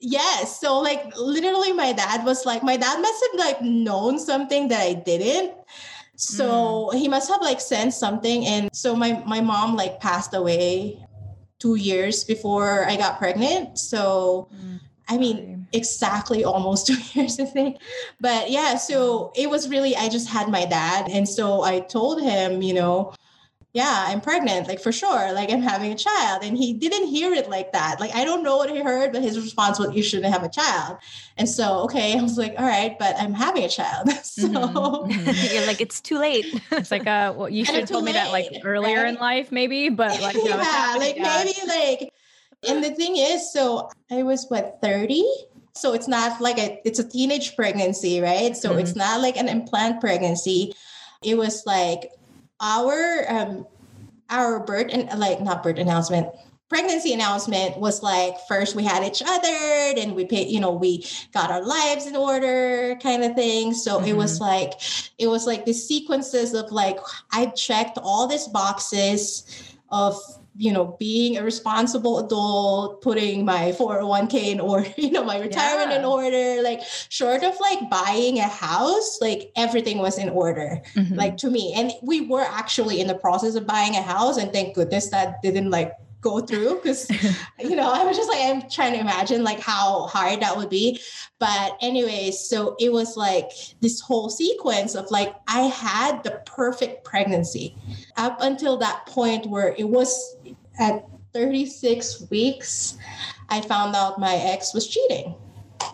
yes. 0.00 0.60
So 0.60 0.80
like 0.80 1.16
literally 1.16 1.72
my 1.72 1.92
dad 1.92 2.24
was 2.24 2.44
like 2.46 2.62
my 2.62 2.76
dad 2.76 3.00
must 3.00 3.24
have 3.30 3.40
like 3.40 3.62
known 3.62 4.18
something 4.18 4.68
that 4.68 4.80
i 4.80 4.94
didn't. 4.94 5.54
So 6.16 6.90
mm. 6.92 6.98
he 6.98 7.08
must 7.08 7.30
have 7.30 7.40
like 7.40 7.60
sensed 7.60 7.98
something. 7.98 8.46
And 8.46 8.70
so 8.72 8.94
my 8.94 9.22
my 9.26 9.40
mom 9.40 9.76
like 9.76 10.00
passed 10.00 10.34
away 10.34 11.04
two 11.58 11.76
years 11.76 12.24
before 12.24 12.84
i 12.88 12.96
got 12.96 13.18
pregnant. 13.18 13.78
So 13.78 14.48
mm. 14.54 14.80
i 15.08 15.16
mean 15.16 15.66
exactly 15.72 16.44
almost 16.44 16.86
two 16.88 16.98
years 17.14 17.40
i 17.40 17.44
think. 17.44 17.78
But 18.20 18.50
yeah 18.50 18.76
so 18.76 19.32
it 19.34 19.48
was 19.48 19.68
really 19.68 19.96
i 19.96 20.08
just 20.08 20.28
had 20.28 20.48
my 20.48 20.64
dad. 20.66 21.08
And 21.10 21.28
so 21.28 21.62
i 21.62 21.80
told 21.80 22.22
him 22.22 22.62
you 22.62 22.74
know 22.74 23.14
yeah, 23.74 24.04
I'm 24.08 24.20
pregnant, 24.20 24.68
like 24.68 24.80
for 24.80 24.92
sure, 24.92 25.32
like 25.32 25.50
I'm 25.50 25.62
having 25.62 25.92
a 25.92 25.96
child. 25.96 26.44
And 26.44 26.58
he 26.58 26.74
didn't 26.74 27.06
hear 27.06 27.32
it 27.32 27.48
like 27.48 27.72
that. 27.72 28.00
Like, 28.00 28.14
I 28.14 28.22
don't 28.22 28.42
know 28.42 28.58
what 28.58 28.68
he 28.68 28.82
heard, 28.82 29.12
but 29.12 29.22
his 29.22 29.40
response 29.40 29.78
was, 29.78 29.94
you 29.94 30.02
shouldn't 30.02 30.30
have 30.30 30.42
a 30.42 30.48
child. 30.50 30.98
And 31.38 31.48
so, 31.48 31.78
okay, 31.84 32.12
I 32.18 32.22
was 32.22 32.36
like, 32.36 32.54
all 32.58 32.66
right, 32.66 32.98
but 32.98 33.16
I'm 33.18 33.32
having 33.32 33.64
a 33.64 33.70
child. 33.70 34.10
so 34.22 34.46
mm-hmm. 34.46 35.54
you're 35.54 35.66
like, 35.66 35.80
it's 35.80 36.00
too 36.00 36.18
late. 36.18 36.46
It's 36.72 36.90
like, 36.90 37.06
uh, 37.06 37.32
well, 37.34 37.48
you 37.48 37.64
should 37.64 37.76
have 37.76 37.88
told 37.88 38.04
late, 38.04 38.12
me 38.14 38.18
that 38.18 38.32
like 38.32 38.48
earlier 38.64 39.04
right? 39.04 39.14
in 39.14 39.14
life, 39.16 39.52
maybe, 39.52 39.88
but 39.88 40.20
like, 40.20 40.36
yeah, 40.42 40.94
like 40.98 41.16
maybe 41.16 41.52
like, 41.66 42.12
And 42.66 42.82
the 42.82 42.90
thing 42.90 43.16
is, 43.16 43.52
so 43.52 43.88
I 44.10 44.22
was 44.22 44.46
what, 44.48 44.78
30? 44.82 45.24
So 45.74 45.94
it's 45.94 46.08
not 46.08 46.40
like 46.40 46.58
a 46.58 46.80
it's 46.84 46.98
a 46.98 47.08
teenage 47.08 47.56
pregnancy, 47.56 48.20
right? 48.20 48.54
So 48.54 48.70
mm-hmm. 48.70 48.80
it's 48.80 48.94
not 48.94 49.22
like 49.22 49.38
an 49.38 49.48
implant 49.48 50.00
pregnancy. 50.00 50.74
It 51.22 51.38
was 51.38 51.64
like 51.64 52.10
our 52.62 53.24
um 53.28 53.66
our 54.30 54.60
birth 54.60 54.86
and 54.90 55.18
like 55.18 55.40
not 55.42 55.62
birth 55.62 55.78
announcement 55.78 56.28
pregnancy 56.72 57.12
announcement 57.12 57.76
was 57.76 58.02
like 58.02 58.34
first 58.48 58.74
we 58.74 58.82
had 58.82 59.04
each 59.04 59.22
other 59.26 59.94
then 59.94 60.14
we 60.14 60.24
paid 60.24 60.48
you 60.48 60.58
know 60.58 60.70
we 60.70 61.04
got 61.34 61.50
our 61.50 61.62
lives 61.62 62.06
in 62.06 62.16
order 62.16 62.96
kind 63.02 63.22
of 63.22 63.34
thing 63.34 63.74
so 63.74 63.98
mm-hmm. 63.98 64.06
it 64.08 64.16
was 64.16 64.40
mm-hmm. 64.40 64.44
like 64.44 64.72
it 65.18 65.26
was 65.26 65.46
like 65.46 65.66
the 65.66 65.72
sequences 65.74 66.54
of 66.54 66.72
like 66.72 66.98
i 67.32 67.44
checked 67.46 67.98
all 68.02 68.26
these 68.26 68.48
boxes 68.48 69.76
of 69.90 70.16
you 70.56 70.72
know 70.72 70.96
being 70.98 71.38
a 71.38 71.42
responsible 71.42 72.18
adult 72.18 73.00
putting 73.00 73.44
my 73.44 73.72
401k 73.72 74.52
in 74.52 74.60
order 74.60 74.88
you 74.96 75.10
know 75.10 75.24
my 75.24 75.38
retirement 75.38 75.90
yeah. 75.90 75.98
in 75.98 76.04
order 76.04 76.62
like 76.62 76.80
short 77.08 77.42
of 77.42 77.58
like 77.60 77.90
buying 77.90 78.38
a 78.38 78.48
house 78.48 79.18
like 79.20 79.50
everything 79.56 79.98
was 79.98 80.18
in 80.18 80.28
order 80.28 80.80
mm-hmm. 80.94 81.14
like 81.14 81.36
to 81.36 81.50
me 81.50 81.72
and 81.74 81.92
we 82.02 82.22
were 82.26 82.42
actually 82.42 83.00
in 83.00 83.06
the 83.06 83.14
process 83.14 83.54
of 83.54 83.66
buying 83.66 83.96
a 83.96 84.02
house 84.02 84.36
and 84.36 84.52
thank 84.52 84.74
goodness 84.74 85.08
that 85.08 85.40
didn't 85.42 85.70
like 85.70 85.92
go 86.22 86.40
through 86.40 86.76
because 86.76 87.10
you 87.58 87.76
know 87.76 87.92
i 87.92 88.04
was 88.04 88.16
just 88.16 88.30
like 88.30 88.40
i'm 88.42 88.62
trying 88.70 88.92
to 88.94 89.00
imagine 89.00 89.44
like 89.44 89.60
how 89.60 90.06
hard 90.06 90.40
that 90.40 90.56
would 90.56 90.70
be. 90.70 90.98
But 91.38 91.76
anyways 91.82 92.38
so 92.38 92.76
it 92.78 92.92
was 92.92 93.16
like 93.16 93.50
this 93.80 94.00
whole 94.00 94.30
sequence 94.30 94.94
of 94.94 95.10
like 95.10 95.34
i 95.48 95.62
had 95.62 96.24
the 96.24 96.40
perfect 96.46 97.04
pregnancy. 97.04 97.76
Up 98.16 98.38
until 98.40 98.78
that 98.78 99.04
point 99.06 99.46
where 99.46 99.74
it 99.76 99.88
was 99.88 100.36
at 100.78 101.04
36 101.34 102.28
weeks 102.30 102.96
i 103.48 103.60
found 103.60 103.94
out 103.96 104.18
my 104.18 104.34
ex 104.34 104.72
was 104.74 104.86
cheating 104.86 105.34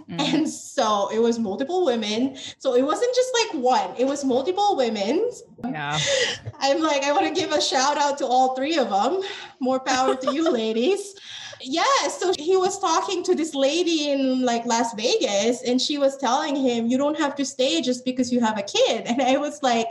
Mm. 0.08 0.20
And 0.20 0.48
so 0.48 1.08
it 1.12 1.18
was 1.18 1.38
multiple 1.38 1.84
women. 1.84 2.36
So 2.58 2.74
it 2.74 2.82
wasn't 2.82 3.14
just 3.14 3.30
like 3.34 3.62
one, 3.62 3.90
it 3.98 4.06
was 4.06 4.24
multiple 4.24 4.76
women. 4.76 5.30
Yeah. 5.64 5.98
I'm 6.60 6.80
like, 6.80 7.02
I 7.04 7.12
want 7.12 7.26
to 7.26 7.40
give 7.40 7.52
a 7.52 7.60
shout 7.60 7.96
out 7.96 8.18
to 8.18 8.26
all 8.26 8.54
three 8.54 8.78
of 8.78 8.90
them. 8.90 9.22
More 9.60 9.80
power 9.80 10.14
to 10.16 10.32
you, 10.32 10.50
ladies. 10.62 11.14
Yeah, 11.60 12.08
so 12.08 12.32
he 12.38 12.56
was 12.56 12.78
talking 12.78 13.24
to 13.24 13.34
this 13.34 13.52
lady 13.52 14.12
in 14.12 14.42
like 14.42 14.64
Las 14.64 14.94
Vegas, 14.94 15.62
and 15.62 15.82
she 15.82 15.98
was 15.98 16.16
telling 16.16 16.54
him, 16.54 16.86
You 16.86 16.98
don't 16.98 17.18
have 17.18 17.34
to 17.34 17.44
stay 17.44 17.80
just 17.80 18.04
because 18.04 18.32
you 18.32 18.40
have 18.40 18.58
a 18.58 18.62
kid. 18.62 19.06
And 19.06 19.20
I 19.20 19.38
was 19.38 19.60
like, 19.62 19.88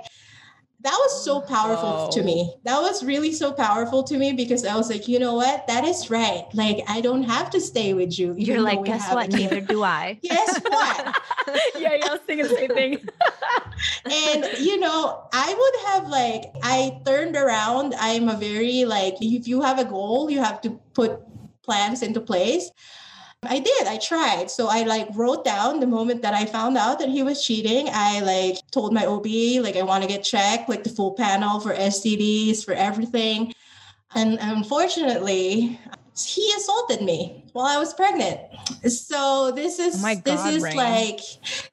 that 0.87 0.97
was 1.01 1.25
so 1.25 1.39
oh, 1.39 1.41
powerful 1.41 2.07
to 2.07 2.23
me. 2.23 2.55
That 2.63 2.79
was 2.79 3.03
really 3.03 3.33
so 3.33 3.51
powerful 3.51 4.03
to 4.03 4.17
me 4.17 4.31
because 4.31 4.63
I 4.63 4.77
was 4.77 4.89
like, 4.89 5.05
you 5.09 5.19
know 5.19 5.33
what? 5.33 5.67
That 5.67 5.83
is 5.83 6.09
right. 6.09 6.45
Like, 6.53 6.81
I 6.87 7.01
don't 7.01 7.23
have 7.23 7.49
to 7.49 7.59
stay 7.59 7.93
with 7.93 8.17
you. 8.17 8.33
You're 8.37 8.61
like, 8.61 8.85
guess 8.85 9.13
what? 9.13 9.29
Neither 9.29 9.59
do 9.73 9.83
I. 9.83 10.17
guess 10.23 10.61
what? 10.61 11.21
yeah, 11.77 11.93
yeah, 11.93 12.07
I 12.07 12.11
was 12.13 12.21
thinking 12.25 12.47
the 12.47 12.55
same 12.55 12.69
thing. 12.69 13.05
and 14.05 14.45
you 14.59 14.79
know, 14.79 15.27
I 15.33 15.53
would 15.59 15.87
have 15.91 16.07
like, 16.07 16.45
I 16.63 17.01
turned 17.05 17.35
around. 17.35 17.93
I'm 17.99 18.29
a 18.29 18.37
very 18.37 18.85
like, 18.85 19.15
if 19.19 19.45
you 19.45 19.61
have 19.63 19.79
a 19.79 19.85
goal, 19.85 20.31
you 20.31 20.39
have 20.41 20.61
to 20.61 20.79
put 20.93 21.19
plans 21.63 22.01
into 22.01 22.21
place. 22.21 22.71
I 23.43 23.59
did. 23.59 23.87
I 23.87 23.97
tried. 23.97 24.49
So 24.49 24.67
I 24.67 24.83
like 24.83 25.07
wrote 25.13 25.45
down 25.45 25.79
the 25.79 25.87
moment 25.87 26.21
that 26.23 26.33
I 26.33 26.45
found 26.45 26.77
out 26.77 26.99
that 26.99 27.09
he 27.09 27.21
was 27.21 27.45
cheating. 27.45 27.87
I 27.91 28.21
like 28.21 28.57
told 28.71 28.93
my 28.93 29.05
OB 29.05 29.25
like 29.63 29.75
I 29.75 29.83
want 29.83 30.03
to 30.03 30.09
get 30.09 30.23
checked, 30.23 30.69
like 30.69 30.83
the 30.83 30.89
full 30.89 31.13
panel 31.13 31.59
for 31.59 31.73
STDs, 31.73 32.65
for 32.65 32.73
everything. 32.73 33.53
And 34.15 34.39
unfortunately, 34.41 35.79
he 36.17 36.51
assaulted 36.57 37.03
me 37.03 37.45
while 37.53 37.67
I 37.67 37.77
was 37.77 37.93
pregnant. 37.93 38.39
So 38.87 39.51
this 39.51 39.77
is 39.77 40.03
oh 40.03 40.15
God, 40.15 40.23
this 40.23 40.45
is 40.45 40.63
Rain. 40.63 40.75
like 40.75 41.19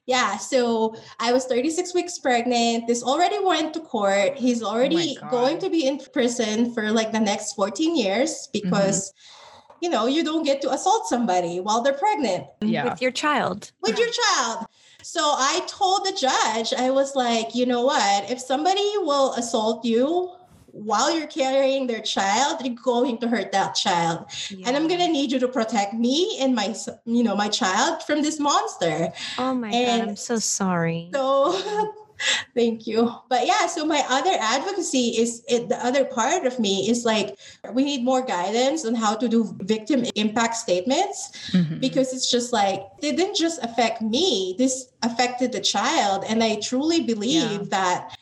yeah, 0.05 0.37
so 0.37 0.95
I 1.19 1.33
was 1.33 1.45
36 1.45 1.95
weeks 1.95 2.19
pregnant. 2.19 2.87
This 2.87 3.01
already 3.01 3.43
went 3.43 3.73
to 3.73 3.79
court. 3.79 4.37
He's 4.37 4.61
oh 4.61 4.67
already 4.67 5.17
oh 5.21 5.29
going 5.31 5.57
to 5.59 5.69
be 5.71 5.87
in 5.87 5.99
prison 6.13 6.73
for 6.75 6.91
like 6.91 7.11
the 7.11 7.19
next 7.19 7.53
14 7.53 7.95
years 7.95 8.49
because 8.53 9.09
mm-hmm 9.09 9.41
you 9.81 9.89
know, 9.89 10.07
you 10.07 10.23
don't 10.23 10.43
get 10.43 10.61
to 10.61 10.71
assault 10.71 11.07
somebody 11.07 11.59
while 11.59 11.81
they're 11.81 11.93
pregnant. 11.93 12.45
Yeah. 12.61 12.89
With 12.89 13.01
your 13.01 13.11
child. 13.11 13.71
With 13.81 13.97
your 13.97 14.09
child. 14.09 14.65
So 15.03 15.21
I 15.21 15.61
told 15.67 16.05
the 16.05 16.13
judge, 16.13 16.73
I 16.73 16.89
was 16.89 17.15
like, 17.15 17.53
you 17.53 17.65
know 17.65 17.83
what? 17.85 18.29
If 18.31 18.39
somebody 18.39 18.89
will 18.97 19.33
assault 19.33 19.85
you 19.85 20.31
while 20.75 21.15
you're 21.15 21.27
carrying 21.27 21.87
their 21.87 22.01
child, 22.01 22.65
you're 22.65 22.75
going 22.75 23.17
to 23.19 23.27
hurt 23.27 23.51
that 23.53 23.75
child. 23.75 24.25
Yeah. 24.49 24.67
And 24.67 24.75
I'm 24.75 24.87
gonna 24.87 25.07
need 25.07 25.31
you 25.31 25.39
to 25.39 25.47
protect 25.47 25.93
me 25.93 26.37
and 26.41 26.53
my 26.53 26.75
you 27.05 27.23
know 27.23 27.35
my 27.35 27.47
child 27.47 28.03
from 28.03 28.21
this 28.21 28.39
monster. 28.39 29.13
Oh 29.37 29.53
my 29.53 29.69
and 29.69 30.01
god, 30.01 30.09
I'm 30.09 30.15
so 30.17 30.37
sorry. 30.37 31.09
So 31.13 31.93
Thank 32.53 32.87
you. 32.87 33.11
But 33.29 33.45
yeah, 33.45 33.67
so 33.67 33.85
my 33.85 34.03
other 34.09 34.35
advocacy 34.39 35.09
is 35.17 35.43
it, 35.47 35.69
the 35.69 35.83
other 35.85 36.05
part 36.05 36.45
of 36.45 36.59
me 36.59 36.89
is 36.89 37.05
like 37.05 37.37
we 37.73 37.83
need 37.83 38.03
more 38.03 38.21
guidance 38.25 38.85
on 38.85 38.95
how 38.95 39.15
to 39.15 39.27
do 39.27 39.55
victim 39.59 40.05
impact 40.15 40.55
statements 40.55 41.31
mm-hmm. 41.51 41.79
because 41.79 42.13
it's 42.13 42.29
just 42.29 42.53
like 42.53 42.81
it 43.01 43.17
didn't 43.17 43.35
just 43.35 43.63
affect 43.63 44.01
me, 44.01 44.55
this 44.57 44.89
affected 45.03 45.51
the 45.51 45.61
child. 45.61 46.23
And 46.27 46.43
I 46.43 46.59
truly 46.59 47.01
believe 47.01 47.61
yeah. 47.61 47.67
that 47.69 48.17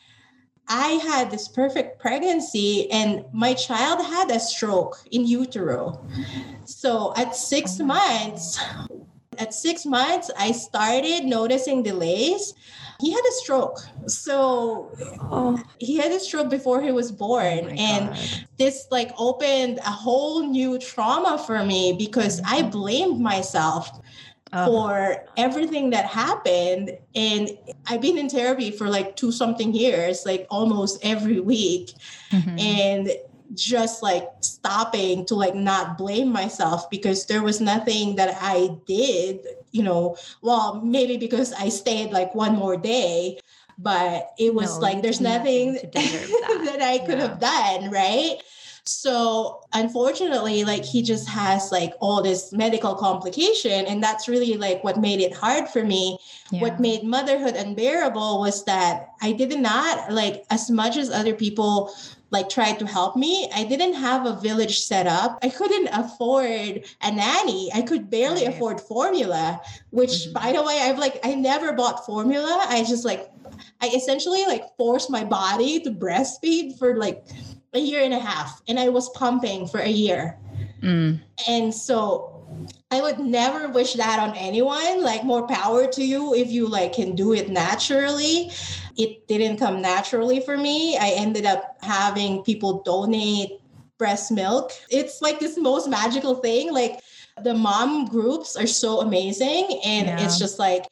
I 0.68 0.88
had 1.06 1.30
this 1.30 1.46
perfect 1.46 2.00
pregnancy 2.00 2.90
and 2.90 3.24
my 3.32 3.54
child 3.54 4.04
had 4.04 4.30
a 4.30 4.40
stroke 4.40 4.96
in 5.10 5.26
utero. 5.26 6.04
So 6.64 7.12
at 7.16 7.36
six 7.36 7.78
oh 7.80 7.84
months, 7.84 8.58
at 9.38 9.52
six 9.52 9.84
months, 9.84 10.30
I 10.38 10.52
started 10.52 11.24
noticing 11.24 11.82
delays 11.82 12.54
he 13.00 13.12
had 13.12 13.22
a 13.24 13.32
stroke. 13.32 13.80
So 14.06 14.90
oh. 15.20 15.62
he 15.78 15.96
had 15.96 16.12
a 16.12 16.20
stroke 16.20 16.50
before 16.50 16.82
he 16.82 16.92
was 16.92 17.10
born. 17.10 17.66
Oh 17.66 17.68
and 17.68 18.08
God. 18.10 18.46
this 18.58 18.86
like 18.90 19.10
opened 19.18 19.78
a 19.78 19.90
whole 19.90 20.46
new 20.46 20.78
trauma 20.78 21.38
for 21.38 21.64
me 21.64 21.94
because 21.98 22.40
I 22.44 22.60
mm-hmm. 22.60 22.70
blamed 22.70 23.20
myself 23.20 23.90
oh. 24.52 24.66
for 24.66 25.24
everything 25.36 25.90
that 25.90 26.06
happened. 26.06 26.96
And 27.14 27.50
I've 27.86 28.00
been 28.00 28.18
in 28.18 28.28
therapy 28.28 28.70
for 28.70 28.88
like 28.88 29.16
two 29.16 29.32
something 29.32 29.74
years, 29.74 30.24
like 30.24 30.46
almost 30.50 30.98
every 31.02 31.40
week. 31.40 31.92
Mm-hmm. 32.30 32.58
And 32.58 33.10
just 33.52 34.02
like 34.02 34.26
stopping 34.40 35.24
to 35.26 35.34
like 35.34 35.54
not 35.54 35.98
blame 35.98 36.32
myself 36.32 36.88
because 36.90 37.26
there 37.26 37.42
was 37.42 37.60
nothing 37.60 38.16
that 38.16 38.36
I 38.40 38.76
did, 38.86 39.40
you 39.74 39.82
know, 39.82 40.16
well, 40.40 40.80
maybe 40.82 41.16
because 41.16 41.52
I 41.52 41.68
stayed 41.68 42.12
like 42.12 42.32
one 42.34 42.54
more 42.54 42.76
day, 42.76 43.40
but 43.76 44.30
it 44.38 44.54
was 44.54 44.76
no, 44.76 44.82
like 44.82 45.02
there's 45.02 45.20
nothing, 45.20 45.74
nothing 45.74 45.90
that. 45.90 46.62
that. 46.78 46.80
I 46.80 46.98
could 47.04 47.18
have 47.18 47.40
done, 47.40 47.90
right? 47.90 48.38
So 48.86 49.62
unfortunately, 49.72 50.64
like 50.64 50.84
he 50.84 51.02
just 51.02 51.28
has 51.28 51.72
like 51.72 51.94
all 52.00 52.22
this 52.22 52.52
medical 52.52 52.94
complication. 52.94 53.86
And 53.86 54.00
that's 54.00 54.28
really 54.28 54.54
like 54.54 54.84
what 54.84 54.98
made 54.98 55.20
it 55.20 55.34
hard 55.34 55.68
for 55.68 55.82
me. 55.82 56.18
Yeah. 56.50 56.60
What 56.60 56.78
made 56.78 57.02
motherhood 57.02 57.56
unbearable 57.56 58.38
was 58.38 58.64
that 58.66 59.08
I 59.22 59.32
did 59.32 59.58
not 59.58 60.12
like 60.12 60.44
as 60.50 60.70
much 60.70 60.96
as 60.96 61.10
other 61.10 61.34
people 61.34 61.92
like 62.30 62.48
tried 62.48 62.78
to 62.80 62.86
help 62.86 63.16
me. 63.16 63.48
I 63.54 63.64
didn't 63.64 63.94
have 63.94 64.26
a 64.26 64.40
village 64.40 64.80
set 64.80 65.06
up. 65.06 65.38
I 65.42 65.48
couldn't 65.48 65.88
afford 65.92 66.84
a 67.02 67.12
nanny. 67.12 67.70
I 67.72 67.82
could 67.82 68.10
barely 68.10 68.44
right. 68.44 68.54
afford 68.54 68.80
formula, 68.80 69.60
which 69.90 70.10
mm-hmm. 70.10 70.32
by 70.32 70.52
the 70.52 70.62
way, 70.62 70.80
I've 70.82 70.98
like 70.98 71.20
I 71.24 71.34
never 71.34 71.72
bought 71.72 72.04
formula. 72.04 72.66
I 72.68 72.84
just 72.84 73.04
like 73.04 73.30
I 73.80 73.88
essentially 73.88 74.44
like 74.46 74.64
forced 74.76 75.10
my 75.10 75.24
body 75.24 75.80
to 75.80 75.90
breastfeed 75.90 76.78
for 76.78 76.96
like 76.96 77.24
a 77.72 77.78
year 77.78 78.02
and 78.02 78.14
a 78.14 78.18
half 78.18 78.62
and 78.68 78.78
I 78.78 78.88
was 78.88 79.08
pumping 79.10 79.66
for 79.66 79.80
a 79.80 79.88
year. 79.88 80.38
Mm. 80.82 81.20
And 81.48 81.74
so 81.74 82.33
I 82.90 83.00
would 83.00 83.18
never 83.18 83.68
wish 83.68 83.94
that 83.94 84.20
on 84.20 84.36
anyone. 84.36 85.02
Like 85.02 85.24
more 85.24 85.46
power 85.46 85.86
to 85.88 86.04
you 86.04 86.34
if 86.34 86.50
you 86.50 86.68
like 86.68 86.92
can 86.92 87.14
do 87.14 87.32
it 87.34 87.50
naturally. 87.50 88.50
It 88.96 89.26
didn't 89.26 89.58
come 89.58 89.82
naturally 89.82 90.40
for 90.40 90.56
me. 90.56 90.96
I 90.96 91.10
ended 91.10 91.44
up 91.44 91.76
having 91.82 92.42
people 92.42 92.82
donate 92.82 93.50
breast 93.98 94.30
milk. 94.30 94.72
It's 94.90 95.20
like 95.20 95.40
this 95.40 95.58
most 95.58 95.88
magical 95.88 96.36
thing. 96.36 96.72
Like 96.72 97.00
the 97.42 97.54
mom 97.54 98.06
groups 98.06 98.56
are 98.56 98.66
so 98.66 99.00
amazing 99.00 99.80
and 99.84 100.06
yeah. 100.06 100.24
it's 100.24 100.38
just 100.38 100.58
like 100.58 100.84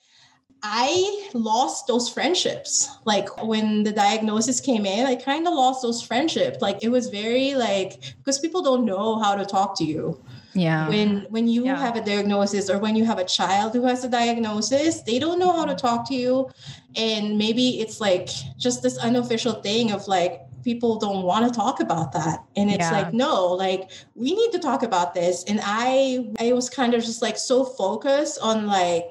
I 0.64 1.28
lost 1.34 1.86
those 1.88 2.08
friendships. 2.08 2.88
Like 3.04 3.44
when 3.44 3.82
the 3.82 3.92
diagnosis 3.92 4.60
came 4.60 4.86
in, 4.86 5.06
I 5.06 5.16
kind 5.16 5.46
of 5.46 5.54
lost 5.54 5.82
those 5.82 6.02
friendships. 6.02 6.60
Like 6.60 6.82
it 6.82 6.88
was 6.88 7.08
very 7.08 7.54
like 7.54 8.00
because 8.18 8.38
people 8.38 8.62
don't 8.62 8.84
know 8.84 9.18
how 9.18 9.34
to 9.34 9.44
talk 9.44 9.76
to 9.78 9.84
you 9.84 10.20
yeah. 10.54 10.88
When 10.88 11.26
when 11.30 11.48
you 11.48 11.64
yeah. 11.64 11.76
have 11.76 11.96
a 11.96 12.04
diagnosis 12.04 12.68
or 12.68 12.78
when 12.78 12.96
you 12.96 13.04
have 13.04 13.18
a 13.18 13.24
child 13.24 13.72
who 13.72 13.84
has 13.84 14.04
a 14.04 14.08
diagnosis 14.08 15.02
they 15.02 15.18
don't 15.18 15.38
know 15.38 15.52
how 15.52 15.64
to 15.64 15.74
talk 15.74 16.06
to 16.08 16.14
you. 16.14 16.50
And 16.96 17.38
maybe 17.38 17.80
it's 17.80 18.00
like 18.00 18.28
just 18.58 18.82
this 18.82 18.98
unofficial 18.98 19.54
thing 19.54 19.92
of 19.92 20.06
like 20.08 20.42
people 20.62 20.98
don't 20.98 21.22
want 21.24 21.46
to 21.46 21.58
talk 21.58 21.80
about 21.80 22.12
that. 22.12 22.44
And 22.56 22.70
it's 22.70 22.78
Yeah. 22.78 22.92
like 22.92 23.14
no 23.14 23.46
like 23.46 23.90
we 24.14 24.34
need 24.34 24.52
to 24.52 24.58
talk 24.58 24.82
about 24.82 25.14
this. 25.14 25.44
And 25.44 25.60
i 25.62 26.26
i 26.38 26.52
was 26.52 26.68
kind 26.68 26.94
of 26.94 27.02
just 27.02 27.22
like 27.22 27.36
so 27.36 27.64
focused 27.64 28.38
on 28.42 28.66
like 28.66 29.10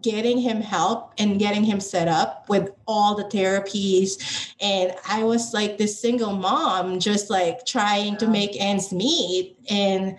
getting 0.00 0.38
him 0.38 0.62
help 0.62 1.12
and 1.18 1.38
getting 1.38 1.64
him 1.64 1.80
set 1.80 2.08
up 2.08 2.48
with 2.48 2.70
all 2.86 3.14
the 3.14 3.24
therapies. 3.24 4.54
And 4.60 4.94
i 5.08 5.22
was 5.22 5.52
like 5.52 5.76
this 5.76 6.00
single 6.00 6.32
mom 6.32 6.98
just 6.98 7.28
like 7.28 7.66
trying 7.66 8.16
to 8.18 8.26
make 8.26 8.56
ends 8.58 8.90
meet. 8.90 9.56
And 9.68 10.18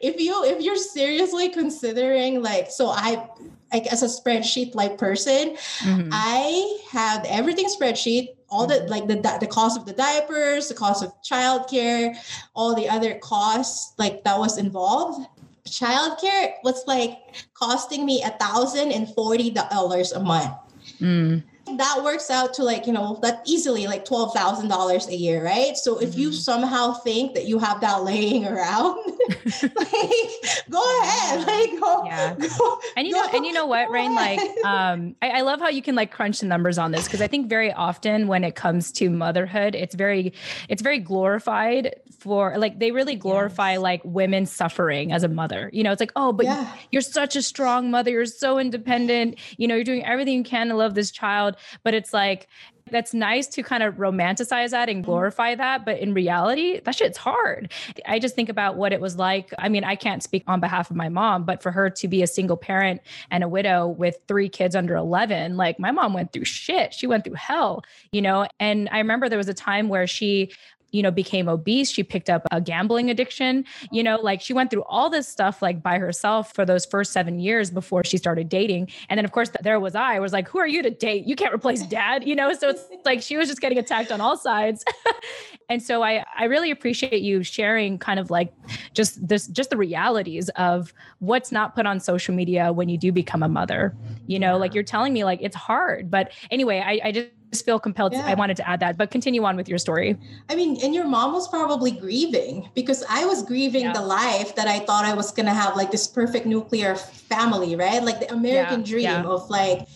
if 0.00 0.20
you 0.20 0.44
if 0.44 0.62
you're 0.62 0.76
seriously 0.76 1.48
considering 1.48 2.42
like 2.42 2.70
so 2.70 2.88
i 2.88 3.28
like 3.72 3.86
as 3.92 4.02
a 4.02 4.06
spreadsheet 4.06 4.74
like 4.74 4.96
person 4.96 5.56
Mhm. 5.80 6.08
I 6.12 6.78
have 6.90 7.24
everything 7.28 7.66
spreadsheet, 7.66 8.28
all 8.48 8.66
the 8.66 8.86
like 8.88 9.06
the 9.08 9.16
the 9.40 9.46
cost 9.46 9.78
of 9.78 9.84
the 9.84 9.92
diapers, 9.92 10.68
the 10.68 10.74
cost 10.74 11.04
of 11.04 11.12
childcare, 11.22 12.16
all 12.54 12.74
the 12.74 12.88
other 12.88 13.18
costs 13.20 13.92
like 13.98 14.24
that 14.24 14.38
was 14.38 14.56
involved. 14.56 15.26
Childcare 15.68 16.54
was 16.64 16.82
like 16.86 17.18
costing 17.52 18.06
me 18.06 18.22
a 18.22 18.30
thousand 18.40 18.92
and 18.92 19.12
forty 19.14 19.50
dollars 19.50 20.12
a 20.12 20.20
month. 20.20 20.54
Mm. 21.00 21.42
That 21.76 22.00
works 22.02 22.30
out 22.30 22.54
to 22.54 22.64
like 22.64 22.86
you 22.86 22.92
know 22.92 23.18
that 23.22 23.42
easily 23.46 23.86
like 23.86 24.04
twelve 24.04 24.32
thousand 24.34 24.68
dollars 24.68 25.06
a 25.08 25.14
year, 25.14 25.44
right? 25.44 25.76
So 25.76 25.98
if 25.98 26.16
you 26.16 26.30
Mhm. 26.30 26.34
somehow 26.34 26.94
think 26.94 27.34
that 27.34 27.44
you 27.46 27.58
have 27.58 27.80
that 27.82 28.02
laying 28.04 28.46
around, 28.46 28.98
like 29.62 29.70
go 30.70 31.00
ahead, 31.02 31.46
like 31.46 31.80
go. 31.80 32.04
Yeah. 32.04 32.34
go- 32.34 32.80
And 32.96 33.06
you 33.06 33.14
go- 33.14 33.20
know, 33.22 33.28
and 33.34 33.44
you 33.46 33.52
know 33.52 33.66
what, 33.66 33.90
Rain, 33.90 34.14
like, 34.14 34.40
um, 34.64 35.14
I, 35.22 35.30
I 35.30 35.40
love 35.42 35.60
how 35.60 35.68
you 35.68 35.82
can 35.82 35.94
like 35.94 36.10
crunch 36.10 36.40
the 36.40 36.46
numbers 36.46 36.78
on 36.78 36.90
this 36.92 37.04
because 37.04 37.20
I 37.20 37.26
think 37.28 37.48
very 37.48 37.72
often 37.72 38.26
when 38.28 38.44
it 38.44 38.54
comes 38.54 38.90
to 38.92 39.10
motherhood, 39.10 39.74
it's 39.74 39.94
very, 39.94 40.32
it's 40.68 40.82
very 40.82 40.98
glorified 40.98 41.94
for 42.18 42.58
like 42.58 42.78
they 42.80 42.90
really 42.90 43.14
glorify 43.14 43.72
Yes. 43.72 43.80
like 43.80 44.00
women 44.04 44.46
suffering 44.46 45.12
as 45.12 45.22
a 45.22 45.28
mother. 45.28 45.70
You 45.72 45.84
know, 45.84 45.92
it's 45.92 46.00
like, 46.00 46.12
oh, 46.16 46.32
but 46.32 46.46
yeah. 46.46 46.72
you're 46.90 47.02
such 47.02 47.36
a 47.36 47.42
strong 47.42 47.90
mother. 47.90 48.10
You're 48.10 48.26
so 48.26 48.58
independent. 48.58 49.38
You 49.56 49.68
know, 49.68 49.74
you're 49.76 49.84
doing 49.84 50.04
everything 50.04 50.34
you 50.38 50.42
can 50.44 50.68
to 50.68 50.74
love 50.74 50.94
this 50.94 51.10
child. 51.10 51.56
But 51.82 51.94
it's 51.94 52.12
like, 52.12 52.48
that's 52.90 53.12
nice 53.14 53.46
to 53.48 53.62
kind 53.62 53.82
of 53.82 53.96
romanticize 53.96 54.70
that 54.70 54.88
and 54.88 55.04
glorify 55.04 55.54
that. 55.54 55.84
But 55.84 55.98
in 55.98 56.14
reality, 56.14 56.80
that 56.80 56.94
shit's 56.94 57.18
hard. 57.18 57.72
I 58.06 58.18
just 58.18 58.34
think 58.34 58.48
about 58.48 58.76
what 58.76 58.92
it 58.92 59.00
was 59.00 59.16
like. 59.16 59.52
I 59.58 59.68
mean, 59.68 59.84
I 59.84 59.96
can't 59.96 60.22
speak 60.22 60.44
on 60.46 60.60
behalf 60.60 60.90
of 60.90 60.96
my 60.96 61.08
mom, 61.08 61.44
but 61.44 61.62
for 61.62 61.70
her 61.70 61.90
to 61.90 62.08
be 62.08 62.22
a 62.22 62.26
single 62.26 62.56
parent 62.56 63.00
and 63.30 63.44
a 63.44 63.48
widow 63.48 63.88
with 63.88 64.18
three 64.26 64.48
kids 64.48 64.74
under 64.74 64.96
11, 64.96 65.56
like 65.56 65.78
my 65.78 65.90
mom 65.90 66.14
went 66.14 66.32
through 66.32 66.46
shit. 66.46 66.94
She 66.94 67.06
went 67.06 67.24
through 67.24 67.34
hell, 67.34 67.84
you 68.12 68.22
know? 68.22 68.46
And 68.58 68.88
I 68.90 68.98
remember 68.98 69.28
there 69.28 69.38
was 69.38 69.48
a 69.48 69.54
time 69.54 69.88
where 69.88 70.06
she, 70.06 70.50
you 70.90 71.02
know, 71.02 71.10
became 71.10 71.48
obese. 71.48 71.90
She 71.90 72.02
picked 72.02 72.30
up 72.30 72.42
a 72.50 72.60
gambling 72.60 73.10
addiction, 73.10 73.64
you 73.92 74.02
know, 74.02 74.16
like 74.16 74.40
she 74.40 74.52
went 74.52 74.70
through 74.70 74.84
all 74.84 75.10
this 75.10 75.28
stuff 75.28 75.60
like 75.62 75.82
by 75.82 75.98
herself 75.98 76.54
for 76.54 76.64
those 76.64 76.86
first 76.86 77.12
seven 77.12 77.38
years 77.38 77.70
before 77.70 78.04
she 78.04 78.16
started 78.16 78.48
dating. 78.48 78.88
And 79.08 79.18
then, 79.18 79.24
of 79.24 79.32
course, 79.32 79.50
there 79.62 79.78
was 79.80 79.94
I, 79.94 80.18
was 80.18 80.32
like, 80.32 80.48
who 80.48 80.58
are 80.58 80.66
you 80.66 80.82
to 80.82 80.90
date? 80.90 81.26
You 81.26 81.36
can't 81.36 81.54
replace 81.54 81.82
dad, 81.82 82.26
you 82.26 82.34
know? 82.34 82.52
So 82.52 82.70
it's 82.70 82.84
like 83.04 83.22
she 83.22 83.36
was 83.36 83.48
just 83.48 83.60
getting 83.60 83.78
attacked 83.78 84.12
on 84.12 84.20
all 84.20 84.36
sides. 84.36 84.84
and 85.68 85.82
so 85.82 86.02
I, 86.02 86.24
I 86.36 86.44
really 86.44 86.70
appreciate 86.70 87.22
you 87.22 87.42
sharing 87.42 87.98
kind 87.98 88.18
of 88.18 88.30
like 88.30 88.52
just 88.94 89.26
this, 89.26 89.46
just 89.48 89.70
the 89.70 89.76
realities 89.76 90.48
of 90.56 90.94
what's 91.18 91.52
not 91.52 91.74
put 91.74 91.84
on 91.86 92.00
social 92.00 92.34
media 92.34 92.72
when 92.72 92.88
you 92.88 92.96
do 92.96 93.12
become 93.12 93.42
a 93.42 93.48
mother, 93.48 93.94
you 94.26 94.38
know, 94.38 94.56
like 94.56 94.74
you're 94.74 94.82
telling 94.84 95.12
me 95.12 95.24
like 95.24 95.40
it's 95.42 95.56
hard. 95.56 96.10
But 96.10 96.32
anyway, 96.50 96.82
I, 96.84 97.08
I 97.08 97.12
just, 97.12 97.28
feel 97.64 97.80
compelled 97.80 98.12
to, 98.12 98.18
I 98.28 98.34
wanted 98.34 98.58
to 98.58 98.68
add 98.68 98.80
that, 98.80 98.98
but 98.98 99.10
continue 99.10 99.42
on 99.42 99.56
with 99.56 99.70
your 99.70 99.78
story. 99.78 100.18
I 100.50 100.54
mean, 100.54 100.78
and 100.84 100.94
your 100.94 101.06
mom 101.06 101.32
was 101.32 101.48
probably 101.48 101.90
grieving 101.90 102.68
because 102.74 103.02
I 103.08 103.24
was 103.24 103.42
grieving 103.42 103.84
Yeah. 103.84 103.94
the 103.94 104.02
life 104.02 104.54
that 104.56 104.68
I 104.68 104.80
thought 104.80 105.06
I 105.06 105.14
was 105.14 105.32
gonna 105.32 105.54
have, 105.54 105.74
like 105.74 105.90
this 105.90 106.06
perfect 106.06 106.44
nuclear 106.44 106.94
family, 106.94 107.74
right? 107.74 108.02
Like 108.02 108.20
the 108.20 108.30
American 108.30 108.80
Yeah, 108.80 108.86
dream 108.86 109.02
yeah. 109.04 109.22
of 109.24 109.48
like, 109.48 109.88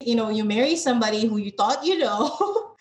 you 0.00 0.14
know, 0.14 0.30
you 0.30 0.44
marry 0.44 0.76
somebody 0.76 1.26
who 1.26 1.38
you 1.38 1.50
thought 1.50 1.84
you 1.84 1.98
know. 1.98 2.68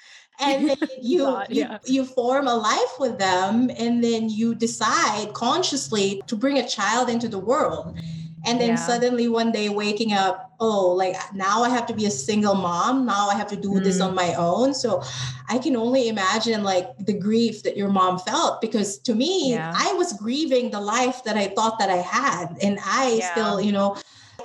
And 0.41 0.67
then 0.69 0.77
you, 1.01 1.19
Thought, 1.25 1.51
yeah. 1.51 1.77
you 1.85 2.03
form 2.05 2.47
a 2.47 2.55
life 2.55 2.93
with 2.99 3.17
them, 3.19 3.69
and 3.77 4.03
then 4.03 4.29
you 4.29 4.55
decide 4.55 5.33
consciously 5.33 6.21
to 6.27 6.35
bring 6.35 6.57
a 6.57 6.67
child 6.67 7.09
into 7.09 7.27
the 7.27 7.39
world. 7.39 7.95
And 8.43 8.59
then 8.59 8.69
Yeah. 8.69 8.75
suddenly 8.75 9.27
one 9.27 9.51
day 9.51 9.69
waking 9.69 10.13
up, 10.13 10.51
oh, 10.59 10.87
like 10.93 11.15
now 11.35 11.61
I 11.61 11.69
have 11.69 11.85
to 11.87 11.93
be 11.93 12.07
a 12.07 12.11
single 12.11 12.55
mom. 12.55 13.05
Now 13.05 13.29
I 13.29 13.35
have 13.35 13.47
to 13.49 13.55
do 13.55 13.79
this 13.79 13.99
Mm. 14.01 14.07
on 14.07 14.15
my 14.15 14.33
own. 14.33 14.73
So 14.73 15.03
I 15.47 15.59
can 15.59 15.75
only 15.75 16.07
imagine 16.07 16.63
like 16.63 16.87
the 17.05 17.13
grief 17.13 17.61
that 17.61 17.77
your 17.77 17.89
mom 17.89 18.17
felt 18.17 18.59
because 18.59 18.97
to 18.99 19.13
me, 19.13 19.51
Yeah. 19.53 19.71
I 19.75 19.93
was 19.93 20.13
grieving 20.13 20.71
the 20.71 20.81
life 20.81 21.23
that 21.25 21.37
I 21.37 21.49
thought 21.49 21.77
that 21.77 21.91
I 21.91 21.97
had. 21.97 22.57
And 22.63 22.79
I 22.83 23.11
Yeah. 23.19 23.31
still, 23.31 23.61
you 23.61 23.71
know, 23.71 23.95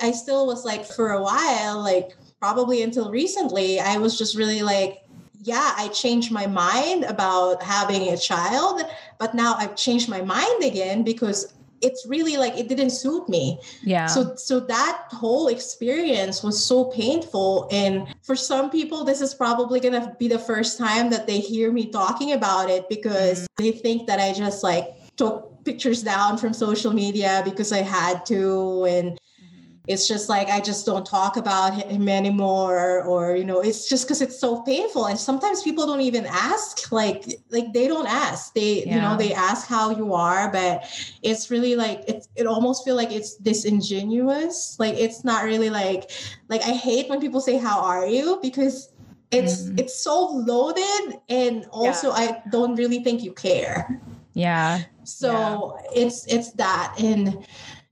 I 0.02 0.10
still 0.12 0.46
was 0.46 0.62
like 0.66 0.84
for 0.84 1.12
a 1.12 1.22
while, 1.22 1.80
like 1.80 2.18
probably 2.38 2.82
until 2.82 3.10
recently, 3.10 3.80
I 3.80 3.96
was 3.96 4.18
just 4.18 4.36
really 4.36 4.60
like, 4.60 4.98
yeah, 5.46 5.74
I 5.76 5.88
changed 5.88 6.32
my 6.32 6.46
mind 6.46 7.04
about 7.04 7.62
having 7.62 8.08
a 8.08 8.16
child, 8.16 8.82
but 9.18 9.32
now 9.32 9.54
I've 9.54 9.76
changed 9.76 10.08
my 10.08 10.20
mind 10.20 10.64
again 10.64 11.04
because 11.04 11.54
it's 11.82 12.04
really 12.08 12.36
like 12.36 12.56
it 12.56 12.68
didn't 12.68 12.90
suit 12.90 13.28
me. 13.28 13.60
Yeah. 13.82 14.06
So 14.06 14.34
so 14.34 14.58
that 14.60 15.04
whole 15.10 15.46
experience 15.46 16.42
was 16.42 16.62
so 16.62 16.86
painful 16.86 17.68
and 17.70 18.08
for 18.22 18.34
some 18.34 18.70
people 18.70 19.04
this 19.04 19.20
is 19.20 19.34
probably 19.34 19.78
going 19.78 19.94
to 19.94 20.16
be 20.18 20.26
the 20.26 20.38
first 20.38 20.78
time 20.78 21.10
that 21.10 21.26
they 21.26 21.38
hear 21.38 21.70
me 21.70 21.86
talking 21.86 22.32
about 22.32 22.70
it 22.70 22.88
because 22.88 23.42
mm-hmm. 23.42 23.62
they 23.62 23.72
think 23.72 24.06
that 24.08 24.18
I 24.18 24.32
just 24.32 24.64
like 24.64 24.96
took 25.16 25.64
pictures 25.64 26.02
down 26.02 26.38
from 26.38 26.52
social 26.54 26.92
media 26.92 27.42
because 27.44 27.72
I 27.72 27.82
had 27.82 28.24
to 28.26 28.84
and 28.86 29.18
it's 29.86 30.08
just 30.08 30.28
like 30.28 30.48
I 30.48 30.60
just 30.60 30.84
don't 30.86 31.06
talk 31.06 31.36
about 31.36 31.74
him 31.74 32.08
anymore 32.08 33.02
or 33.04 33.36
you 33.36 33.44
know 33.44 33.60
it's 33.60 33.88
just 33.88 34.04
because 34.06 34.20
it's 34.20 34.38
so 34.38 34.62
painful. 34.62 35.06
And 35.06 35.18
sometimes 35.18 35.62
people 35.62 35.86
don't 35.86 36.00
even 36.00 36.26
ask 36.26 36.90
like 36.92 37.24
like 37.50 37.72
they 37.72 37.86
don't 37.86 38.06
ask. 38.08 38.54
They 38.54 38.84
you 38.84 39.00
know 39.00 39.16
they 39.16 39.32
ask 39.32 39.66
how 39.68 39.90
you 39.90 40.12
are 40.14 40.50
but 40.50 40.84
it's 41.22 41.50
really 41.50 41.76
like 41.76 42.02
it's 42.08 42.28
it 42.36 42.46
almost 42.46 42.84
feel 42.84 42.96
like 42.96 43.12
it's 43.12 43.36
disingenuous. 43.36 44.76
Like 44.78 44.94
it's 44.94 45.24
not 45.24 45.44
really 45.44 45.70
like 45.70 46.10
like 46.48 46.62
I 46.62 46.72
hate 46.72 47.08
when 47.08 47.20
people 47.20 47.40
say 47.40 47.56
how 47.56 47.80
are 47.80 48.06
you? 48.06 48.38
because 48.42 48.90
it's 49.30 49.64
Mhm. 49.64 49.80
it's 49.80 49.96
so 49.98 50.16
loaded 50.46 51.18
and 51.28 51.66
also 51.72 52.10
I 52.12 52.42
don't 52.50 52.76
really 52.76 53.02
think 53.02 53.22
you 53.22 53.32
care. 53.32 54.00
Yeah. 54.34 54.80
so 55.04 55.78
it's 55.94 56.26
it's 56.26 56.52
that. 56.52 56.94
And 56.98 57.38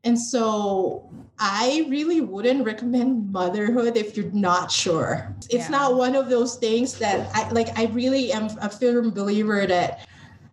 and 0.05 0.19
so 0.19 1.09
i 1.39 1.85
really 1.89 2.21
wouldn't 2.21 2.65
recommend 2.65 3.31
motherhood 3.33 3.97
if 3.97 4.17
you're 4.17 4.31
not 4.33 4.71
sure 4.71 5.35
it's 5.51 5.69
Yeah. 5.69 5.79
not 5.79 5.97
one 5.97 6.15
of 6.15 6.29
those 6.29 6.57
things 6.57 6.99
that 6.99 7.29
i 7.35 7.49
like 7.51 7.77
i 7.79 7.87
really 7.87 8.33
am 8.33 8.47
a 8.61 8.69
firm 8.71 9.11
believer 9.11 9.67
that 9.67 10.07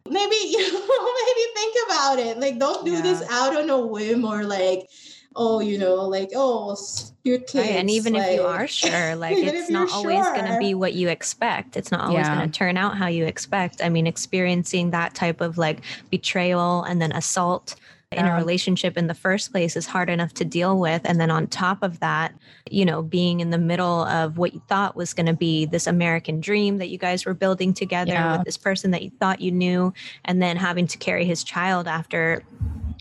maybe 0.09 0.35
you 0.55 0.59
know 0.73 0.79
maybe 1.25 1.45
think 1.55 1.75
about 1.87 2.19
it 2.19 2.37
like 2.39 2.59
don't 2.59 2.85
do 2.85 3.01
this 3.01 3.21
out 3.29 3.55
on 3.55 3.69
a 3.69 3.79
whim 3.79 4.25
or 4.25 4.43
like 4.43 4.89
oh 5.35 5.59
you 5.61 5.77
know 5.77 5.95
like 6.07 6.29
oh 6.35 6.71
s- 6.71 7.13
your 7.23 7.37
kids 7.37 7.53
Right. 7.55 7.69
And 7.77 7.89
even 7.91 8.15
if 8.15 8.33
you 8.33 8.41
are 8.41 8.67
sure, 8.67 9.15
like 9.25 9.37
it's 9.37 9.69
not 9.69 9.91
always 9.91 10.25
going 10.29 10.45
to 10.51 10.57
be 10.57 10.73
what 10.73 10.93
you 10.95 11.07
expect. 11.07 11.77
It's 11.77 11.91
not 11.91 12.01
always 12.01 12.25
Yeah. 12.25 12.35
going 12.35 12.49
to 12.49 12.57
turn 12.57 12.77
out 12.77 12.97
how 12.97 13.05
you 13.05 13.25
expect. 13.25 13.79
I 13.83 13.89
mean, 13.89 14.07
experiencing 14.07 14.89
that 14.89 15.13
type 15.13 15.39
of 15.39 15.59
like 15.59 15.81
betrayal 16.09 16.81
and 16.81 16.99
then 16.99 17.11
assault 17.11 17.75
in 18.11 18.25
a 18.25 18.35
relationship 18.35 18.97
in 18.97 19.07
the 19.07 19.13
first 19.13 19.51
place 19.53 19.77
is 19.77 19.85
hard 19.87 20.09
enough 20.09 20.33
to 20.33 20.43
deal 20.43 20.77
with. 20.77 21.01
And 21.05 21.19
then 21.19 21.31
on 21.31 21.47
top 21.47 21.81
of 21.81 22.01
that, 22.01 22.33
you 22.69 22.83
know, 22.83 23.01
being 23.01 23.39
in 23.39 23.51
the 23.51 23.57
middle 23.57 24.01
of 24.03 24.37
what 24.37 24.53
you 24.53 24.61
thought 24.67 24.97
was 24.97 25.13
going 25.13 25.27
to 25.27 25.33
be 25.33 25.65
this 25.65 25.87
American 25.87 26.41
dream 26.41 26.77
that 26.79 26.89
you 26.89 26.97
guys 26.97 27.25
were 27.25 27.33
building 27.33 27.73
together 27.73 28.11
Yeah. 28.11 28.37
with 28.37 28.45
this 28.45 28.57
person 28.57 28.91
that 28.91 29.01
you 29.01 29.11
thought 29.11 29.39
you 29.39 29.51
knew, 29.51 29.93
and 30.25 30.41
then 30.41 30.57
having 30.57 30.87
to 30.87 30.97
carry 30.97 31.23
his 31.23 31.43
child 31.43 31.87
after 31.87 32.43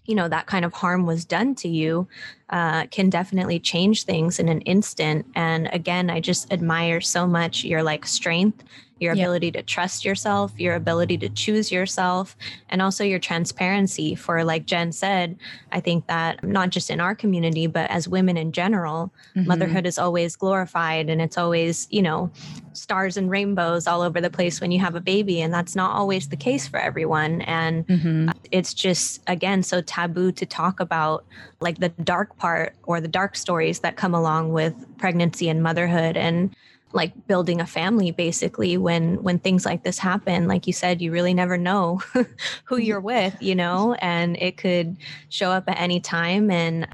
you 0.06 0.14
know 0.14 0.28
that 0.28 0.46
kind 0.46 0.64
of 0.64 0.72
harm 0.72 1.06
was 1.06 1.24
done 1.24 1.54
to 1.54 1.68
you 1.68 2.08
uh, 2.48 2.86
can 2.86 3.10
definitely 3.10 3.60
change 3.60 4.04
things 4.04 4.38
in 4.40 4.48
an 4.48 4.60
instant 4.62 5.24
and 5.36 5.68
again 5.72 6.10
i 6.10 6.18
just 6.18 6.50
admire 6.52 7.00
so 7.00 7.26
much 7.26 7.62
your 7.64 7.82
like 7.82 8.04
strength 8.06 8.64
your 9.00 9.12
ability 9.14 9.50
to 9.50 9.62
trust 9.62 10.04
yourself 10.04 10.52
your 10.58 10.74
ability 10.74 11.16
to 11.18 11.28
choose 11.30 11.72
yourself 11.72 12.36
and 12.68 12.80
also 12.82 13.02
your 13.02 13.18
transparency 13.18 14.14
for 14.14 14.44
like 14.44 14.66
jen 14.66 14.92
said 14.92 15.36
i 15.72 15.80
think 15.80 16.06
that 16.06 16.42
not 16.44 16.70
just 16.70 16.90
in 16.90 17.00
our 17.00 17.14
community 17.14 17.66
but 17.66 17.90
as 17.90 18.06
women 18.06 18.36
in 18.36 18.52
general 18.52 19.12
Mhm. 19.34 19.46
motherhood 19.46 19.86
is 19.86 19.98
always 19.98 20.36
glorified 20.36 21.08
and 21.08 21.20
it's 21.22 21.38
always 21.38 21.86
you 21.90 22.02
know 22.02 22.30
stars 22.72 23.16
and 23.16 23.30
rainbows 23.30 23.86
all 23.86 24.02
over 24.02 24.20
the 24.20 24.30
place 24.30 24.60
when 24.60 24.70
you 24.70 24.78
have 24.78 24.94
a 24.94 25.00
baby 25.00 25.40
and 25.40 25.52
that's 25.52 25.74
not 25.74 25.94
always 25.96 26.28
the 26.28 26.36
case 26.36 26.68
for 26.68 26.78
everyone 26.78 27.40
and 27.42 27.86
Mhm. 27.86 28.32
it's 28.52 28.74
just 28.74 29.22
again 29.26 29.62
so 29.62 29.80
taboo 29.80 30.30
to 30.32 30.44
talk 30.46 30.78
about 30.80 31.24
like 31.60 31.78
the 31.78 31.88
dark 32.04 32.36
part 32.36 32.74
or 32.84 33.00
the 33.00 33.08
dark 33.08 33.34
stories 33.36 33.80
that 33.80 33.96
come 33.96 34.14
along 34.14 34.52
with 34.52 34.74
pregnancy 34.98 35.48
and 35.48 35.62
motherhood 35.62 36.16
and 36.16 36.54
like 36.92 37.26
building 37.26 37.60
a 37.60 37.66
family 37.66 38.10
basically 38.10 38.76
when 38.76 39.22
when 39.22 39.38
things 39.38 39.64
like 39.64 39.84
this 39.84 39.98
happen 39.98 40.48
like 40.48 40.66
you 40.66 40.72
said 40.72 41.00
you 41.00 41.12
really 41.12 41.34
never 41.34 41.56
know 41.56 42.00
who 42.64 42.76
you're 42.76 43.00
with 43.00 43.36
you 43.40 43.54
know 43.54 43.94
and 44.00 44.36
it 44.38 44.56
could 44.56 44.96
show 45.28 45.50
up 45.50 45.68
at 45.68 45.78
any 45.78 46.00
time 46.00 46.50
and 46.50 46.88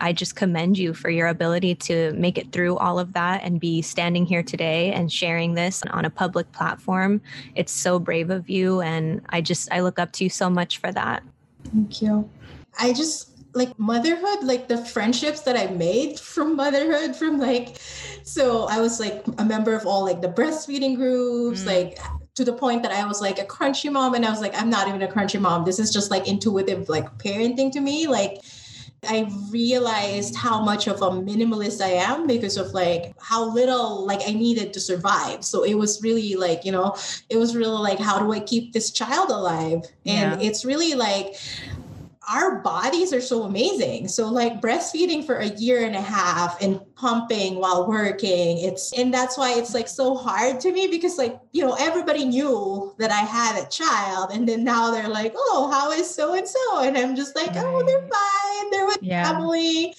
I 0.00 0.12
just 0.12 0.34
commend 0.34 0.78
you 0.78 0.94
for 0.94 1.10
your 1.10 1.28
ability 1.28 1.76
to 1.76 2.12
make 2.14 2.36
it 2.36 2.50
through 2.50 2.76
all 2.76 2.98
of 2.98 3.12
that 3.12 3.44
and 3.44 3.60
be 3.60 3.82
standing 3.82 4.26
here 4.26 4.42
today 4.42 4.92
and 4.92 5.12
sharing 5.12 5.54
this 5.54 5.80
on 5.90 6.04
a 6.04 6.10
public 6.10 6.50
platform. 6.50 7.20
It's 7.54 7.70
so 7.70 8.00
brave 8.00 8.28
of 8.30 8.50
you 8.50 8.80
and 8.80 9.24
I 9.28 9.42
just 9.42 9.70
I 9.70 9.80
look 9.80 10.00
up 10.00 10.10
to 10.12 10.24
you 10.24 10.30
so 10.30 10.50
much 10.50 10.78
for 10.78 10.90
that. 10.90 11.22
Thank 11.72 12.02
you. 12.02 12.28
I 12.80 12.92
just 12.92 13.31
like 13.54 13.78
motherhood, 13.78 14.42
like 14.42 14.68
the 14.68 14.78
friendships 14.78 15.40
that 15.42 15.56
I 15.56 15.72
made 15.72 16.18
from 16.18 16.56
motherhood, 16.56 17.14
from 17.14 17.38
like, 17.38 17.78
so 18.24 18.64
I 18.64 18.80
was 18.80 18.98
like 18.98 19.24
a 19.38 19.44
member 19.44 19.74
of 19.74 19.86
all 19.86 20.04
like 20.04 20.20
the 20.20 20.28
breastfeeding 20.28 20.96
groups, 20.96 21.62
mm. 21.62 21.66
like 21.66 21.98
to 22.34 22.44
the 22.44 22.52
point 22.52 22.82
that 22.82 22.92
I 22.92 23.04
was 23.06 23.20
like 23.20 23.38
a 23.38 23.44
crunchy 23.44 23.92
mom, 23.92 24.14
and 24.14 24.24
I 24.24 24.30
was 24.30 24.40
like, 24.40 24.58
I'm 24.60 24.70
not 24.70 24.88
even 24.88 25.02
a 25.02 25.08
crunchy 25.08 25.40
mom. 25.40 25.64
This 25.64 25.78
is 25.78 25.92
just 25.92 26.10
like 26.10 26.26
intuitive 26.26 26.88
like 26.88 27.06
parenting 27.18 27.70
to 27.72 27.80
me. 27.80 28.06
Like 28.06 28.38
I 29.04 29.28
realized 29.50 30.36
how 30.36 30.62
much 30.62 30.86
of 30.86 31.02
a 31.02 31.10
minimalist 31.10 31.80
I 31.80 31.88
am 31.88 32.28
because 32.28 32.56
of 32.56 32.72
like 32.72 33.14
how 33.20 33.52
little 33.52 34.06
like 34.06 34.20
I 34.26 34.32
needed 34.32 34.72
to 34.74 34.80
survive. 34.80 35.44
So 35.44 35.64
it 35.64 35.74
was 35.74 36.00
really 36.02 36.36
like, 36.36 36.64
you 36.64 36.70
know, 36.70 36.96
it 37.28 37.36
was 37.36 37.56
really 37.56 37.80
like, 37.80 37.98
how 37.98 38.20
do 38.20 38.32
I 38.32 38.38
keep 38.38 38.72
this 38.72 38.92
child 38.92 39.30
alive? 39.30 39.82
And 40.06 40.40
yeah. 40.40 40.48
it's 40.48 40.64
really 40.64 40.94
like 40.94 41.34
our 42.28 42.60
bodies 42.60 43.12
are 43.12 43.20
so 43.20 43.42
amazing. 43.42 44.06
So 44.06 44.28
like 44.28 44.60
breastfeeding 44.60 45.24
for 45.24 45.36
a 45.36 45.46
year 45.46 45.84
and 45.84 45.96
a 45.96 46.00
half 46.00 46.60
and 46.62 46.80
pumping 46.94 47.56
while 47.56 47.88
working, 47.88 48.58
it's 48.58 48.92
and 48.92 49.12
that's 49.12 49.36
why 49.36 49.54
it's 49.54 49.74
like 49.74 49.88
so 49.88 50.14
hard 50.14 50.60
to 50.60 50.72
me 50.72 50.86
because 50.86 51.18
like, 51.18 51.38
you 51.52 51.66
know, 51.66 51.74
everybody 51.78 52.24
knew 52.24 52.94
that 52.98 53.10
I 53.10 53.20
had 53.20 53.62
a 53.62 53.68
child 53.68 54.30
and 54.32 54.48
then 54.48 54.62
now 54.62 54.92
they're 54.92 55.08
like, 55.08 55.32
"Oh, 55.36 55.68
how 55.72 55.90
is 55.90 56.08
so 56.08 56.34
and 56.34 56.46
so?" 56.46 56.80
And 56.80 56.96
I'm 56.96 57.16
just 57.16 57.34
like, 57.34 57.54
right. 57.54 57.64
"Oh, 57.64 57.82
they're 57.82 58.08
fine. 58.08 58.70
They're 58.70 58.86
with 58.86 59.02
yeah. 59.02 59.24
family." 59.24 59.94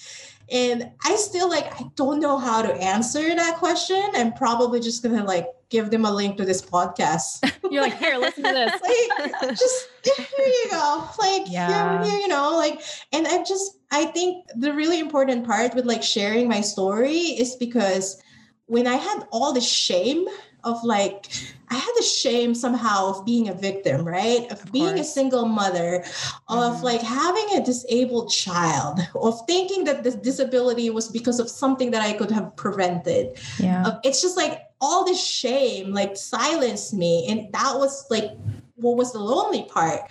And 0.50 0.92
I 1.04 1.16
still 1.16 1.50
like 1.50 1.66
I 1.80 1.86
don't 1.96 2.20
know 2.20 2.38
how 2.38 2.62
to 2.62 2.74
answer 2.74 3.36
that 3.36 3.58
question. 3.58 4.02
I'm 4.14 4.34
probably 4.34 4.80
just 4.80 5.04
going 5.04 5.18
to 5.18 5.24
like 5.24 5.48
give 5.74 5.90
them 5.90 6.06
a 6.06 6.12
link 6.12 6.38
to 6.38 6.46
this 6.46 6.62
podcast. 6.62 7.42
You're 7.72 7.82
like, 7.82 7.98
here, 7.98 8.16
listen 8.18 8.44
to 8.44 8.52
this. 8.52 8.72
like, 9.42 9.58
just 9.58 9.90
here 10.04 10.46
you 10.46 10.68
go. 10.70 11.10
Like, 11.18 11.46
yeah. 11.48 12.06
here, 12.06 12.20
you 12.20 12.28
know, 12.28 12.56
like, 12.56 12.80
and 13.12 13.26
I 13.28 13.44
just, 13.44 13.80
I 13.92 14.06
think 14.06 14.46
the 14.56 14.72
really 14.72 15.00
important 15.00 15.48
part 15.48 15.74
with 15.74 15.88
like 15.88 16.04
sharing 16.04 16.48
my 16.48 16.62
story 16.62 17.18
is 17.18 17.56
because 17.56 18.22
when 18.68 18.86
I 18.86 18.98
had 18.98 19.28
all 19.32 19.52
the 19.52 19.62
shame 19.62 20.28
of 20.64 20.84
like, 20.84 21.28
I 21.70 21.76
had 21.76 21.92
the 21.98 22.04
shame 22.04 22.54
somehow 22.56 23.10
of 23.10 23.26
being 23.26 23.50
a 23.50 23.54
victim, 23.54 24.08
right? 24.08 24.52
Of, 24.52 24.64
of 24.64 24.72
being 24.72 24.96
course. 24.96 25.02
a 25.02 25.04
single 25.04 25.46
mother, 25.46 26.04
of 26.48 26.76
mm-hmm. 26.76 26.84
like 26.84 27.02
having 27.02 27.58
a 27.58 27.64
disabled 27.64 28.32
child, 28.32 29.00
of 29.16 29.40
thinking 29.48 29.84
that 29.86 30.04
this 30.04 30.16
disability 30.16 30.90
was 30.90 31.10
because 31.10 31.40
of 31.40 31.50
something 31.50 31.92
that 31.92 32.02
I 32.02 32.14
could 32.14 32.32
have 32.32 32.56
prevented. 32.56 33.38
Yeah. 33.60 34.00
it's 34.04 34.22
just 34.22 34.38
like 34.38 34.62
all 34.80 35.06
this 35.06 35.24
shame 35.26 35.94
like 35.94 36.18
silenced 36.18 36.94
me. 36.94 37.28
And 37.30 37.52
that 37.54 37.78
was 37.78 38.06
like 38.10 38.32
what 38.76 38.98
was 38.98 39.14
the 39.14 39.20
lonely 39.20 39.64
part 39.64 40.02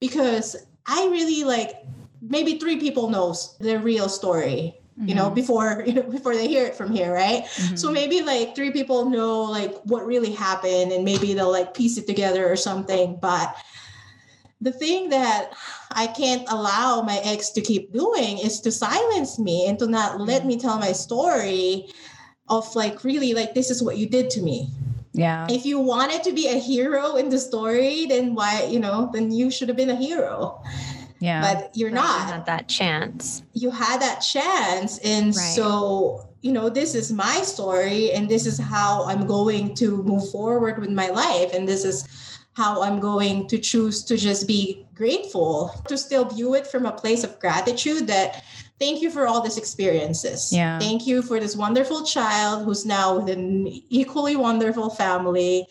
because 0.00 0.56
I 0.86 1.06
really 1.08 1.44
like 1.44 1.84
maybe 2.20 2.58
three 2.58 2.78
people 2.78 3.10
knows 3.10 3.56
the 3.58 3.78
real 3.78 4.08
story 4.08 4.74
mm-hmm. 4.98 5.08
you 5.08 5.14
know 5.14 5.26
mm-hmm. 5.26 5.34
before 5.34 5.82
you 5.86 5.94
know 5.94 6.02
before 6.02 6.34
they 6.34 6.48
hear 6.48 6.64
it 6.64 6.74
from 6.74 6.92
here 6.92 7.12
right 7.12 7.44
mm-hmm. 7.44 7.76
so 7.76 7.90
maybe 7.90 8.22
like 8.22 8.54
three 8.54 8.70
people 8.70 9.08
know 9.08 9.42
like 9.42 9.74
what 9.84 10.06
really 10.06 10.32
happened 10.32 10.92
and 10.92 11.04
maybe 11.04 11.34
they'll 11.34 11.50
like 11.50 11.74
piece 11.74 11.98
it 11.98 12.06
together 12.06 12.50
or 12.50 12.56
something 12.56 13.18
but 13.20 13.54
the 14.60 14.72
thing 14.72 15.08
that 15.08 15.50
I 15.90 16.06
can't 16.06 16.48
allow 16.48 17.02
my 17.02 17.20
ex 17.24 17.50
to 17.50 17.60
keep 17.60 17.92
doing 17.92 18.38
is 18.38 18.60
to 18.60 18.70
silence 18.70 19.38
me 19.38 19.66
and 19.66 19.76
to 19.80 19.86
not 19.86 20.20
let 20.20 20.40
mm-hmm. 20.40 20.48
me 20.48 20.58
tell 20.58 20.78
my 20.78 20.92
story 20.92 21.88
of 22.48 22.74
like 22.76 23.02
really 23.04 23.34
like 23.34 23.54
this 23.54 23.70
is 23.70 23.82
what 23.82 23.96
you 23.96 24.08
did 24.08 24.30
to 24.30 24.42
me 24.42 24.68
yeah 25.12 25.46
if 25.50 25.66
you 25.66 25.78
wanted 25.78 26.22
to 26.22 26.32
be 26.32 26.48
a 26.48 26.58
hero 26.58 27.16
in 27.16 27.28
the 27.28 27.38
story 27.38 28.06
then 28.06 28.34
why 28.34 28.64
you 28.64 28.80
know 28.80 29.10
then 29.12 29.30
you 29.30 29.50
should 29.50 29.68
have 29.68 29.76
been 29.76 29.90
a 29.90 29.96
hero 29.96 30.62
yeah 31.22 31.54
but 31.54 31.70
you're 31.74 31.90
right, 31.90 31.94
not 31.94 32.26
you 32.26 32.32
had 32.32 32.46
that 32.46 32.68
chance 32.68 33.42
you 33.52 33.70
had 33.70 34.00
that 34.00 34.18
chance 34.20 34.98
and 34.98 35.26
right. 35.26 35.34
so 35.34 36.28
you 36.42 36.52
know 36.52 36.68
this 36.68 36.94
is 36.94 37.12
my 37.12 37.36
story 37.42 38.10
and 38.12 38.28
this 38.28 38.44
is 38.46 38.58
how 38.58 39.04
i'm 39.06 39.26
going 39.26 39.74
to 39.74 40.02
move 40.02 40.28
forward 40.30 40.78
with 40.78 40.90
my 40.90 41.08
life 41.08 41.54
and 41.54 41.68
this 41.68 41.84
is 41.84 42.06
how 42.54 42.82
i'm 42.82 42.98
going 42.98 43.46
to 43.46 43.56
choose 43.56 44.04
to 44.04 44.16
just 44.16 44.46
be 44.46 44.84
grateful 44.94 45.70
to 45.86 45.96
still 45.96 46.24
view 46.24 46.54
it 46.54 46.66
from 46.66 46.86
a 46.86 46.92
place 46.92 47.24
of 47.24 47.38
gratitude 47.38 48.06
that 48.06 48.44
thank 48.82 49.00
you 49.00 49.10
for 49.10 49.28
all 49.28 49.40
these 49.40 49.58
experiences. 49.58 50.52
Yeah. 50.52 50.78
Thank 50.80 51.06
you 51.06 51.22
for 51.22 51.38
this 51.38 51.54
wonderful 51.54 52.04
child 52.04 52.64
who's 52.64 52.84
now 52.84 53.16
with 53.18 53.28
an 53.30 53.68
equally 53.88 54.34
wonderful 54.34 54.90
family 54.90 55.66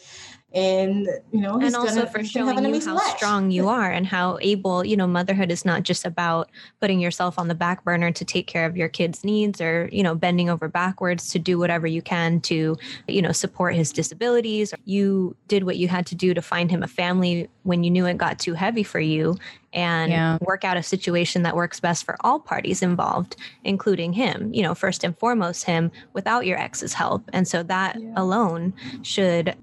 and 0.53 1.07
you 1.31 1.39
know 1.39 1.57
and 1.59 1.75
also 1.75 1.95
gonna, 1.95 2.09
for 2.09 2.23
showing 2.23 2.65
you 2.65 2.81
how 2.81 2.95
life. 2.95 3.17
strong 3.17 3.51
you 3.51 3.69
are 3.77 3.89
and 3.89 4.05
how 4.05 4.37
able 4.41 4.85
you 4.85 4.97
know 4.97 5.07
motherhood 5.07 5.49
is 5.49 5.63
not 5.63 5.83
just 5.83 6.05
about 6.05 6.49
putting 6.81 6.99
yourself 6.99 7.39
on 7.39 7.47
the 7.47 7.55
back 7.55 7.83
burner 7.85 8.11
to 8.11 8.25
take 8.25 8.47
care 8.47 8.65
of 8.65 8.75
your 8.75 8.89
kids 8.89 9.23
needs 9.23 9.61
or 9.61 9.87
you 9.91 10.03
know 10.03 10.13
bending 10.13 10.49
over 10.49 10.67
backwards 10.67 11.29
to 11.29 11.39
do 11.39 11.57
whatever 11.57 11.87
you 11.87 12.01
can 12.01 12.41
to 12.41 12.75
you 13.07 13.21
know 13.21 13.31
support 13.31 13.75
his 13.75 13.93
disabilities 13.93 14.73
you 14.83 15.35
did 15.47 15.63
what 15.63 15.77
you 15.77 15.87
had 15.87 16.05
to 16.05 16.15
do 16.15 16.33
to 16.33 16.41
find 16.41 16.69
him 16.69 16.83
a 16.83 16.87
family 16.87 17.49
when 17.63 17.83
you 17.83 17.91
knew 17.91 18.05
it 18.05 18.17
got 18.17 18.37
too 18.37 18.53
heavy 18.53 18.83
for 18.83 18.99
you 18.99 19.37
and 19.73 20.11
yeah. 20.11 20.37
work 20.41 20.65
out 20.65 20.75
a 20.75 20.83
situation 20.83 21.43
that 21.43 21.55
works 21.55 21.79
best 21.79 22.03
for 22.03 22.17
all 22.21 22.39
parties 22.39 22.81
involved 22.81 23.37
including 23.63 24.11
him 24.11 24.53
you 24.53 24.61
know 24.61 24.75
first 24.75 25.05
and 25.05 25.17
foremost 25.17 25.63
him 25.63 25.89
without 26.11 26.45
your 26.45 26.57
ex's 26.57 26.93
help 26.93 27.23
and 27.31 27.47
so 27.47 27.63
that 27.63 27.97
yeah. 27.97 28.11
alone 28.17 28.73
should 29.01 29.55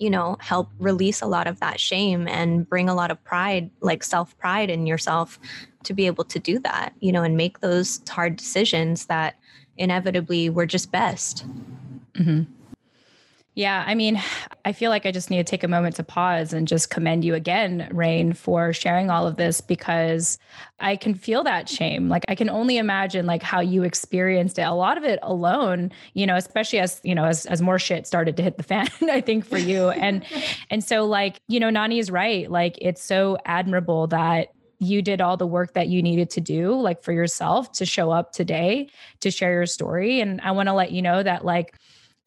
you 0.00 0.10
know, 0.10 0.36
help 0.40 0.70
release 0.78 1.20
a 1.20 1.26
lot 1.26 1.46
of 1.46 1.60
that 1.60 1.78
shame 1.78 2.26
and 2.26 2.68
bring 2.68 2.88
a 2.88 2.94
lot 2.94 3.10
of 3.10 3.22
pride, 3.22 3.70
like 3.80 4.02
self 4.02 4.36
pride 4.38 4.70
in 4.70 4.86
yourself 4.86 5.38
to 5.84 5.94
be 5.94 6.06
able 6.06 6.24
to 6.24 6.38
do 6.38 6.58
that, 6.60 6.94
you 7.00 7.12
know, 7.12 7.22
and 7.22 7.36
make 7.36 7.60
those 7.60 8.00
hard 8.08 8.36
decisions 8.36 9.06
that 9.06 9.36
inevitably 9.76 10.48
were 10.48 10.66
just 10.66 10.90
best. 10.90 11.44
Mm-hmm. 12.14 12.42
Yeah, 13.60 13.84
I 13.86 13.94
mean, 13.94 14.18
I 14.64 14.72
feel 14.72 14.90
like 14.90 15.06
I 15.06 15.10
just 15.10 15.30
need 15.30 15.38
to 15.38 15.44
take 15.44 15.64
a 15.64 15.68
moment 15.68 15.96
to 15.96 16.02
pause 16.02 16.52
and 16.52 16.68
just 16.68 16.90
commend 16.90 17.24
you 17.24 17.34
again, 17.34 17.88
Rain, 17.92 18.32
for 18.32 18.72
sharing 18.72 19.10
all 19.10 19.26
of 19.26 19.36
this 19.36 19.60
because 19.60 20.38
I 20.80 20.96
can 20.96 21.14
feel 21.14 21.44
that 21.44 21.68
shame. 21.68 22.08
Like 22.08 22.24
I 22.28 22.34
can 22.34 22.50
only 22.50 22.76
imagine 22.76 23.26
like 23.26 23.42
how 23.42 23.60
you 23.60 23.82
experienced 23.82 24.58
it. 24.58 24.62
A 24.62 24.72
lot 24.72 24.98
of 24.98 25.04
it 25.04 25.18
alone, 25.22 25.92
you 26.14 26.26
know, 26.26 26.36
especially 26.36 26.78
as, 26.78 27.00
you 27.04 27.14
know, 27.14 27.24
as 27.24 27.46
as 27.46 27.62
more 27.62 27.78
shit 27.78 28.06
started 28.06 28.36
to 28.36 28.42
hit 28.42 28.56
the 28.58 28.62
fan, 28.62 28.88
I 29.02 29.20
think 29.20 29.46
for 29.46 29.58
you. 29.58 29.90
And 29.90 30.24
and 30.70 30.84
so 30.84 31.04
like, 31.04 31.40
you 31.48 31.58
know, 31.58 31.70
Nani 31.70 31.98
is 31.98 32.10
right. 32.10 32.50
Like 32.50 32.76
it's 32.80 33.02
so 33.02 33.38
admirable 33.44 34.06
that 34.08 34.48
you 34.78 35.02
did 35.02 35.20
all 35.20 35.36
the 35.36 35.46
work 35.46 35.74
that 35.74 35.88
you 35.88 36.02
needed 36.02 36.30
to 36.30 36.40
do 36.40 36.72
like 36.74 37.02
for 37.02 37.12
yourself 37.12 37.70
to 37.72 37.84
show 37.84 38.10
up 38.10 38.32
today 38.32 38.88
to 39.20 39.30
share 39.30 39.52
your 39.52 39.66
story 39.66 40.20
and 40.20 40.40
I 40.40 40.52
want 40.52 40.70
to 40.70 40.72
let 40.72 40.90
you 40.90 41.02
know 41.02 41.22
that 41.22 41.44
like 41.44 41.74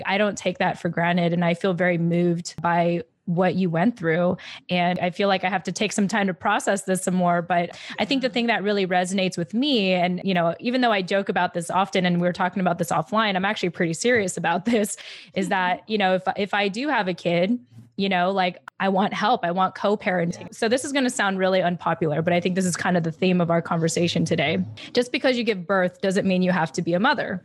I 0.05 0.17
don't 0.17 0.37
take 0.37 0.57
that 0.57 0.79
for 0.79 0.89
granted. 0.89 1.33
And 1.33 1.43
I 1.45 1.53
feel 1.53 1.73
very 1.73 1.97
moved 1.97 2.55
by 2.61 3.03
what 3.25 3.55
you 3.55 3.69
went 3.69 3.97
through. 3.97 4.37
And 4.69 4.99
I 4.99 5.09
feel 5.09 5.27
like 5.27 5.43
I 5.43 5.49
have 5.49 5.63
to 5.63 5.71
take 5.71 5.93
some 5.93 6.07
time 6.07 6.27
to 6.27 6.33
process 6.33 6.83
this 6.83 7.03
some 7.03 7.13
more. 7.13 7.41
But 7.41 7.77
I 7.97 8.05
think 8.05 8.21
the 8.21 8.29
thing 8.29 8.47
that 8.47 8.63
really 8.63 8.85
resonates 8.85 9.37
with 9.37 9.53
me, 9.53 9.93
and, 9.93 10.19
you 10.23 10.33
know, 10.33 10.55
even 10.59 10.81
though 10.81 10.91
I 10.91 11.01
joke 11.01 11.29
about 11.29 11.53
this 11.53 11.69
often 11.69 12.05
and 12.05 12.19
we 12.19 12.27
are 12.27 12.33
talking 12.33 12.59
about 12.59 12.79
this 12.79 12.89
offline, 12.89 13.35
I'm 13.35 13.45
actually 13.45 13.69
pretty 13.69 13.93
serious 13.93 14.35
about 14.35 14.65
this 14.73 14.97
is 15.33 15.45
mm-hmm. 15.45 15.49
that, 15.51 15.89
you 15.89 15.97
know, 15.97 16.15
if, 16.15 16.23
if 16.35 16.53
I 16.53 16.67
do 16.67 16.89
have 16.89 17.07
a 17.07 17.13
kid, 17.13 17.59
you 17.95 18.09
know, 18.09 18.31
like 18.31 18.57
I 18.79 18.89
want 18.89 19.13
help, 19.13 19.45
I 19.45 19.51
want 19.51 19.75
co 19.75 19.95
parenting. 19.95 20.53
So, 20.53 20.67
this 20.67 20.83
is 20.83 20.91
going 20.91 21.03
to 21.03 21.11
sound 21.11 21.37
really 21.37 21.61
unpopular, 21.61 22.23
but 22.23 22.33
I 22.33 22.39
think 22.39 22.55
this 22.55 22.65
is 22.65 22.75
kind 22.75 22.97
of 22.97 23.03
the 23.03 23.11
theme 23.11 23.39
of 23.39 23.51
our 23.51 23.61
conversation 23.61 24.25
today. 24.25 24.57
Just 24.93 25.11
because 25.11 25.37
you 25.37 25.43
give 25.43 25.67
birth 25.67 26.01
doesn't 26.01 26.27
mean 26.27 26.41
you 26.41 26.51
have 26.51 26.71
to 26.73 26.81
be 26.81 26.95
a 26.95 26.99
mother 26.99 27.43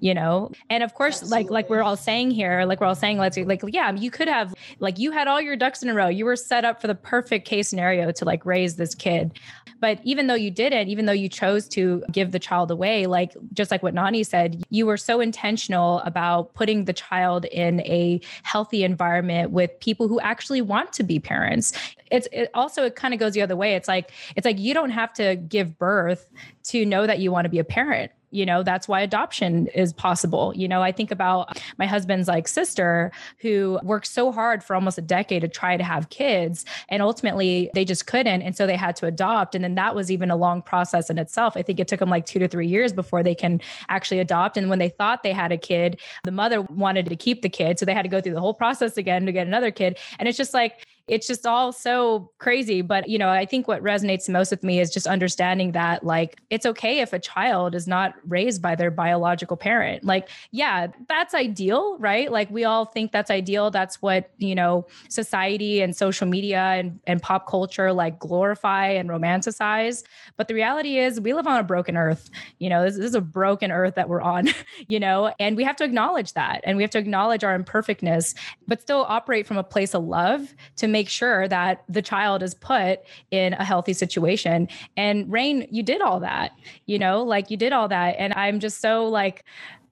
you 0.00 0.14
know? 0.14 0.50
And 0.70 0.82
of 0.82 0.94
course 0.94 1.22
Absolutely. 1.22 1.44
like 1.44 1.50
like 1.50 1.70
we're 1.70 1.82
all 1.82 1.96
saying 1.96 2.30
here 2.30 2.64
like 2.64 2.80
we're 2.80 2.86
all 2.86 2.94
saying 2.94 3.18
let's 3.18 3.36
like 3.36 3.62
yeah 3.68 3.92
you 3.92 4.10
could 4.10 4.28
have 4.28 4.54
like 4.78 4.98
you 4.98 5.10
had 5.10 5.26
all 5.26 5.40
your 5.40 5.56
ducks 5.56 5.82
in 5.82 5.88
a 5.88 5.94
row. 5.94 6.08
You 6.08 6.24
were 6.24 6.36
set 6.36 6.64
up 6.64 6.80
for 6.80 6.86
the 6.86 6.94
perfect 6.94 7.46
case 7.46 7.68
scenario 7.68 8.12
to 8.12 8.24
like 8.24 8.44
raise 8.46 8.76
this 8.76 8.94
kid. 8.94 9.38
But 9.80 10.00
even 10.02 10.26
though 10.26 10.34
you 10.34 10.50
didn't 10.50 10.88
even 10.88 11.06
though 11.06 11.12
you 11.12 11.28
chose 11.28 11.68
to 11.68 12.02
give 12.10 12.32
the 12.32 12.38
child 12.38 12.70
away 12.70 13.06
like 13.06 13.34
just 13.52 13.70
like 13.70 13.82
what 13.82 13.94
nani 13.94 14.24
said 14.24 14.62
you 14.70 14.86
were 14.86 14.96
so 14.96 15.20
intentional 15.20 16.00
about 16.00 16.54
putting 16.54 16.84
the 16.84 16.92
child 16.92 17.44
in 17.46 17.80
a 17.82 18.20
healthy 18.42 18.84
environment 18.84 19.50
with 19.50 19.78
people 19.80 20.08
who 20.08 20.20
actually 20.20 20.60
want 20.60 20.92
to 20.94 21.02
be 21.02 21.18
parents. 21.18 21.72
It's 22.10 22.28
it 22.32 22.50
also 22.54 22.84
it 22.84 22.96
kind 22.96 23.14
of 23.14 23.20
goes 23.20 23.34
the 23.34 23.42
other 23.42 23.56
way. 23.56 23.74
It's 23.74 23.88
like 23.88 24.12
it's 24.36 24.44
like 24.44 24.58
you 24.58 24.74
don't 24.74 24.90
have 24.90 25.12
to 25.14 25.36
give 25.36 25.78
birth 25.78 26.30
to 26.64 26.84
know 26.84 27.06
that 27.06 27.18
you 27.18 27.30
want 27.30 27.44
to 27.44 27.48
be 27.48 27.58
a 27.58 27.64
parent 27.64 28.12
you 28.30 28.44
know 28.44 28.62
that's 28.62 28.88
why 28.88 29.00
adoption 29.00 29.66
is 29.68 29.92
possible. 29.92 30.52
You 30.54 30.68
know 30.68 30.82
i 30.82 30.92
think 30.92 31.10
about 31.10 31.60
my 31.78 31.86
husband's 31.86 32.28
like 32.28 32.48
sister 32.48 33.10
who 33.38 33.78
worked 33.82 34.06
so 34.06 34.32
hard 34.32 34.62
for 34.62 34.74
almost 34.74 34.98
a 34.98 35.02
decade 35.02 35.42
to 35.42 35.48
try 35.48 35.76
to 35.76 35.84
have 35.84 36.10
kids 36.10 36.64
and 36.88 37.02
ultimately 37.02 37.70
they 37.74 37.84
just 37.84 38.06
couldn't 38.06 38.42
and 38.42 38.56
so 38.56 38.66
they 38.66 38.76
had 38.76 38.96
to 38.96 39.06
adopt 39.06 39.54
and 39.54 39.64
then 39.64 39.74
that 39.74 39.94
was 39.94 40.10
even 40.10 40.30
a 40.30 40.36
long 40.36 40.62
process 40.62 41.10
in 41.10 41.18
itself. 41.18 41.56
I 41.56 41.62
think 41.62 41.80
it 41.80 41.88
took 41.88 42.00
them 42.00 42.10
like 42.10 42.26
2 42.26 42.38
to 42.40 42.48
3 42.48 42.66
years 42.66 42.92
before 42.92 43.22
they 43.22 43.34
can 43.34 43.60
actually 43.88 44.20
adopt 44.20 44.56
and 44.56 44.68
when 44.68 44.78
they 44.78 44.88
thought 44.88 45.22
they 45.22 45.32
had 45.32 45.52
a 45.52 45.58
kid 45.58 46.00
the 46.24 46.32
mother 46.32 46.62
wanted 46.62 47.06
to 47.06 47.16
keep 47.16 47.42
the 47.42 47.48
kid 47.48 47.78
so 47.78 47.86
they 47.86 47.94
had 47.94 48.02
to 48.02 48.08
go 48.08 48.20
through 48.20 48.34
the 48.34 48.40
whole 48.40 48.54
process 48.54 48.96
again 48.96 49.26
to 49.26 49.32
get 49.32 49.46
another 49.46 49.70
kid 49.70 49.98
and 50.18 50.28
it's 50.28 50.38
just 50.38 50.54
like 50.54 50.86
it's 51.08 51.26
just 51.26 51.46
all 51.46 51.72
so 51.72 52.30
crazy. 52.38 52.82
But, 52.82 53.08
you 53.08 53.18
know, 53.18 53.28
I 53.28 53.46
think 53.46 53.66
what 53.66 53.82
resonates 53.82 54.28
most 54.28 54.50
with 54.50 54.62
me 54.62 54.80
is 54.80 54.90
just 54.90 55.06
understanding 55.06 55.72
that, 55.72 56.04
like, 56.04 56.40
it's 56.50 56.66
okay 56.66 57.00
if 57.00 57.12
a 57.12 57.18
child 57.18 57.74
is 57.74 57.86
not 57.86 58.14
raised 58.26 58.60
by 58.60 58.74
their 58.74 58.90
biological 58.90 59.56
parent. 59.56 60.04
Like, 60.04 60.28
yeah, 60.50 60.88
that's 61.08 61.34
ideal, 61.34 61.96
right? 61.98 62.30
Like, 62.30 62.50
we 62.50 62.64
all 62.64 62.84
think 62.84 63.12
that's 63.12 63.30
ideal. 63.30 63.70
That's 63.70 64.02
what, 64.02 64.30
you 64.38 64.54
know, 64.54 64.86
society 65.08 65.80
and 65.80 65.96
social 65.96 66.26
media 66.26 66.60
and, 66.60 67.00
and 67.06 67.22
pop 67.22 67.48
culture 67.48 67.92
like 67.92 68.18
glorify 68.18 68.88
and 68.88 69.08
romanticize. 69.08 70.04
But 70.36 70.48
the 70.48 70.54
reality 70.54 70.98
is, 70.98 71.20
we 71.20 71.32
live 71.32 71.46
on 71.46 71.58
a 71.58 71.64
broken 71.64 71.96
earth. 71.96 72.30
You 72.58 72.68
know, 72.68 72.84
this, 72.84 72.96
this 72.96 73.06
is 73.06 73.14
a 73.14 73.20
broken 73.20 73.72
earth 73.72 73.94
that 73.94 74.08
we're 74.08 74.20
on, 74.20 74.48
you 74.88 75.00
know, 75.00 75.32
and 75.40 75.56
we 75.56 75.64
have 75.64 75.76
to 75.76 75.84
acknowledge 75.84 76.34
that. 76.34 76.60
And 76.64 76.76
we 76.76 76.82
have 76.82 76.90
to 76.90 76.98
acknowledge 76.98 77.44
our 77.44 77.54
imperfectness, 77.54 78.34
but 78.66 78.82
still 78.82 79.06
operate 79.08 79.46
from 79.46 79.56
a 79.56 79.64
place 79.64 79.94
of 79.94 80.04
love 80.04 80.54
to 80.76 80.86
make 80.86 80.97
make 80.98 81.08
sure 81.08 81.46
that 81.46 81.84
the 81.88 82.02
child 82.02 82.42
is 82.42 82.54
put 82.54 82.98
in 83.30 83.52
a 83.52 83.64
healthy 83.64 83.92
situation. 83.92 84.66
And 84.96 85.30
Rain, 85.30 85.68
you 85.70 85.84
did 85.84 86.00
all 86.00 86.18
that, 86.20 86.50
you 86.86 86.98
know, 86.98 87.22
like 87.22 87.52
you 87.52 87.56
did 87.56 87.72
all 87.72 87.86
that. 87.86 88.16
And 88.18 88.34
I'm 88.34 88.58
just 88.58 88.80
so 88.80 89.06
like, 89.06 89.44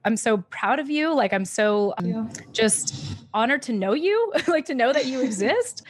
I'm 0.05 0.17
so 0.17 0.39
proud 0.51 0.81
of 0.81 0.91
you. 0.91 1.15
Like 1.15 1.33
I'm 1.33 1.45
so 1.45 1.95
um, 1.99 2.29
just 2.53 2.93
honored 3.33 3.63
to 3.63 3.73
know 3.73 3.93
you, 3.93 4.33
like 4.49 4.65
to 4.65 4.75
know 4.75 4.93
that 4.93 5.07
you 5.07 5.21
exist. 5.21 5.85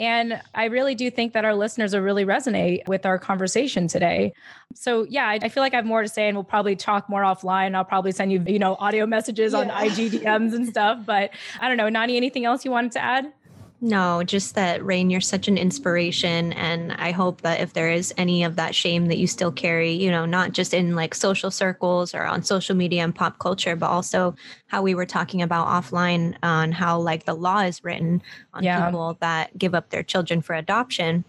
And 0.00 0.40
I 0.54 0.64
really 0.64 0.94
do 0.94 1.10
think 1.10 1.34
that 1.34 1.44
our 1.44 1.54
listeners 1.54 1.92
will 1.92 2.00
really 2.00 2.24
resonate 2.24 2.88
with 2.88 3.04
our 3.04 3.18
conversation 3.18 3.88
today. 3.88 4.32
So 4.74 5.06
yeah, 5.08 5.26
I, 5.28 5.38
I, 5.42 5.48
feel 5.50 5.62
like 5.62 5.74
I 5.74 5.76
have 5.76 5.84
more 5.84 6.00
to 6.00 6.08
say 6.08 6.28
and 6.28 6.36
we'll 6.36 6.44
probably 6.44 6.76
talk 6.76 7.10
more 7.10 7.22
offline. 7.22 7.74
I'll 7.74 7.84
probably 7.84 8.12
send 8.12 8.32
you, 8.32 8.42
you 8.46 8.58
know, 8.58 8.76
audio 8.80 9.04
messages 9.06 9.52
yeah. 9.52 9.58
on 9.60 9.66
IG 9.68 10.12
DMs 10.12 10.54
and 10.54 10.66
stuff. 10.66 11.00
But 11.04 11.30
I 11.60 11.68
don't 11.68 11.76
know, 11.76 11.90
Nani, 11.90 12.16
anything 12.16 12.46
else 12.46 12.64
you 12.64 12.70
wanted 12.70 12.92
to 12.92 13.00
add? 13.02 13.32
No, 13.84 14.22
just 14.22 14.54
that 14.54 14.84
Rain, 14.84 15.10
you're 15.10 15.20
such 15.20 15.48
an 15.48 15.58
inspiration. 15.58 16.52
And 16.52 16.92
I 16.92 17.10
hope 17.10 17.40
that 17.40 17.58
if 17.58 17.72
there 17.72 17.90
is 17.90 18.14
any 18.16 18.44
of 18.44 18.54
that 18.54 18.76
shame 18.76 19.06
that 19.06 19.18
you 19.18 19.26
still 19.26 19.50
carry, 19.50 19.90
you 19.90 20.08
know, 20.08 20.24
not 20.24 20.52
just 20.52 20.72
in 20.72 20.94
like 20.94 21.16
social 21.16 21.50
circles 21.50 22.14
or 22.14 22.22
on 22.22 22.44
social 22.44 22.76
media 22.76 23.02
and 23.02 23.12
pop 23.12 23.40
culture, 23.40 23.74
but 23.74 23.90
also 23.90 24.36
how 24.68 24.82
we 24.82 24.94
were 24.94 25.04
talking 25.04 25.42
about 25.42 25.66
offline 25.66 26.36
on 26.44 26.70
how 26.70 27.00
like 27.00 27.24
the 27.24 27.34
law 27.34 27.58
is 27.58 27.82
written 27.82 28.22
on 28.54 28.62
yeah. 28.62 28.86
people 28.86 29.18
that 29.20 29.58
give 29.58 29.74
up 29.74 29.90
their 29.90 30.04
children 30.04 30.42
for 30.42 30.54
adoption 30.54 31.24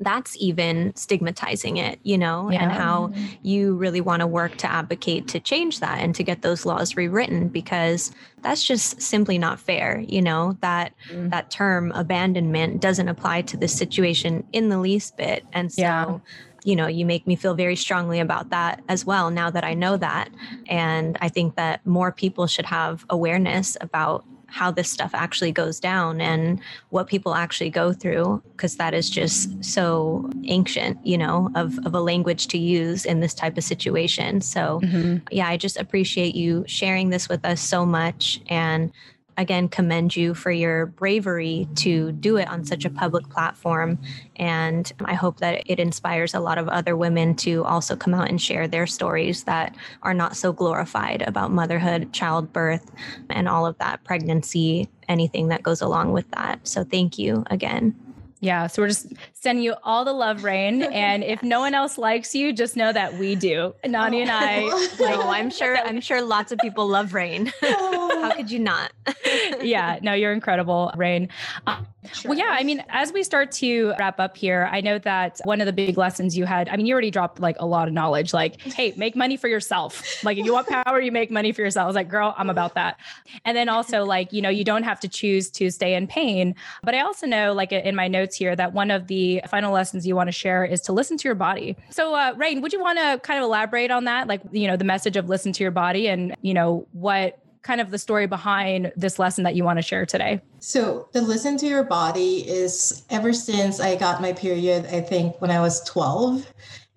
that's 0.00 0.36
even 0.38 0.94
stigmatizing 0.96 1.76
it, 1.76 2.00
you 2.02 2.16
know, 2.16 2.50
yeah. 2.50 2.62
and 2.62 2.72
how 2.72 3.12
you 3.42 3.76
really 3.76 4.00
want 4.00 4.20
to 4.20 4.26
work 4.26 4.56
to 4.56 4.70
advocate 4.70 5.28
to 5.28 5.40
change 5.40 5.80
that 5.80 6.00
and 6.00 6.14
to 6.14 6.22
get 6.22 6.42
those 6.42 6.64
laws 6.66 6.96
rewritten 6.96 7.48
because 7.48 8.12
that's 8.42 8.64
just 8.66 9.00
simply 9.00 9.36
not 9.38 9.60
fair, 9.60 10.00
you 10.08 10.22
know, 10.22 10.56
that 10.62 10.94
mm. 11.10 11.30
that 11.30 11.50
term 11.50 11.92
abandonment 11.92 12.80
doesn't 12.80 13.08
apply 13.08 13.42
to 13.42 13.56
this 13.56 13.74
situation 13.74 14.44
in 14.52 14.70
the 14.70 14.78
least 14.78 15.16
bit. 15.16 15.44
And 15.52 15.70
so 15.70 15.82
yeah 15.82 16.18
you 16.64 16.76
know, 16.76 16.86
you 16.86 17.06
make 17.06 17.26
me 17.26 17.36
feel 17.36 17.54
very 17.54 17.76
strongly 17.76 18.20
about 18.20 18.50
that 18.50 18.82
as 18.88 19.04
well 19.04 19.30
now 19.30 19.50
that 19.50 19.64
I 19.64 19.74
know 19.74 19.96
that. 19.96 20.30
And 20.66 21.16
I 21.20 21.28
think 21.28 21.56
that 21.56 21.84
more 21.86 22.12
people 22.12 22.46
should 22.46 22.66
have 22.66 23.04
awareness 23.08 23.76
about 23.80 24.24
how 24.50 24.70
this 24.70 24.90
stuff 24.90 25.10
actually 25.14 25.52
goes 25.52 25.80
down 25.80 26.20
and 26.20 26.60
what 26.90 27.06
people 27.06 27.34
actually 27.34 27.70
go 27.70 27.92
through 27.92 28.42
because 28.52 28.76
that 28.76 28.94
is 28.94 29.08
just 29.08 29.62
so 29.64 30.28
ancient 30.44 31.04
you 31.06 31.16
know 31.16 31.50
of, 31.54 31.78
of 31.86 31.94
a 31.94 32.00
language 32.00 32.48
to 32.48 32.58
use 32.58 33.04
in 33.04 33.20
this 33.20 33.34
type 33.34 33.56
of 33.56 33.64
situation 33.64 34.40
so 34.40 34.80
mm-hmm. 34.82 35.16
yeah 35.30 35.48
i 35.48 35.56
just 35.56 35.76
appreciate 35.76 36.34
you 36.34 36.64
sharing 36.66 37.10
this 37.10 37.28
with 37.28 37.44
us 37.44 37.60
so 37.60 37.86
much 37.86 38.40
and 38.48 38.92
again 39.40 39.68
commend 39.68 40.14
you 40.14 40.34
for 40.34 40.50
your 40.50 40.86
bravery 40.86 41.66
to 41.74 42.12
do 42.12 42.36
it 42.36 42.46
on 42.48 42.64
such 42.64 42.84
a 42.84 42.90
public 42.90 43.28
platform. 43.30 43.98
And 44.36 44.92
I 45.06 45.14
hope 45.14 45.38
that 45.38 45.62
it 45.64 45.80
inspires 45.80 46.34
a 46.34 46.40
lot 46.40 46.58
of 46.58 46.68
other 46.68 46.94
women 46.94 47.34
to 47.36 47.64
also 47.64 47.96
come 47.96 48.12
out 48.12 48.28
and 48.28 48.40
share 48.40 48.68
their 48.68 48.86
stories 48.86 49.44
that 49.44 49.74
are 50.02 50.14
not 50.14 50.36
so 50.36 50.52
glorified 50.52 51.22
about 51.22 51.50
motherhood, 51.50 52.12
childbirth, 52.12 52.90
and 53.30 53.48
all 53.48 53.64
of 53.64 53.78
that, 53.78 54.04
pregnancy, 54.04 54.90
anything 55.08 55.48
that 55.48 55.62
goes 55.62 55.80
along 55.80 56.12
with 56.12 56.30
that. 56.32 56.60
So 56.68 56.84
thank 56.84 57.18
you 57.18 57.42
again. 57.50 57.96
Yeah. 58.40 58.66
So 58.68 58.82
we're 58.82 58.88
just 58.88 59.12
sending 59.40 59.64
you 59.64 59.74
all 59.82 60.04
the 60.04 60.12
love, 60.12 60.44
Rain. 60.44 60.82
And 61.00 61.24
if 61.24 61.42
no 61.42 61.60
one 61.60 61.72
else 61.72 61.96
likes 61.96 62.34
you, 62.34 62.52
just 62.52 62.76
know 62.76 62.92
that 62.92 63.14
we 63.14 63.34
do. 63.34 63.74
Nani 63.86 64.18
oh. 64.18 64.22
and 64.22 64.30
I. 64.30 64.64
Like, 64.66 65.00
no, 65.00 65.30
I'm 65.30 65.50
sure. 65.50 65.78
I'm 65.78 66.00
sure 66.00 66.20
lots 66.20 66.52
of 66.52 66.58
people 66.58 66.86
love 66.86 67.14
Rain. 67.14 67.52
How 67.62 68.32
could 68.32 68.50
you 68.50 68.58
not? 68.58 68.92
yeah. 69.62 69.98
No, 70.02 70.12
you're 70.12 70.32
incredible, 70.32 70.92
Rain. 70.96 71.28
Uh, 71.66 71.82
Sure. 72.12 72.30
Well, 72.30 72.38
yeah. 72.38 72.56
I 72.58 72.64
mean, 72.64 72.82
as 72.88 73.12
we 73.12 73.22
start 73.22 73.52
to 73.52 73.92
wrap 73.98 74.18
up 74.20 74.36
here, 74.36 74.68
I 74.72 74.80
know 74.80 74.98
that 75.00 75.38
one 75.44 75.60
of 75.60 75.66
the 75.66 75.72
big 75.72 75.98
lessons 75.98 76.36
you 76.36 76.46
had, 76.46 76.68
I 76.70 76.76
mean, 76.76 76.86
you 76.86 76.92
already 76.94 77.10
dropped 77.10 77.40
like 77.40 77.56
a 77.58 77.66
lot 77.66 77.88
of 77.88 77.94
knowledge, 77.94 78.32
like, 78.32 78.60
hey, 78.62 78.94
make 78.96 79.14
money 79.14 79.36
for 79.36 79.48
yourself. 79.48 80.24
Like, 80.24 80.38
if 80.38 80.46
you 80.46 80.52
want 80.54 80.66
power, 80.66 81.00
you 81.00 81.12
make 81.12 81.30
money 81.30 81.52
for 81.52 81.60
yourself. 81.60 81.84
I 81.84 81.86
was 81.86 81.96
like, 81.96 82.08
girl, 82.08 82.34
I'm 82.38 82.48
about 82.48 82.74
that. 82.74 82.98
And 83.44 83.54
then 83.54 83.68
also, 83.68 84.04
like, 84.04 84.32
you 84.32 84.40
know, 84.40 84.48
you 84.48 84.64
don't 84.64 84.82
have 84.82 84.98
to 85.00 85.08
choose 85.08 85.50
to 85.52 85.70
stay 85.70 85.94
in 85.94 86.06
pain. 86.06 86.54
But 86.82 86.94
I 86.94 87.00
also 87.00 87.26
know, 87.26 87.52
like, 87.52 87.70
in 87.70 87.94
my 87.94 88.08
notes 88.08 88.34
here, 88.34 88.56
that 88.56 88.72
one 88.72 88.90
of 88.90 89.06
the 89.06 89.29
final 89.48 89.72
lessons 89.72 90.06
you 90.06 90.16
want 90.16 90.28
to 90.28 90.32
share 90.32 90.64
is 90.64 90.80
to 90.82 90.92
listen 90.92 91.16
to 91.18 91.28
your 91.28 91.34
body. 91.34 91.76
So, 91.90 92.14
uh, 92.14 92.34
Rain, 92.36 92.60
would 92.60 92.72
you 92.72 92.80
want 92.80 92.98
to 92.98 93.20
kind 93.22 93.38
of 93.38 93.44
elaborate 93.44 93.90
on 93.90 94.04
that? 94.04 94.26
Like, 94.26 94.40
you 94.50 94.66
know, 94.66 94.76
the 94.76 94.84
message 94.84 95.16
of 95.16 95.28
listen 95.28 95.52
to 95.52 95.62
your 95.62 95.70
body 95.70 96.08
and, 96.08 96.34
you 96.42 96.54
know, 96.54 96.86
what 96.92 97.38
kind 97.62 97.80
of 97.80 97.90
the 97.90 97.98
story 97.98 98.26
behind 98.26 98.90
this 98.96 99.18
lesson 99.18 99.44
that 99.44 99.54
you 99.54 99.62
want 99.62 99.78
to 99.78 99.82
share 99.82 100.06
today? 100.06 100.40
So, 100.58 101.08
the 101.12 101.20
listen 101.20 101.56
to 101.58 101.66
your 101.66 101.84
body 101.84 102.48
is 102.48 103.04
ever 103.10 103.32
since 103.32 103.80
I 103.80 103.96
got 103.96 104.20
my 104.20 104.32
period, 104.32 104.86
I 104.86 105.00
think 105.00 105.40
when 105.40 105.50
I 105.50 105.60
was 105.60 105.82
12, 105.84 106.46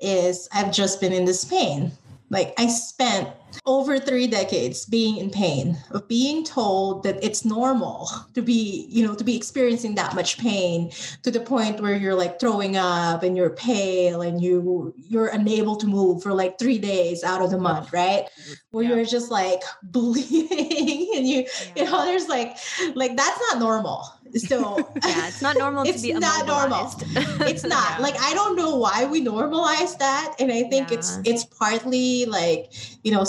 is 0.03 0.49
I've 0.53 0.71
just 0.71 1.01
been 1.01 1.13
in 1.13 1.25
this 1.25 1.45
pain. 1.45 1.91
Like 2.29 2.53
I 2.57 2.67
spent 2.67 3.29
over 3.65 3.99
three 3.99 4.27
decades 4.27 4.85
being 4.85 5.17
in 5.17 5.29
pain 5.29 5.77
of 5.91 6.07
being 6.07 6.43
told 6.43 7.03
that 7.03 7.23
it's 7.23 7.45
normal 7.45 8.09
to 8.33 8.41
be 8.41 8.87
you 8.89 9.05
know 9.05 9.15
to 9.15 9.23
be 9.23 9.35
experiencing 9.35 9.95
that 9.95 10.15
much 10.15 10.37
pain 10.37 10.91
to 11.21 11.31
the 11.31 11.39
point 11.39 11.79
where 11.79 11.95
you're 11.95 12.15
like 12.15 12.39
throwing 12.39 12.77
up 12.77 13.23
and 13.23 13.37
you're 13.37 13.49
pale 13.51 14.21
and 14.21 14.41
you 14.41 14.93
you're 14.97 15.27
unable 15.27 15.75
to 15.75 15.87
move 15.87 16.21
for 16.21 16.33
like 16.33 16.57
three 16.59 16.77
days 16.77 17.23
out 17.23 17.41
of 17.41 17.51
the 17.51 17.57
month 17.57 17.91
right 17.93 18.27
where 18.71 18.83
yeah. 18.83 18.95
you're 18.95 19.05
just 19.05 19.31
like 19.31 19.61
bleeding 19.83 21.11
and 21.15 21.27
you 21.27 21.45
yeah. 21.75 21.83
you 21.83 21.83
know 21.85 22.05
there's 22.05 22.27
like 22.27 22.57
like 22.95 23.15
that's 23.15 23.39
not 23.51 23.59
normal 23.59 24.05
so 24.35 24.77
yeah 25.05 25.27
it's 25.27 25.41
not 25.41 25.57
normal 25.57 25.83
it's 25.85 26.03
not 26.03 26.47
normal 26.47 26.93
it's 27.47 27.63
not 27.63 27.99
yeah. 27.99 28.03
like 28.03 28.19
i 28.19 28.33
don't 28.33 28.55
know 28.55 28.75
why 28.75 29.05
we 29.05 29.23
normalize 29.23 29.97
that 29.97 30.35
and 30.39 30.51
i 30.51 30.63
think 30.63 30.91
it's 30.91 31.19
it's 31.25 31.45
partly 31.45 32.25
like 32.25 32.71
you 33.03 33.11
know 33.11 33.25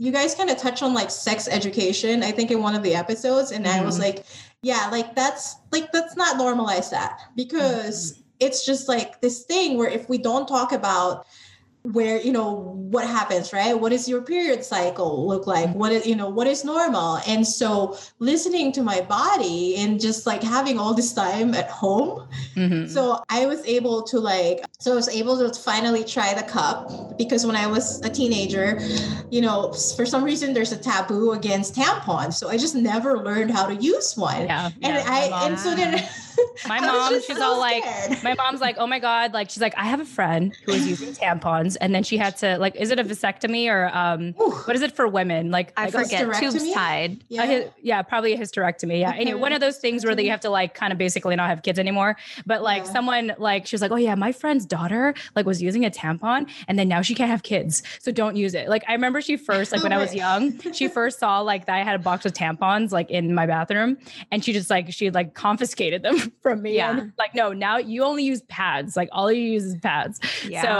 you 0.00 0.10
guys 0.10 0.34
kind 0.34 0.48
of 0.48 0.56
touch 0.56 0.80
on 0.80 0.94
like 0.94 1.10
sex 1.10 1.46
education, 1.46 2.22
I 2.22 2.32
think 2.32 2.50
in 2.50 2.62
one 2.62 2.74
of 2.74 2.82
the 2.82 2.94
episodes. 2.94 3.52
And 3.52 3.66
mm-hmm. 3.66 3.82
I 3.82 3.84
was 3.84 3.96
mm-hmm. 3.96 4.16
like, 4.16 4.24
yeah, 4.62 4.88
like 4.90 5.14
that's 5.14 5.56
like 5.72 5.90
let's 5.92 6.16
not 6.16 6.38
normalize 6.38 6.90
that 6.90 7.20
because 7.36 8.12
mm-hmm. 8.12 8.22
it's 8.40 8.64
just 8.64 8.88
like 8.88 9.20
this 9.20 9.44
thing 9.44 9.76
where 9.76 9.90
if 9.90 10.08
we 10.08 10.16
don't 10.16 10.48
talk 10.48 10.72
about 10.72 11.26
where 11.82 12.20
you 12.20 12.32
know 12.32 12.76
what 12.90 13.06
happens 13.06 13.52
right? 13.52 13.78
What 13.78 13.90
does 13.90 14.08
your 14.08 14.22
period 14.22 14.64
cycle 14.64 15.26
look 15.26 15.46
like? 15.46 15.70
What 15.74 15.92
is 15.92 16.06
you 16.06 16.16
know 16.16 16.28
what 16.28 16.46
is 16.46 16.64
normal? 16.64 17.18
And 17.26 17.46
so 17.46 17.96
listening 18.18 18.72
to 18.72 18.82
my 18.82 19.00
body 19.00 19.76
and 19.76 20.00
just 20.00 20.26
like 20.26 20.42
having 20.42 20.78
all 20.78 20.94
this 20.94 21.12
time 21.12 21.54
at 21.54 21.68
home 21.68 22.28
mm-hmm. 22.54 22.86
so 22.86 23.22
i 23.28 23.46
was 23.46 23.64
able 23.66 24.02
to 24.02 24.18
like 24.18 24.64
so 24.78 24.92
i 24.92 24.94
was 24.94 25.08
able 25.08 25.36
to 25.38 25.60
finally 25.60 26.04
try 26.04 26.34
the 26.34 26.42
cup 26.42 27.16
because 27.18 27.46
when 27.46 27.56
i 27.56 27.66
was 27.66 28.00
a 28.02 28.08
teenager 28.08 28.78
you 29.30 29.40
know 29.40 29.72
for 29.96 30.06
some 30.06 30.22
reason 30.22 30.52
there's 30.52 30.72
a 30.72 30.76
taboo 30.76 31.32
against 31.32 31.74
tampons 31.74 32.34
so 32.34 32.48
i 32.48 32.56
just 32.56 32.74
never 32.74 33.18
learned 33.18 33.50
how 33.50 33.66
to 33.66 33.74
use 33.76 34.16
one. 34.16 34.46
Yeah, 34.46 34.66
and 34.82 34.94
yeah, 34.94 35.04
i 35.06 35.46
and 35.46 35.58
so 35.58 35.74
then 35.74 36.06
My 36.68 36.80
mom, 36.80 37.14
she's 37.14 37.36
so 37.36 37.42
all 37.42 37.58
like, 37.58 37.82
my 38.22 38.34
mom's 38.34 38.60
like, 38.60 38.76
oh 38.78 38.86
my 38.86 38.98
God. 38.98 39.32
Like, 39.32 39.48
she's 39.50 39.60
like, 39.62 39.74
I 39.76 39.84
have 39.84 40.00
a 40.00 40.04
friend 40.04 40.54
who 40.64 40.72
was 40.72 40.86
using 40.86 41.12
tampons 41.14 41.76
and 41.80 41.94
then 41.94 42.02
she 42.02 42.16
had 42.18 42.36
to, 42.38 42.58
like, 42.58 42.76
is 42.76 42.90
it 42.90 42.98
a 42.98 43.04
vasectomy 43.04 43.68
or 43.68 43.88
um, 43.96 44.34
Ooh. 44.40 44.50
what 44.50 44.76
is 44.76 44.82
it 44.82 44.92
for 44.92 45.08
women? 45.08 45.50
Like, 45.50 45.72
I 45.76 45.84
like, 45.84 45.92
forget. 45.92 46.20
Tubes 46.38 46.56
hysterectomy? 46.56 46.74
tied. 46.74 47.24
a 47.32 47.70
yeah, 47.82 48.02
probably 48.02 48.34
a 48.34 48.38
hysterectomy. 48.38 49.00
Yeah. 49.00 49.12
Anyway, 49.14 49.40
one 49.40 49.52
of 49.52 49.60
those 49.60 49.78
things 49.78 50.04
where 50.04 50.14
they 50.14 50.26
have 50.26 50.40
to 50.40 50.50
like 50.50 50.74
kind 50.74 50.92
of 50.92 50.98
basically 50.98 51.34
not 51.36 51.48
have 51.48 51.62
kids 51.62 51.78
anymore. 51.78 52.16
But 52.46 52.62
like 52.62 52.84
Yeah. 52.84 52.92
someone 52.92 53.32
like 53.38 53.66
she 53.66 53.74
was 53.74 53.82
like, 53.82 53.90
Oh 53.90 53.96
yeah, 53.96 54.14
my 54.14 54.32
friend's 54.32 54.66
daughter 54.66 55.14
like 55.34 55.46
was 55.46 55.62
using 55.62 55.84
a 55.84 55.90
tampon 55.90 56.48
and 56.68 56.78
then 56.78 56.88
now 56.88 57.00
she 57.02 57.14
can't 57.14 57.30
have 57.30 57.42
kids. 57.42 57.82
So 58.00 58.12
don't 58.12 58.36
use 58.36 58.54
it. 58.54 58.68
Like 58.68 58.84
I 58.88 58.92
remember 58.92 59.20
she 59.20 59.36
first, 59.36 59.72
like 59.72 59.82
when 59.82 59.92
I 59.92 59.98
was 59.98 60.14
young, 60.14 60.58
she 60.72 60.88
first 60.88 61.18
saw 61.18 61.40
like 61.40 61.66
that 61.66 61.76
I 61.76 61.84
had 61.84 61.96
a 61.96 62.02
box 62.02 62.26
of 62.26 62.32
tampons 62.32 62.92
like 62.92 63.10
in 63.10 63.34
my 63.34 63.46
bathroom 63.46 63.96
and 64.30 64.44
she 64.44 64.52
just 64.52 64.68
like 64.70 64.92
she 64.92 65.10
like 65.10 65.34
confiscated 65.34 66.02
them 66.02 66.29
from 66.42 66.62
me. 66.62 66.76
Yeah. 66.76 66.98
And 66.98 67.12
like, 67.18 67.34
no, 67.34 67.52
now 67.52 67.78
you 67.78 68.04
only 68.04 68.24
use 68.24 68.42
pads. 68.48 68.96
Like 68.96 69.08
all 69.12 69.30
you 69.32 69.42
use 69.42 69.64
is 69.64 69.76
pads. 69.76 70.20
Yeah. 70.46 70.62
So 70.62 70.70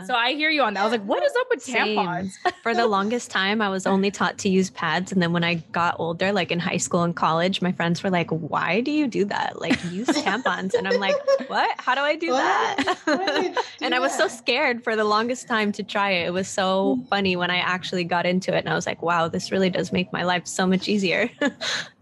um, 0.00 0.06
so 0.06 0.14
I 0.14 0.32
hear 0.34 0.50
you 0.50 0.62
on 0.62 0.74
that. 0.74 0.80
I 0.80 0.84
was 0.84 0.92
like, 0.92 1.04
what 1.04 1.22
is 1.22 1.32
up 1.40 1.46
with 1.50 1.62
Same. 1.62 1.96
tampons? 1.96 2.32
For 2.62 2.74
the 2.74 2.86
longest 2.86 3.30
time, 3.30 3.62
I 3.62 3.68
was 3.68 3.86
only 3.86 4.10
taught 4.10 4.38
to 4.38 4.48
use 4.48 4.70
pads. 4.70 5.12
And 5.12 5.22
then 5.22 5.32
when 5.32 5.44
I 5.44 5.54
got 5.72 5.96
older, 5.98 6.32
like 6.32 6.50
in 6.50 6.58
high 6.58 6.76
school 6.76 7.02
and 7.02 7.14
college, 7.16 7.62
my 7.62 7.72
friends 7.72 8.02
were 8.02 8.10
like, 8.10 8.30
why 8.30 8.80
do 8.80 8.90
you 8.90 9.06
do 9.06 9.24
that? 9.26 9.60
Like, 9.60 9.78
use 9.90 10.08
tampons. 10.08 10.74
And 10.74 10.86
I'm 10.86 11.00
like, 11.00 11.16
what? 11.48 11.74
How 11.80 11.94
do 11.94 12.00
I 12.02 12.16
do 12.16 12.30
What? 12.30 12.42
that? 12.42 13.54
Do 13.54 13.60
and 13.84 13.94
I 13.94 13.98
was 13.98 14.14
so 14.16 14.28
scared 14.28 14.82
for 14.84 14.96
the 14.96 15.04
longest 15.04 15.48
time 15.48 15.72
to 15.72 15.82
try 15.82 16.10
it. 16.10 16.26
It 16.26 16.32
was 16.32 16.48
so 16.48 16.70
Mm. 16.70 17.08
funny 17.08 17.36
when 17.36 17.50
I 17.50 17.58
actually 17.58 18.04
got 18.04 18.26
into 18.26 18.54
it. 18.54 18.58
And 18.60 18.68
I 18.68 18.74
was 18.74 18.86
like, 18.86 19.02
wow, 19.02 19.28
this 19.28 19.50
really 19.52 19.70
does 19.70 19.92
make 19.92 20.12
my 20.12 20.22
life 20.24 20.46
so 20.46 20.66
much 20.66 20.88
easier. 20.88 21.28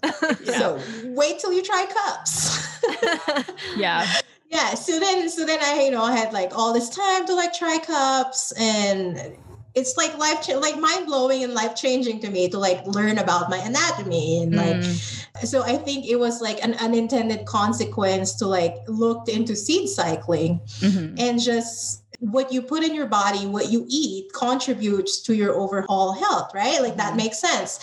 So 0.45 0.81
wait 1.05 1.39
till 1.39 1.53
you 1.53 1.63
try 1.63 1.87
cups. 1.87 2.59
yeah. 3.77 4.07
yeah. 4.51 4.75
So 4.75 4.99
then, 4.99 5.29
so 5.29 5.45
then 5.45 5.59
I, 5.63 5.83
you 5.85 5.91
know, 5.91 6.03
I 6.03 6.15
had 6.17 6.33
like 6.33 6.57
all 6.57 6.73
this 6.73 6.89
time 6.89 7.27
to 7.27 7.35
like 7.35 7.53
try 7.53 7.79
cups, 7.79 8.53
and 8.59 9.37
it's 9.75 9.97
like 9.97 10.17
life, 10.19 10.43
cha- 10.47 10.59
like 10.59 10.79
mind 10.79 11.07
blowing 11.07 11.45
and 11.45 11.55
life 11.55 11.75
changing 11.75 12.21
to 12.21 12.31
me 12.31 12.49
to 12.49 12.59
like 12.59 12.87
learn 12.87 13.19
about 13.19 13.51
my 13.51 13.59
anatomy 13.59 14.43
and 14.43 14.55
like. 14.55 14.77
Mm. 14.77 15.47
So 15.47 15.63
I 15.63 15.77
think 15.77 16.07
it 16.07 16.17
was 16.17 16.41
like 16.41 16.63
an 16.65 16.75
unintended 16.75 17.47
consequence 17.47 18.35
to 18.37 18.47
like 18.47 18.75
look 18.89 19.29
into 19.29 19.55
seed 19.55 19.89
cycling 19.89 20.61
Mhm. 20.81 21.15
and 21.21 21.41
just 21.41 22.03
what 22.19 22.53
you 22.53 22.61
put 22.61 22.83
in 22.83 22.93
your 22.93 23.07
body, 23.07 23.47
what 23.47 23.71
you 23.71 23.85
eat 23.89 24.33
contributes 24.33 25.21
to 25.23 25.37
your 25.37 25.55
overall 25.55 26.13
health, 26.13 26.51
right? 26.53 26.83
Like 26.83 26.97
that 26.97 27.13
Mhm. 27.13 27.19
makes 27.19 27.39
sense. 27.39 27.79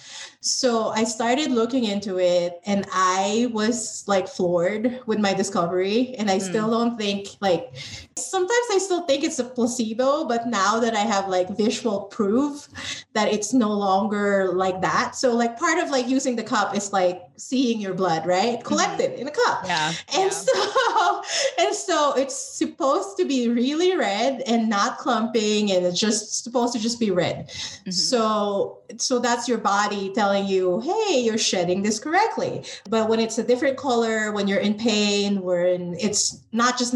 So 0.46 0.90
I 0.90 1.06
started 1.06 1.50
looking 1.50 1.86
into 1.86 2.20
it 2.20 2.62
and 2.68 2.86
I 2.94 3.50
was 3.52 4.04
like 4.06 4.28
floored 4.28 5.00
with 5.08 5.18
my 5.18 5.34
discovery. 5.34 6.14
And 6.20 6.30
I 6.30 6.38
Mm. 6.38 6.42
still 6.50 6.70
don't 6.70 7.00
think 7.00 7.30
like 7.42 7.74
sometimes 8.16 8.68
I 8.72 8.78
still 8.78 9.02
think 9.08 9.24
it's 9.24 9.40
a 9.40 9.44
placebo, 9.44 10.26
but 10.26 10.46
now 10.46 10.80
that 10.80 10.94
I 10.94 11.00
have 11.00 11.30
like 11.30 11.50
visual 11.58 12.02
proof 12.02 12.70
that 13.14 13.34
it's 13.34 13.54
no 13.54 13.74
longer 13.74 14.52
like 14.54 14.82
that. 14.82 15.16
So 15.16 15.34
like 15.34 15.58
part 15.58 15.80
of 15.80 15.90
like 15.90 16.08
using 16.08 16.36
the 16.36 16.44
cup 16.44 16.78
is 16.78 16.94
like 16.94 17.24
seeing 17.38 17.80
your 17.80 17.94
blood, 17.94 18.26
right? 18.26 18.64
Collected 18.64 19.20
in 19.20 19.28
a 19.28 19.32
cup. 19.32 19.64
Yeah. 19.66 19.90
And 20.14 20.24
yeah. 20.24 20.30
so 20.30 21.24
and 21.60 21.76
so 21.76 22.14
it's 22.14 22.36
supposed 22.36 23.18
to 23.18 23.26
be 23.26 23.50
really 23.50 23.96
red 23.96 24.42
and 24.48 24.70
not 24.70 24.98
clumping 24.98 25.72
and 25.72 25.86
it's 25.86 26.00
just 26.00 26.44
supposed 26.44 26.74
to 26.74 26.80
just 26.80 27.00
be 27.00 27.12
red. 27.12 27.48
Mhm. 27.50 27.94
So 27.94 28.80
so 28.98 29.20
that's 29.20 29.48
your 29.48 29.58
body 29.58 30.12
telling 30.14 30.46
you, 30.46 30.80
"Hey, 30.82 31.22
you're 31.22 31.38
shedding 31.38 31.82
this 31.82 32.00
correctly." 32.00 32.64
But 32.90 33.10
when 33.10 33.20
it's 33.20 33.38
a 33.38 33.44
different 33.44 33.78
color, 33.78 34.32
when 34.32 34.48
you're 34.48 34.60
in 34.60 34.76
pain, 34.76 35.42
when 35.42 35.96
it's 36.00 36.40
not 36.52 36.78
just 36.78 36.96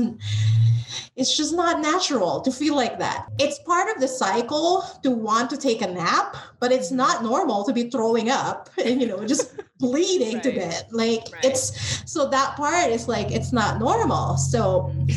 it's 1.16 1.36
just 1.36 1.54
not 1.54 1.82
natural 1.82 2.40
to 2.42 2.52
feel 2.52 2.76
like 2.76 2.98
that. 3.00 3.28
It's 3.40 3.60
part 3.60 3.94
of 3.94 4.00
the 4.02 4.08
cycle 4.08 4.86
to 5.04 5.12
want 5.12 5.50
to 5.50 5.58
take 5.58 5.82
a 5.82 5.88
nap, 5.88 6.38
but 6.60 6.72
it's 6.72 6.92
not 6.92 7.24
normal 7.24 7.66
to 7.66 7.74
be 7.74 7.90
throwing 7.90 8.30
up 8.30 8.70
and 8.84 9.02
you 9.02 9.08
know 9.08 9.26
just 9.26 9.54
bleeding 9.80 10.42
to 10.42 10.50
Right. 10.50 10.60
death. 10.60 10.86
Like 10.92 11.24
Right. 11.34 11.46
it's 11.46 11.72
so 12.06 12.28
that 12.30 12.56
part 12.56 12.92
is 12.92 13.08
like 13.08 13.32
it's 13.32 13.52
not 13.52 13.80
normal. 13.80 14.38
So 14.38 14.92
mm-hmm. 14.94 15.08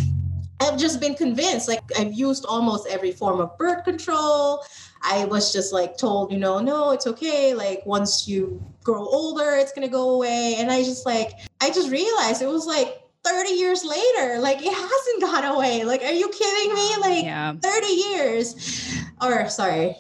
I've 0.61 0.79
just 0.79 1.01
been 1.01 1.15
convinced. 1.15 1.69
Like 1.69 1.83
I've 1.99 2.13
used 2.13 2.45
almost 2.47 2.87
every 2.87 3.11
form 3.13 3.41
of 3.41 3.57
birth 3.59 3.85
control. 3.85 4.63
I 5.03 5.25
was 5.25 5.53
just 5.53 5.73
like 5.73 5.99
told, 5.99 6.31
you 6.31 6.39
know, 6.39 6.61
no, 6.61 6.93
it's 6.93 7.09
okay. 7.09 7.55
Like 7.55 7.83
once 7.85 8.29
you 8.29 8.63
grow 8.85 9.05
older, 9.05 9.57
it's 9.57 9.73
gonna 9.73 9.89
go 9.89 10.11
away. 10.11 10.55
And 10.59 10.71
I 10.71 10.85
just 10.85 11.05
like, 11.05 11.33
I 11.61 11.71
just 11.71 11.91
realized 11.91 12.41
it 12.41 12.49
was 12.49 12.67
like 12.67 13.03
30 13.25 13.51
years 13.51 13.85
later. 13.85 14.39
Like 14.39 14.59
it 14.63 14.73
hasn't 14.73 15.21
gone 15.21 15.45
away. 15.45 15.83
Like, 15.85 16.03
are 16.03 16.13
you 16.13 16.29
kidding 16.29 16.75
me? 16.75 16.97
Like 17.01 17.25
yeah. 17.25 17.55
30 17.61 17.87
years. 17.89 18.55
Or 19.21 19.49
sorry. 19.49 19.97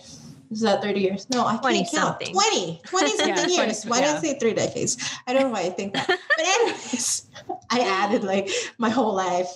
Is 0.52 0.60
that 0.60 0.82
30 0.82 1.00
years? 1.00 1.26
No, 1.30 1.46
I 1.46 1.56
20 1.56 1.78
can't 1.78 1.90
count. 1.90 2.04
something. 2.20 2.34
20, 2.34 2.80
20 2.84 3.08
something 3.16 3.28
Yeah, 3.28 3.34
20 3.42 3.54
years. 3.56 3.84
Why 3.86 4.00
did 4.02 4.10
I 4.10 4.20
say 4.20 4.38
three 4.38 4.52
decades? 4.52 4.98
I 5.26 5.32
don't 5.32 5.44
know 5.44 5.48
why 5.48 5.60
I 5.62 5.70
think 5.70 5.94
that. 5.94 6.06
But 6.06 6.18
anyways, 6.46 7.26
I 7.70 7.80
added 7.80 8.22
like 8.22 8.50
my 8.76 8.90
whole 8.90 9.14
life. 9.14 9.48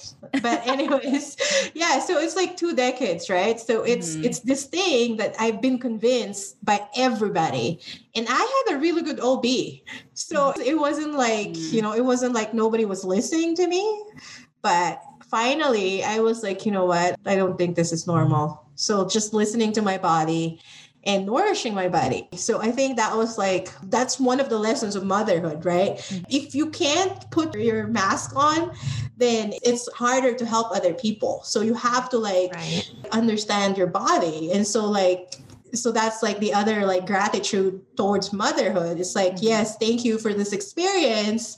But 0.43 0.67
anyways, 0.67 1.37
yeah, 1.75 2.01
so 2.01 2.19
it's 2.19 2.35
like 2.35 2.57
two 2.57 2.75
decades, 2.75 3.29
right? 3.29 3.61
So 3.61 3.83
it's 3.83 4.17
Mhm. 4.17 4.25
it's 4.25 4.41
this 4.41 4.65
thing 4.65 5.19
that 5.19 5.37
I've 5.39 5.61
been 5.61 5.79
convinced 5.79 6.57
by 6.65 6.81
everybody. 6.97 7.79
And 8.17 8.27
I 8.31 8.65
had 8.67 8.77
a 8.77 8.81
really 8.81 9.03
good 9.03 9.21
OB. 9.21 9.83
So 10.15 10.53
it 10.65 10.79
wasn't 10.79 11.13
like, 11.15 11.53
Mm. 11.53 11.73
you 11.73 11.83
know, 11.83 11.93
it 11.93 12.05
wasn't 12.05 12.33
like 12.35 12.55
nobody 12.55 12.87
was 12.87 13.05
listening 13.05 13.55
to 13.57 13.67
me. 13.69 13.85
But 14.63 15.03
finally, 15.29 16.03
I 16.03 16.21
was 16.21 16.43
like, 16.43 16.65
you 16.65 16.73
know 16.73 16.87
what? 16.87 17.17
I 17.27 17.37
don't 17.37 17.59
think 17.59 17.77
this 17.77 17.93
is 17.93 18.07
normal. 18.07 18.65
So 18.77 19.07
just 19.07 19.33
listening 19.33 19.73
to 19.73 19.83
my 19.83 19.99
body 19.99 20.61
and 21.07 21.25
nourishing 21.25 21.73
my 21.73 21.89
body. 21.89 22.29
So 22.35 22.61
I 22.61 22.73
think 22.73 22.97
that 22.97 23.17
was 23.17 23.39
like, 23.39 23.71
that's 23.85 24.19
one 24.19 24.41
of 24.41 24.49
the 24.49 24.59
lessons 24.59 24.97
of 24.97 25.05
motherhood, 25.05 25.65
right? 25.65 25.99
If 26.29 26.55
you 26.55 26.71
can't 26.71 27.31
put 27.31 27.55
your 27.55 27.87
mask 27.87 28.35
on, 28.35 28.73
then 29.17 29.55
it's 29.63 29.91
harder 29.93 30.35
to 30.35 30.45
help 30.45 30.73
other 30.73 30.93
people. 30.93 31.41
So 31.45 31.61
you 31.61 31.75
have 31.75 32.11
to 32.11 32.19
like 32.19 32.53
right. 32.53 32.91
understand 33.13 33.79
your 33.79 33.87
body. 33.87 34.51
And 34.53 34.67
so, 34.67 34.85
like, 34.85 35.37
so 35.73 35.93
that's 35.93 36.23
like 36.23 36.41
the 36.41 36.53
other 36.53 36.85
like 36.85 37.07
gratitude 37.07 37.81
towards 37.97 38.33
motherhood. 38.33 38.99
It's 38.99 39.15
like, 39.15 39.35
Mhm. 39.37 39.43
yes, 39.43 39.77
thank 39.79 40.05
you 40.05 40.19
for 40.19 40.35
this 40.35 40.53
experience. 40.53 41.57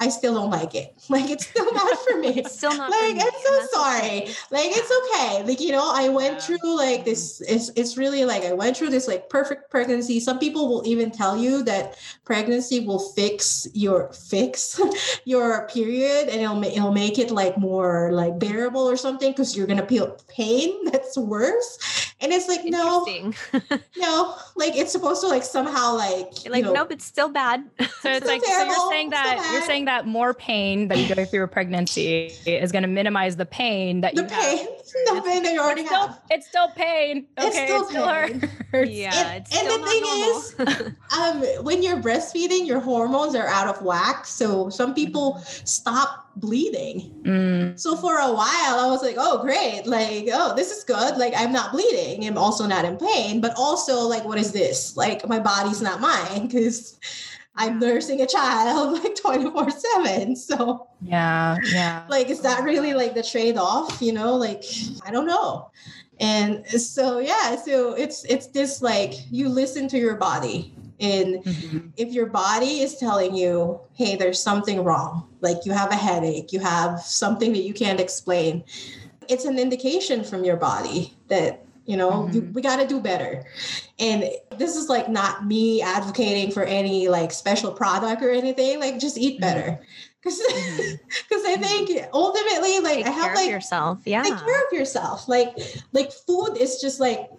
I 0.00 0.08
still 0.10 0.34
don't 0.34 0.50
like 0.50 0.74
it. 0.74 0.94
Like, 1.10 1.30
it's 1.30 1.46
still 1.46 1.72
not 1.72 1.98
for 2.06 2.18
me. 2.18 2.28
It's 2.38 2.52
still 2.56 2.76
not. 2.76 2.90
Like, 2.90 3.16
I'm 3.16 3.32
so 3.44 3.66
sorry. 3.72 4.06
okay. 4.22 4.34
like 4.50 4.70
it's 4.70 4.92
okay 5.00 5.42
like 5.44 5.60
you 5.60 5.72
know 5.72 5.90
i 5.94 6.08
went 6.08 6.34
Yeah. 6.34 6.40
through 6.40 6.76
like 6.76 7.04
this 7.04 7.40
it's, 7.48 7.70
it's 7.76 7.96
really 7.96 8.24
like 8.24 8.44
i 8.44 8.52
went 8.52 8.76
through 8.76 8.90
this 8.90 9.08
like 9.08 9.28
perfect 9.30 9.70
pregnancy 9.70 10.20
some 10.20 10.38
people 10.38 10.68
will 10.68 10.86
even 10.86 11.10
tell 11.10 11.36
you 11.36 11.62
that 11.64 11.96
pregnancy 12.24 12.80
will 12.80 12.98
fix 12.98 13.66
your 13.74 14.12
fix 14.12 14.80
your 15.24 15.66
period 15.68 16.28
and 16.28 16.40
it'll, 16.40 16.62
it'll 16.64 16.92
make 16.92 17.18
it 17.18 17.30
like 17.30 17.56
more 17.58 18.10
like 18.12 18.38
bearable 18.38 18.82
or 18.88 18.96
something 18.96 19.30
because 19.32 19.56
you're 19.56 19.66
gonna 19.66 19.86
feel 19.86 20.16
pain 20.28 20.84
that's 20.92 21.16
worse 21.16 22.07
and 22.20 22.32
it's 22.32 22.48
like 22.48 22.64
no 22.64 23.04
no 23.96 24.34
like 24.56 24.76
it's 24.76 24.92
supposed 24.92 25.20
to 25.20 25.28
like 25.28 25.42
somehow 25.44 25.94
like 25.94 26.44
You're 26.44 26.52
like, 26.52 26.60
you 26.64 26.68
know, 26.68 26.72
nope, 26.72 26.92
it's 26.92 27.04
still 27.04 27.28
bad. 27.28 27.62
So 27.78 27.84
it's 28.10 28.26
so 28.26 28.32
like 28.32 28.44
so 28.44 28.64
you're 28.64 28.90
saying 28.90 29.10
so 29.10 29.16
that 29.16 29.50
you're 29.52 29.62
saying 29.62 29.84
that 29.86 30.06
more 30.06 30.34
pain 30.34 30.88
that 30.88 30.98
you 30.98 31.14
go 31.14 31.24
through 31.24 31.44
a 31.44 31.48
pregnancy 31.48 32.26
is 32.46 32.72
going 32.72 32.82
to 32.82 32.88
minimize 32.88 33.36
the 33.36 33.46
pain 33.46 34.00
that 34.00 34.14
the 34.14 34.22
you 34.22 34.28
pain 34.28 34.58
have. 34.58 34.68
the 35.16 35.22
pain 35.24 35.42
that 35.44 35.52
you 35.52 35.60
already 35.60 35.82
It's 35.82 35.88
still, 35.90 36.06
have 36.08 36.20
it's 36.30 36.46
still 36.48 36.68
pain. 36.70 37.26
It's 37.36 37.56
still 37.56 37.82
it 37.82 37.88
still 37.88 38.06
pain. 38.06 38.50
hurts. 38.72 38.90
yeah, 38.90 39.28
And- 39.30 39.42
it's 39.46 39.56
and 39.56 39.66
still 39.68 39.78
the 39.78 40.54
not 40.56 40.66
thing 40.66 40.76
normal. 40.76 41.58
um 41.58 41.64
when 41.64 41.82
you're 41.82 41.98
breastfeeding 42.00 42.66
your 42.66 42.80
hormones 42.80 43.34
are 43.34 43.46
out 43.46 43.68
of 43.68 43.80
whack 43.82 44.24
so 44.26 44.68
some 44.70 44.94
people 44.94 45.38
stop 45.64 46.27
bleeding. 46.40 47.14
Mm, 47.22 47.78
so 47.78 47.96
for 47.96 48.18
a 48.18 48.32
while 48.32 48.78
i 48.78 48.86
was 48.88 49.02
like 49.02 49.16
oh 49.18 49.42
great. 49.42 49.86
Like 49.86 50.28
oh 50.32 50.54
this 50.54 50.70
is 50.70 50.84
good. 50.84 51.16
Like 51.16 51.34
i'm 51.36 51.52
not 51.52 51.72
bleeding. 51.72 52.26
I'm 52.26 52.38
also 52.38 52.66
not 52.66 52.84
in 52.84 52.96
pain. 52.96 53.40
But 53.40 53.54
also 53.56 54.00
like 54.00 54.24
what 54.24 54.38
is 54.38 54.52
this? 54.52 54.96
Like 54.96 55.26
my 55.28 55.38
body's 55.38 55.82
not 55.82 56.00
mine 56.00 56.46
because 56.46 56.98
i'm 57.56 57.80
nursing 57.80 58.20
a 58.20 58.26
child 58.26 58.92
like 59.02 59.16
24 59.16 59.68
7 59.70 60.36
so 60.36 60.86
yeah, 61.02 61.56
yeah. 61.72 62.04
like 62.08 62.28
is 62.28 62.40
that 62.42 62.62
really 62.62 62.94
like 62.94 63.14
the 63.14 63.22
trade-off 63.22 64.00
you 64.00 64.12
know? 64.12 64.36
Like 64.36 64.64
i 65.04 65.10
don't 65.10 65.26
know. 65.26 65.70
And 66.20 66.66
so 66.66 67.18
yeah 67.18 67.56
so 67.56 67.94
it's 67.94 68.24
it's 68.24 68.48
this 68.48 68.82
like 68.82 69.14
you 69.30 69.48
listen 69.48 69.88
to 69.88 69.98
your 69.98 70.16
body 70.16 70.74
and 71.00 71.44
Mhm. 71.44 71.92
if 71.96 72.12
your 72.12 72.26
body 72.26 72.80
is 72.80 72.96
telling 72.96 73.34
you 73.34 73.80
hey 73.94 74.16
there's 74.16 74.42
something 74.42 74.82
wrong 74.84 75.28
like 75.40 75.58
you 75.64 75.72
have 75.72 75.90
a 75.92 75.96
headache 75.96 76.52
you 76.52 76.60
have 76.60 77.00
something 77.00 77.52
that 77.52 77.62
you 77.62 77.72
can't 77.74 78.00
explain 78.00 78.64
it's 79.28 79.44
an 79.44 79.58
indication 79.58 80.24
from 80.24 80.44
your 80.44 80.56
body 80.56 81.16
that 81.28 81.64
you 81.86 81.96
know 81.96 82.28
you, 82.32 82.42
Mhm. 82.42 82.54
we 82.54 82.62
got 82.62 82.76
to 82.76 82.86
do 82.86 83.00
better 83.00 83.44
and 83.98 84.24
this 84.58 84.76
is 84.76 84.88
like 84.88 85.08
not 85.08 85.46
me 85.46 85.80
advocating 85.82 86.50
for 86.50 86.62
any 86.64 87.08
like 87.08 87.32
special 87.32 87.70
product 87.72 88.22
or 88.22 88.30
anything 88.30 88.80
like 88.80 88.98
just 88.98 89.16
eat 89.18 89.38
Mhm. 89.38 89.40
better 89.40 89.80
because 90.20 90.38
because 91.28 91.44
I 91.52 91.56
think 91.56 91.90
ultimately 92.12 92.80
like 92.80 92.96
Take 92.98 93.06
I 93.06 93.10
have 93.10 93.24
care 93.26 93.34
like 93.36 93.46
of 93.46 93.50
yourself. 93.52 93.98
Yeah. 94.04 94.22
take 94.22 94.36
care 94.36 94.66
of 94.66 94.72
yourself. 94.72 95.28
Like 95.28 95.56
like 95.92 96.12
food 96.12 96.56
is 96.58 96.80
just 96.80 96.98
like 97.00 97.30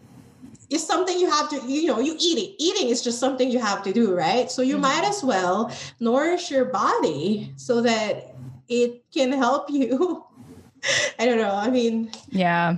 it's 0.70 0.86
something 0.86 1.20
you 1.20 1.30
have 1.30 1.50
to 1.50 1.58
you 1.68 1.88
know 1.88 2.00
you 2.00 2.16
eat 2.20 2.38
it. 2.38 2.56
Eating 2.64 2.90
is 2.90 3.02
just 3.02 3.20
something 3.20 3.50
you 3.50 3.60
have 3.60 3.84
to 3.84 3.94
do, 3.94 4.14
right? 4.16 4.50
So 4.52 4.62
you 4.62 4.78
Mhm. 4.78 4.82
might 4.82 5.04
as 5.06 5.24
well 5.24 5.72
nourish 6.00 6.52
your 6.52 6.66
body 6.66 7.54
so 7.56 7.82
that 7.82 8.36
it 8.68 9.04
can 9.14 9.32
help 9.32 9.70
you. 9.70 10.24
I 11.20 11.26
don't 11.26 11.38
know. 11.38 11.54
I 11.56 11.70
mean, 11.70 12.12
Yeah. 12.32 12.78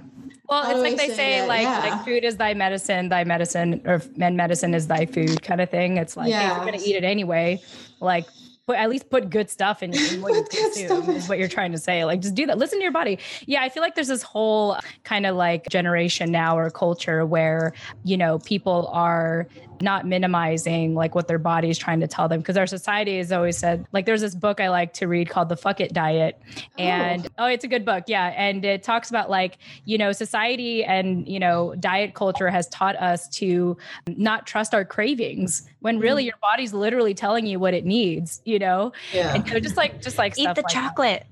Well, 0.49 0.69
it's 0.69 0.81
like 0.81 0.97
they 0.97 1.07
say 1.07 1.15
say, 1.15 1.39
that, 1.39 1.47
like 1.47 1.63
yeah. 1.63 1.79
like 1.79 2.03
food 2.05 2.23
is 2.25 2.35
thy 2.35 2.53
medicine, 2.53 3.07
thy 3.07 3.23
medicine, 3.23 3.81
or 3.85 4.01
men 4.17 4.35
medicine 4.35 4.73
is 4.73 4.85
thy 4.87 5.05
food, 5.05 5.41
kind 5.43 5.61
of 5.61 5.69
thing. 5.69 5.95
It's 5.97 6.17
like 6.17 6.33
hey, 6.33 6.45
you're 6.47 6.65
gonna 6.65 6.77
eat 6.83 6.95
it 6.97 7.05
anyway, 7.05 7.61
like 8.01 8.27
put 8.67 8.77
at 8.77 8.89
least 8.89 9.09
put 9.09 9.29
good 9.29 9.49
stuff 9.49 9.83
in, 9.83 9.93
in 9.93 10.21
what 10.21 10.33
you 10.33 10.43
consume. 10.43 11.09
Is 11.09 11.27
what 11.27 11.37
you're 11.37 11.47
trying 11.47 11.71
to 11.71 11.77
say. 11.77 12.05
Like 12.05 12.21
just 12.21 12.35
do 12.35 12.45
that. 12.45 12.57
Listen 12.57 12.79
to 12.79 12.83
your 12.83 12.91
body. 12.91 13.19
Yeah, 13.45 13.63
I 13.63 13.69
feel 13.69 13.81
like 13.81 13.95
there's 13.95 14.07
this 14.07 14.23
whole 14.23 14.73
uh, 14.73 14.81
kind 15.03 15.25
of 15.25 15.35
like 15.35 15.67
generation 15.69 16.31
now 16.31 16.57
or 16.57 16.69
culture 16.69 17.25
where 17.25 17.73
you 18.03 18.17
know 18.17 18.39
people 18.39 18.89
are 18.91 19.47
not 19.81 20.05
minimizing 20.05 20.95
like 20.95 21.15
what 21.15 21.27
their 21.27 21.39
body 21.39 21.69
is 21.69 21.77
trying 21.77 21.99
to 22.01 22.07
tell 22.07 22.27
them. 22.27 22.39
Because 22.39 22.57
our 22.57 22.67
society 22.67 23.17
has 23.17 23.31
always 23.31 23.57
said 23.57 23.85
like 23.91 24.05
there's 24.05 24.21
this 24.21 24.35
book 24.35 24.59
I 24.59 24.69
like 24.69 24.93
to 24.93 25.07
read 25.07 25.29
called 25.29 25.49
The 25.49 25.57
Fuck 25.57 25.79
It 25.79 25.93
Diet. 25.93 26.41
Oh. 26.41 26.81
And 26.81 27.27
oh 27.37 27.45
it's 27.45 27.63
a 27.63 27.67
good 27.67 27.85
book. 27.85 28.05
Yeah. 28.07 28.33
And 28.35 28.63
it 28.65 28.83
talks 28.83 29.09
about 29.09 29.29
like 29.29 29.57
you 29.85 29.97
know 29.97 30.11
society 30.11 30.83
and 30.83 31.27
you 31.27 31.39
know 31.39 31.75
diet 31.79 32.13
culture 32.13 32.49
has 32.49 32.67
taught 32.69 32.95
us 32.97 33.27
to 33.29 33.77
not 34.07 34.47
trust 34.47 34.73
our 34.73 34.85
cravings 34.85 35.67
when 35.79 35.95
mm-hmm. 35.95 36.03
really 36.03 36.25
your 36.25 36.35
body's 36.41 36.73
literally 36.73 37.13
telling 37.13 37.45
you 37.45 37.59
what 37.59 37.73
it 37.73 37.85
needs 37.85 38.41
you 38.45 38.59
know? 38.59 38.91
Yeah. 39.13 39.35
and 39.35 39.47
so 39.47 39.59
just 39.59 39.77
like 39.77 40.01
just 40.01 40.17
like 40.17 40.37
Eat 40.37 40.43
stuff 40.43 40.55
the 40.55 40.61
like 40.63 40.73
chocolate. 40.73 41.25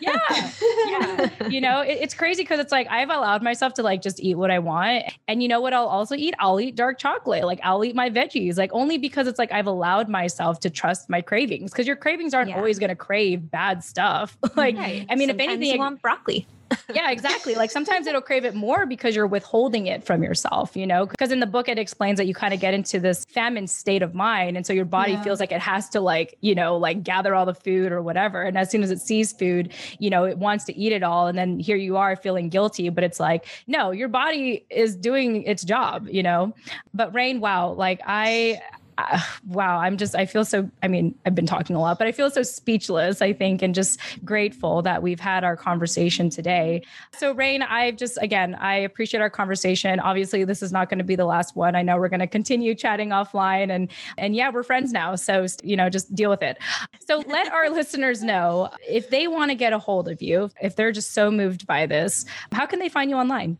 yeah. 0.00 0.52
Yeah. 0.88 1.30
You 1.50 1.60
know 1.60 1.80
it, 1.80 1.98
it's 2.00 2.14
crazy 2.14 2.42
because 2.42 2.60
it's 2.60 2.70
like 2.70 2.86
i've 2.90 3.08
allowed 3.08 3.42
myself 3.42 3.74
to 3.74 3.82
like 3.82 4.02
just 4.02 4.20
eat 4.20 4.36
what 4.36 4.50
i 4.50 4.58
want. 4.58 5.04
And 5.26 5.42
you 5.42 5.48
know 5.48 5.60
what 5.60 5.72
i'll 5.72 5.86
also 5.86 6.14
eat? 6.14 6.34
I'll 6.38 6.60
eat 6.60 6.76
dark 6.76 6.98
chocolate. 6.98 7.44
Like 7.44 7.60
i'll 7.62 7.79
eat 7.84 7.94
my 7.94 8.08
veggies 8.10 8.56
like 8.58 8.70
only 8.72 8.98
because 8.98 9.26
it's 9.26 9.38
like 9.38 9.52
i've 9.52 9.66
allowed 9.66 10.08
myself 10.08 10.60
to 10.60 10.70
trust 10.70 11.08
my 11.10 11.20
cravings 11.20 11.70
because 11.72 11.86
your 11.86 11.96
cravings 11.96 12.34
aren't 12.34 12.50
Yeah. 12.50 12.56
always 12.56 12.78
going 12.78 12.88
to 12.90 12.96
crave 12.96 13.50
bad 13.50 13.82
stuff 13.84 14.36
like 14.56 14.76
Right. 14.76 15.06
i 15.10 15.14
mean 15.14 15.30
if 15.30 15.38
anything 15.38 15.62
you 15.72 15.78
want 15.78 16.00
broccoli. 16.02 16.46
Yeah, 16.94 17.10
exactly. 17.10 17.54
Like 17.54 17.70
sometimes 17.70 18.06
it'll 18.06 18.20
crave 18.20 18.44
it 18.44 18.54
more 18.54 18.86
because 18.86 19.14
you're 19.14 19.26
withholding 19.26 19.86
it 19.86 20.04
from 20.04 20.22
yourself, 20.22 20.76
you 20.76 20.86
know? 20.86 21.06
Because 21.06 21.30
in 21.30 21.40
the 21.40 21.46
book, 21.46 21.68
it 21.68 21.78
explains 21.78 22.18
that 22.18 22.26
you 22.26 22.34
kind 22.34 22.52
of 22.54 22.60
get 22.60 22.74
into 22.74 22.98
this 23.00 23.24
famine 23.24 23.66
state 23.66 24.02
of 24.02 24.14
mind. 24.14 24.56
And 24.56 24.66
so 24.66 24.72
your 24.72 24.84
body 24.84 25.12
Yeah. 25.12 25.22
feels 25.22 25.40
like 25.40 25.52
it 25.52 25.60
has 25.60 25.88
to, 25.90 26.00
like, 26.00 26.36
you 26.40 26.54
know, 26.54 26.76
like 26.76 27.02
gather 27.02 27.34
all 27.34 27.46
the 27.46 27.54
food 27.54 27.92
or 27.92 28.02
whatever. 28.02 28.42
And 28.42 28.56
as 28.58 28.70
soon 28.70 28.82
as 28.82 28.90
it 28.90 29.00
sees 29.00 29.32
food, 29.32 29.72
you 29.98 30.10
know, 30.10 30.24
it 30.24 30.38
wants 30.38 30.64
to 30.64 30.76
eat 30.76 30.92
it 30.92 31.02
all. 31.02 31.26
And 31.26 31.38
then 31.38 31.58
here 31.58 31.76
you 31.76 31.96
are 31.96 32.16
feeling 32.16 32.48
guilty. 32.48 32.88
But 32.88 33.04
it's 33.04 33.20
like, 33.20 33.46
no, 33.66 33.90
your 33.90 34.08
body 34.08 34.66
is 34.70 34.96
doing 34.96 35.42
its 35.44 35.64
job, 35.64 36.08
you 36.10 36.22
know? 36.22 36.54
But 36.94 37.14
Rain, 37.14 37.40
wow, 37.40 37.72
like 37.72 38.00
I, 38.06 38.60
uh, 39.00 39.20
wow, 39.46 39.78
I'm 39.78 39.96
just, 39.96 40.14
I 40.14 40.26
feel 40.26 40.44
so, 40.44 40.70
I 40.82 40.88
mean, 40.88 41.14
I've 41.26 41.34
been 41.34 41.46
talking 41.46 41.76
a 41.76 41.80
lot, 41.80 41.98
but 41.98 42.06
I 42.06 42.12
feel 42.12 42.30
so 42.30 42.42
speechless, 42.42 43.22
I 43.22 43.32
think, 43.32 43.62
and 43.62 43.74
just 43.74 44.00
grateful 44.24 44.82
that 44.82 45.02
we've 45.02 45.20
had 45.20 45.44
our 45.44 45.56
conversation 45.56 46.30
today. 46.30 46.82
So, 47.16 47.32
Rain, 47.32 47.62
I 47.62 47.92
just, 47.92 48.18
again, 48.20 48.54
I 48.54 48.76
appreciate 48.76 49.20
our 49.20 49.30
conversation. 49.30 50.00
Obviously, 50.00 50.44
this 50.44 50.62
is 50.62 50.72
not 50.72 50.88
going 50.88 50.98
to 50.98 51.04
be 51.04 51.16
the 51.16 51.24
last 51.24 51.56
one. 51.56 51.74
I 51.76 51.82
know 51.82 51.96
we're 51.96 52.08
going 52.08 52.20
to 52.20 52.26
continue 52.26 52.74
chatting 52.74 53.10
offline 53.10 53.70
and, 53.70 53.90
and 54.18 54.34
yeah, 54.34 54.50
we're 54.50 54.62
friends 54.62 54.92
now. 54.92 55.14
So, 55.14 55.46
you 55.62 55.76
know, 55.76 55.88
just 55.88 56.14
deal 56.14 56.30
with 56.30 56.42
it. 56.42 56.58
So, 57.06 57.22
let 57.26 57.52
our 57.52 57.70
listeners 57.80 58.22
know 58.22 58.70
if 58.88 59.10
they 59.10 59.28
want 59.28 59.50
to 59.50 59.54
get 59.54 59.72
a 59.72 59.78
hold 59.78 60.08
of 60.08 60.22
you, 60.22 60.50
if 60.60 60.76
they're 60.76 60.92
just 60.92 61.12
so 61.12 61.30
moved 61.30 61.66
by 61.66 61.86
this, 61.86 62.24
how 62.52 62.66
can 62.66 62.78
they 62.78 62.88
find 62.88 63.10
you 63.10 63.16
online? 63.16 63.58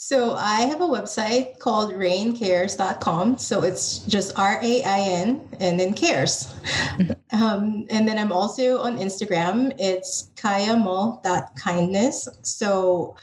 So 0.00 0.34
I 0.36 0.60
have 0.60 0.80
a 0.80 0.86
website 0.86 1.58
called 1.58 1.90
raincares.com. 1.92 3.36
So 3.36 3.62
it's 3.64 3.98
just 4.06 4.38
R 4.38 4.60
A 4.62 4.82
I 4.84 5.00
N 5.00 5.40
and 5.58 5.78
then 5.78 5.92
cares. 5.92 6.54
um, 7.32 7.84
and 7.90 8.06
then 8.06 8.16
I'm 8.16 8.30
also 8.30 8.78
on 8.78 8.96
Instagram. 8.98 9.74
It's 9.76 10.30
kayamo.kindness. 10.36 12.28
So 12.42 13.16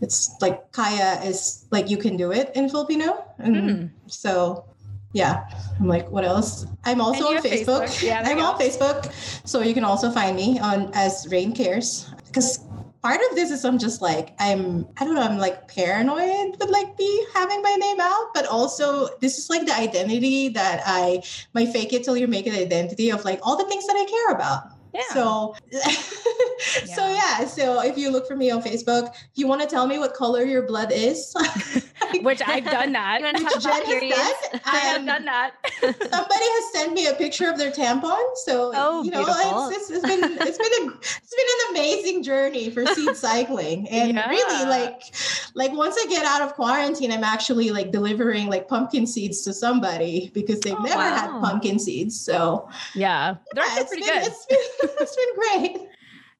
it's 0.00 0.34
like 0.40 0.72
kaya 0.72 1.22
is 1.22 1.66
like 1.70 1.88
you 1.88 1.96
can 1.96 2.16
do 2.16 2.32
it 2.32 2.50
in 2.56 2.68
Filipino. 2.68 3.24
And 3.38 3.56
Hmm. 3.56 3.86
so 4.08 4.64
yeah, 5.12 5.44
I'm 5.78 5.86
like, 5.86 6.10
what 6.10 6.24
else? 6.24 6.66
I'm 6.84 7.00
also 7.00 7.28
on 7.28 7.36
Facebook. 7.42 7.86
Facebook. 7.86 8.02
Yeah, 8.02 8.22
I'm 8.26 8.40
on. 8.40 8.58
Facebook. 8.58 9.06
So 9.46 9.60
you 9.62 9.72
can 9.72 9.84
also 9.84 10.10
find 10.10 10.34
me 10.34 10.58
on 10.58 10.90
as 10.94 11.28
Rain 11.30 11.52
Cares. 11.54 12.10
Because 12.26 12.58
part 13.02 13.20
of 13.30 13.36
this 13.36 13.50
is 13.50 13.64
I'm 13.64 13.78
just 13.78 14.02
like 14.02 14.34
I'm 14.38 14.86
I 14.98 15.04
don't 15.04 15.14
know 15.14 15.22
I'm 15.22 15.38
like 15.38 15.68
paranoid 15.68 16.56
with 16.58 16.70
like 16.70 16.96
be 16.96 17.26
having 17.34 17.62
my 17.62 17.74
name 17.74 18.00
out, 18.00 18.30
but 18.34 18.46
also 18.46 19.08
this 19.20 19.38
is 19.38 19.50
like 19.50 19.66
the 19.66 19.76
identity 19.76 20.48
that 20.50 20.82
I 20.84 21.22
my 21.54 21.66
fake 21.66 21.92
it 21.92 22.04
till 22.04 22.16
you 22.16 22.26
make 22.26 22.46
it 22.46 22.54
identity 22.54 23.10
of 23.10 23.24
like 23.24 23.40
all 23.42 23.56
the 23.56 23.64
things 23.66 23.86
that 23.86 23.96
I 23.96 24.04
care 24.04 24.34
about. 24.34 24.78
Yeah. 24.94 25.02
So, 25.12 25.54
so 26.86 27.08
yeah. 27.08 27.46
So 27.46 27.82
if 27.82 27.98
you 27.98 28.10
look 28.10 28.26
for 28.26 28.36
me 28.36 28.50
on 28.50 28.62
Facebook, 28.62 29.14
you 29.34 29.46
want 29.46 29.60
to 29.62 29.68
tell 29.68 29.86
me 29.86 29.98
what 29.98 30.14
color 30.14 30.44
your 30.44 30.66
blood 30.66 30.92
is, 30.92 31.34
Which 32.22 32.40
I've 32.46 32.64
done 32.64 32.92
that. 32.92 33.20
You 33.20 33.26
wanna 33.26 33.38
Jen 33.60 33.72
has 33.72 33.84
periods? 33.84 34.16
done. 34.52 34.60
I 34.64 34.76
have 34.78 35.00
Um, 35.00 35.06
done 35.06 35.24
that. 35.26 35.52
somebody 35.82 36.44
has 36.44 36.72
sent 36.72 36.92
me 36.92 37.06
a 37.06 37.14
picture 37.14 37.48
of 37.50 37.58
their 37.58 37.70
tampon. 37.70 38.18
So 38.44 38.72
Oh, 38.74 39.02
you 39.02 39.10
know, 39.10 39.24
beautiful. 39.24 39.68
it's, 39.70 39.90
it's, 39.90 40.04
it's 40.04 40.06
been 40.06 40.24
it's 40.46 40.58
been 40.58 40.88
a 40.88 40.94
it's 40.98 41.34
been 41.34 41.46
an 41.60 41.70
amazing 41.76 42.22
journey 42.22 42.70
for 42.70 42.86
seed 42.86 43.16
cycling, 43.16 43.88
and 43.88 44.14
Yeah. 44.14 44.28
really 44.28 44.64
like 44.66 45.02
like 45.54 45.72
once 45.72 45.96
I 45.98 46.06
get 46.08 46.24
out 46.24 46.42
of 46.42 46.54
quarantine, 46.54 47.12
I'm 47.12 47.24
actually 47.24 47.70
like 47.70 47.90
delivering 47.90 48.48
like 48.48 48.68
pumpkin 48.68 49.06
seeds 49.06 49.42
to 49.42 49.52
somebody 49.52 50.30
because 50.34 50.60
they've 50.60 50.74
Oh, 50.78 50.82
never 50.82 51.02
had 51.02 51.28
pumpkin 51.40 51.78
seeds. 51.78 52.18
So 52.20 52.68
Yeah. 52.94 53.36
They're 53.52 53.64
yeah, 53.64 53.70
actually 53.80 53.80
it's 53.80 53.88
pretty 53.88 54.02
been, 54.04 54.22
good. 54.22 54.32
It's 54.32 54.46
been, 54.46 54.90
it's 55.00 55.16
been 55.16 55.34
great. 55.34 55.88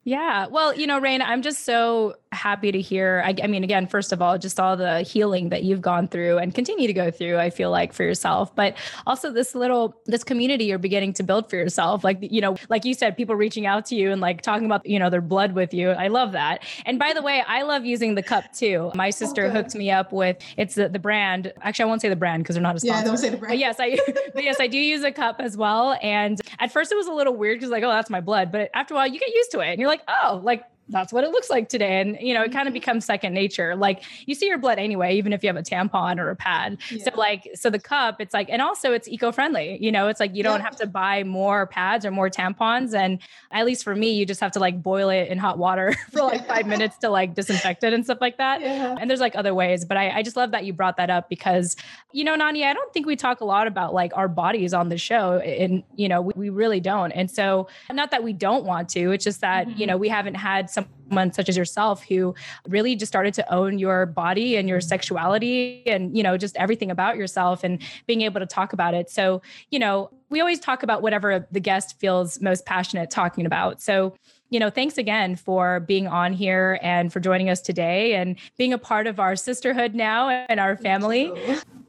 Yeah. 0.05 0.47
Well, 0.47 0.75
you 0.75 0.87
know, 0.87 0.99
Rain, 0.99 1.21
I'm 1.21 1.43
just 1.43 1.65
so 1.67 2.15
happy 2.33 2.71
to 2.73 2.81
hear. 2.81 3.23
I, 3.25 3.35
I 3.43 3.47
mean, 3.47 3.65
again, 3.65 3.87
first 3.87 4.13
of 4.13 4.21
all, 4.21 4.39
just 4.39 4.61
all 4.61 4.77
the 4.77 5.01
healing 5.03 5.49
that 5.49 5.63
you've 5.65 5.81
gone 5.81 6.09
through 6.09 6.39
and 6.39 6.55
continue 6.55 6.87
to 6.87 6.93
go 6.93 7.11
through, 7.11 7.39
I 7.39 7.51
feel 7.51 7.71
like 7.71 7.93
for 7.93 8.03
yourself, 8.03 8.55
but 8.55 8.77
also 9.07 9.33
this 9.33 9.55
little, 9.55 9.95
this 10.07 10.25
community 10.25 10.65
you're 10.65 10.79
beginning 10.79 11.15
to 11.15 11.23
build 11.23 11.49
for 11.49 11.57
yourself. 11.57 12.05
Like, 12.05 12.19
you 12.21 12.41
know, 12.41 12.57
like 12.69 12.85
you 12.85 12.95
said, 12.95 13.17
people 13.17 13.35
reaching 13.35 13.67
out 13.67 13.87
to 13.87 13.95
you 13.95 14.13
and 14.13 14.21
like 14.21 14.43
talking 14.43 14.67
about, 14.67 14.85
you 14.87 14.99
know, 14.99 15.11
their 15.11 15.21
blood 15.21 15.53
with 15.53 15.73
you. 15.73 15.91
I 15.91 16.09
love 16.09 16.33
that. 16.33 16.63
And 16.85 16.99
by 16.99 17.13
the 17.15 17.23
way, 17.23 17.43
I 17.47 17.63
love 17.63 17.85
using 17.87 18.15
the 18.15 18.23
cup 18.23 18.53
too. 18.53 18.91
My 18.95 19.11
sister 19.11 19.51
hooked 19.51 19.75
me 19.75 19.91
up 19.91 20.13
with, 20.13 20.37
it's 20.57 20.75
the, 20.75 20.89
the 20.89 20.99
brand. 20.99 21.53
Actually, 21.63 21.85
I 21.85 21.87
won't 21.87 22.03
say 22.03 22.09
the 22.09 22.17
brand 22.17 22.43
because 22.43 22.55
they're 22.57 22.63
not 22.63 22.77
a 22.77 22.81
sponsor. 22.81 22.99
Yeah, 23.01 23.05
don't 23.05 23.17
say 23.17 23.31
the 23.31 23.37
But 23.37 23.47
brand. 23.47 23.61
yes, 23.61 23.77
I 23.79 23.99
but 24.35 24.45
yes, 24.45 24.61
I 24.61 24.67
do 24.67 24.79
use 24.79 25.03
a 25.03 25.13
cup 25.13 25.37
as 25.41 25.57
well. 25.57 25.99
And 26.03 26.41
at 26.59 26.73
first 26.73 26.93
it 26.93 26.97
was 26.97 27.07
a 27.07 27.13
little 27.13 27.35
weird 27.35 27.59
because 27.59 27.71
like, 27.71 27.83
oh, 27.85 27.89
that's 27.89 28.11
my 28.11 28.21
blood. 28.21 28.53
But 28.53 28.71
after 28.75 28.95
a 28.95 28.97
while 28.97 29.07
you 29.07 29.19
get 29.19 29.35
used 29.35 29.51
to 29.53 29.61
it 29.61 29.69
and 29.71 29.79
you're 29.81 29.89
like, 29.89 30.03
oh, 30.23 30.41
like 30.45 30.65
that's 30.89 31.13
what 31.13 31.25
it 31.25 31.31
looks 31.31 31.51
like 31.51 31.69
today. 31.69 32.01
And 32.01 32.19
you 32.21 32.35
know, 32.35 32.43
it 32.43 32.53
kind 32.53 32.67
of 32.67 32.73
mm-hmm. 32.73 32.81
becomes 32.81 33.05
second 33.05 33.35
nature. 33.35 33.77
Like 33.77 34.03
you 34.27 34.35
see 34.35 34.47
your 34.47 34.59
blood 34.59 34.79
anyway, 34.79 35.17
even 35.17 35.33
if 35.33 35.43
you 35.43 35.49
have 35.49 35.57
a 35.57 35.63
tampon 35.63 36.19
or 36.19 36.31
a 36.31 36.37
pad. 36.37 36.79
So 37.03 37.11
like, 37.15 37.49
so 37.55 37.71
the 37.71 37.79
cup, 37.79 38.21
it's 38.21 38.35
like, 38.35 38.49
and 38.51 38.63
also 38.63 38.93
it's 38.93 39.09
eco-friendly. 39.09 39.79
You 39.81 39.93
know, 39.93 40.09
it's 40.09 40.21
like 40.21 40.35
you 40.35 40.43
don't 40.43 40.61
have 40.61 40.77
to 40.77 40.87
buy 40.87 41.25
more 41.25 41.67
pads 41.67 42.05
or 42.05 42.11
more 42.11 42.31
tampons. 42.31 42.95
And 42.95 43.19
at 43.51 43.67
least 43.67 43.85
for 43.85 43.95
me, 43.95 44.13
you 44.13 44.25
just 44.25 44.41
have 44.41 44.53
to 44.53 44.61
like 44.61 44.83
boil 44.83 45.09
it 45.11 45.29
in 45.29 45.39
hot 45.39 45.59
water 45.59 45.95
for 46.13 46.23
like 46.23 46.47
five 46.47 46.67
minutes 46.67 46.97
to 46.99 47.11
like 47.11 47.35
disinfect 47.35 47.85
it 47.85 47.93
and 47.93 48.05
stuff 48.05 48.19
like 48.21 48.39
that. 48.39 48.61
Yeah. 48.61 48.97
And 48.99 49.11
there's 49.11 49.21
like 49.21 49.37
other 49.37 49.55
ways, 49.55 49.85
but 49.85 49.97
I, 49.97 50.11
I 50.11 50.23
just 50.23 50.37
love 50.37 50.53
that 50.53 50.65
you 50.65 50.73
brought 50.73 50.97
that 50.97 51.11
up 51.11 51.29
because, 51.29 51.77
you 52.13 52.25
know, 52.25 52.35
Nani, 52.35 52.65
I 52.65 52.73
don't 52.73 52.93
think 52.93 53.07
we 53.07 53.17
talk 53.17 53.41
a 53.41 53.45
lot 53.45 53.67
about 53.67 53.95
like 53.95 54.13
our 54.17 54.29
bodies 54.29 54.73
on 54.73 54.89
the 54.89 54.99
show. 54.99 55.39
And, 55.39 55.83
you 55.97 56.09
know, 56.09 56.23
we, 56.23 56.33
we 56.37 56.49
really 56.51 56.81
don't. 56.81 57.13
And 57.13 57.31
so, 57.31 57.69
not 57.93 58.11
that 58.11 58.23
we 58.23 58.33
don't 58.33 58.65
want 58.65 58.89
to, 58.91 59.13
it's 59.13 59.25
just 59.25 59.41
that, 59.41 59.69
you 59.69 59.75
mm-hmm. 59.75 59.87
know, 59.87 59.97
we 59.97 60.09
haven't 60.09 60.35
had 60.35 60.71
someone 61.09 61.33
such 61.33 61.49
as 61.49 61.57
yourself 61.57 62.05
who 62.05 62.35
really 62.69 62.95
just 62.95 63.11
started 63.11 63.35
to 63.35 63.53
own 63.53 63.79
your 63.79 64.07
body 64.07 64.57
and 64.57 64.69
your 64.69 64.79
mm-hmm. 64.79 64.89
sexuality 64.89 65.83
and, 65.87 66.17
you 66.17 66.23
know, 66.23 66.37
just 66.37 66.57
everything 66.57 66.91
about 66.91 67.17
yourself 67.17 67.65
and 67.65 67.83
being 68.07 68.23
able 68.23 68.41
to 68.41 68.47
talk 68.47 68.73
about 68.73 68.95
it. 68.95 69.11
So, 69.11 69.43
you 69.71 69.79
know, 69.79 70.11
we 70.31 70.41
always 70.41 70.61
talk 70.61 70.83
about 70.83 71.03
whatever 71.03 71.47
the 71.51 71.61
guest 71.61 71.99
feels 71.99 72.41
most 72.41 72.67
passionate 72.67 73.11
talking 73.11 73.47
about. 73.47 73.81
So, 73.81 74.15
you 74.51 74.61
know, 74.61 74.71
thanks 74.71 74.99
again 74.99 75.37
for 75.37 75.81
being 75.81 76.07
on 76.07 76.33
here 76.33 76.79
and 76.83 77.13
for 77.13 77.21
joining 77.21 77.51
us 77.51 77.61
today 77.61 78.15
and 78.15 78.37
being 78.57 78.73
a 78.73 78.79
part 78.79 79.07
of 79.07 79.21
our 79.21 79.37
sisterhood 79.37 79.95
now 79.95 80.29
and 80.29 80.59
our 80.61 80.77
family. 80.77 81.33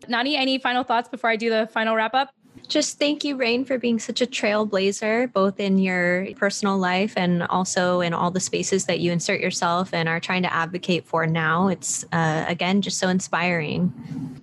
Nani, 0.08 0.36
any 0.36 0.58
final 0.58 0.84
thoughts 0.84 1.10
before 1.10 1.30
I 1.30 1.36
do 1.36 1.50
the 1.50 1.70
final 1.72 1.96
wrap 1.96 2.14
up? 2.14 2.34
Just 2.70 3.00
thank 3.00 3.24
you, 3.24 3.36
Rain, 3.36 3.66
for 3.66 3.80
being 3.80 3.98
such 3.98 4.22
a 4.22 4.28
trailblazer, 4.28 5.34
both 5.34 5.60
in 5.60 5.80
your 5.80 6.28
personal 6.36 6.78
life 6.78 7.14
and 7.18 7.42
also 7.44 8.00
in 8.00 8.14
all 8.14 8.30
the 8.30 8.40
spaces 8.40 8.86
that 8.86 9.00
you 9.00 9.12
insert 9.12 9.42
yourself 9.42 9.92
and 9.92 10.08
are 10.08 10.20
trying 10.20 10.44
to 10.44 10.54
advocate 10.54 11.04
for 11.04 11.26
now. 11.26 11.68
It's, 11.68 12.06
uh, 12.12 12.46
again, 12.48 12.84
just 12.84 13.00
so 13.00 13.10
inspiring. 13.10 13.92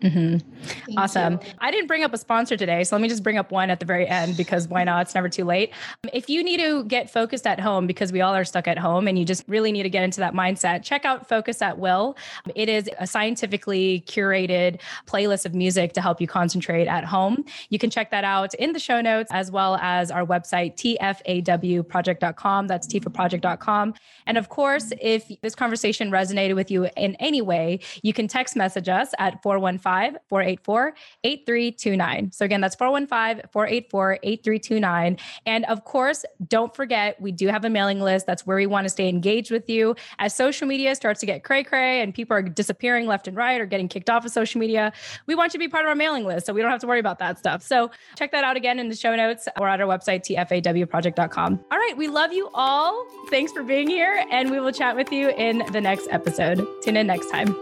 Mm-hmm. 0.01 0.99
Awesome. 0.99 1.35
you. 1.35 1.39
I 1.61 1.70
didn't 1.70 1.87
bring 1.87 2.03
up 2.03 2.12
a 2.12 2.18
sponsor 2.18 2.57
today, 2.57 2.85
so 2.85 2.97
let 2.97 3.03
me 3.03 3.09
just 3.09 3.22
bring 3.22 3.39
up 3.39 3.51
one 3.51 3.70
at 3.70 3.81
the 3.81 3.87
very 3.87 4.07
end 4.07 4.37
because 4.37 4.68
why 4.68 4.85
not? 4.85 5.03
It's 5.03 5.14
never 5.14 5.29
too 5.29 5.45
late. 5.45 5.72
If 6.12 6.29
you 6.29 6.43
need 6.43 6.59
to 6.59 6.85
get 6.85 7.11
focused 7.11 7.47
at 7.47 7.61
home 7.61 7.87
because 7.87 8.12
we 8.12 8.20
all 8.20 8.35
are 8.35 8.45
stuck 8.45 8.66
at 8.66 8.79
home 8.79 9.09
and 9.09 9.18
you 9.18 9.24
just 9.24 9.45
really 9.47 9.72
need 9.72 9.85
to 9.85 9.91
get 9.91 10.03
into 10.03 10.20
that 10.20 10.35
mindset, 10.35 10.83
check 10.83 11.05
out 11.05 11.29
Focus 11.29 11.62
at 11.62 11.79
Will. 11.79 12.16
It 12.55 12.68
is 12.68 12.91
a 12.99 13.07
scientifically 13.07 14.05
curated 14.07 14.81
playlist 15.07 15.47
of 15.47 15.55
music 15.55 15.93
to 15.95 16.01
help 16.01 16.20
you 16.20 16.27
concentrate 16.27 16.89
at 16.89 17.05
home. 17.05 17.45
You 17.70 17.79
can 17.79 17.91
check 17.91 18.11
that 18.11 18.16
out 18.25 18.55
in 18.55 18.73
the 18.73 18.79
show 18.79 19.01
notes 19.01 19.31
as 19.33 19.51
well 19.51 19.77
as 19.77 20.11
our 20.11 20.25
website, 20.25 20.77
tfawproject.com. 20.77 22.67
That's 22.67 22.87
t 22.87 23.01
for 23.01 23.11
project.com. 23.11 23.95
And 24.27 24.39
of 24.39 24.49
course, 24.49 24.93
if 25.01 25.31
this 25.43 25.55
conversation 25.55 26.11
resonated 26.11 26.55
with 26.55 26.71
you 26.71 26.89
in 26.97 27.14
any 27.17 27.43
way, 27.43 27.81
you 28.03 28.12
can 28.12 28.29
text 28.29 28.57
message 28.57 28.89
us 28.89 29.11
at 29.19 29.43
415 29.43 30.19
484 30.29 30.95
8329. 31.25 32.33
So 32.33 32.45
again, 32.45 32.61
that's 32.61 32.75
415 32.75 33.49
484 33.53 34.19
8329. 34.23 35.19
And 35.47 35.64
of 35.67 35.85
course, 35.85 36.25
don't 36.49 36.75
forget, 36.75 37.21
we 37.21 37.33
do 37.33 37.49
have 37.49 37.64
a 37.64 37.71
mailing 37.71 38.01
list. 38.01 38.27
That's 38.27 38.47
where 38.47 38.57
we 38.57 38.67
want 38.67 38.85
to 38.85 38.91
stay 38.91 39.09
engaged 39.09 39.51
with 39.51 39.69
you. 39.69 39.95
As 40.19 40.35
social 40.35 40.67
media 40.67 40.95
starts 40.95 41.21
to 41.21 41.27
get 41.27 41.45
cray 41.45 41.64
cray 41.64 42.01
and 42.01 42.14
people 42.14 42.37
are 42.37 42.43
disappearing 42.43 43.07
left 43.07 43.29
and 43.29 43.37
right 43.37 43.61
or 43.61 43.67
getting 43.67 43.89
kicked 43.89 44.11
off 44.11 44.25
of 44.25 44.31
social 44.31 44.59
media, 44.59 44.93
we 45.27 45.35
want 45.35 45.53
you 45.53 45.59
to 45.59 45.64
be 45.64 45.69
part 45.69 45.85
of 45.85 45.89
our 45.89 45.95
mailing 45.95 46.25
list 46.25 46.47
so 46.47 46.53
we 46.53 46.62
don't 46.62 46.71
have 46.71 46.81
to 46.81 46.87
worry 46.87 47.01
about 47.01 47.19
that 47.19 47.39
stuff. 47.39 47.62
So 47.62 47.91
check 48.16 48.32
that 48.32 48.44
out 48.44 48.57
again 48.57 48.78
in 48.78 48.88
the 48.88 48.96
show 48.96 49.14
notes 49.16 49.48
or 49.59 49.68
at 49.68 49.80
our 49.80 49.86
website, 49.86 50.22
tfawproject.com. 50.24 51.64
All 51.70 51.78
right, 51.78 51.96
we 51.96 52.09
love 52.09 52.32
you 52.32 52.48
all. 52.54 53.07
Thanks 53.30 53.52
for 53.52 53.62
being 53.62 53.88
here, 53.88 54.24
and 54.30 54.50
we 54.50 54.61
will 54.61 54.72
chat 54.72 54.96
with 54.96 55.12
you 55.12 55.30
in 55.30 55.62
the 55.72 55.80
next 55.80 56.09
episode. 56.11 56.66
Tune 56.82 56.96
in 56.96 57.07
next 57.07 57.30
time. 57.30 57.52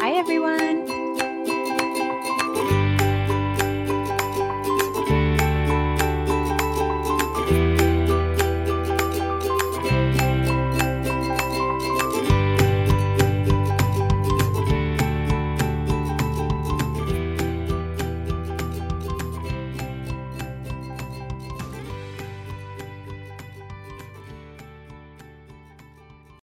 Bye, 0.00 0.14
everyone. 0.16 1.17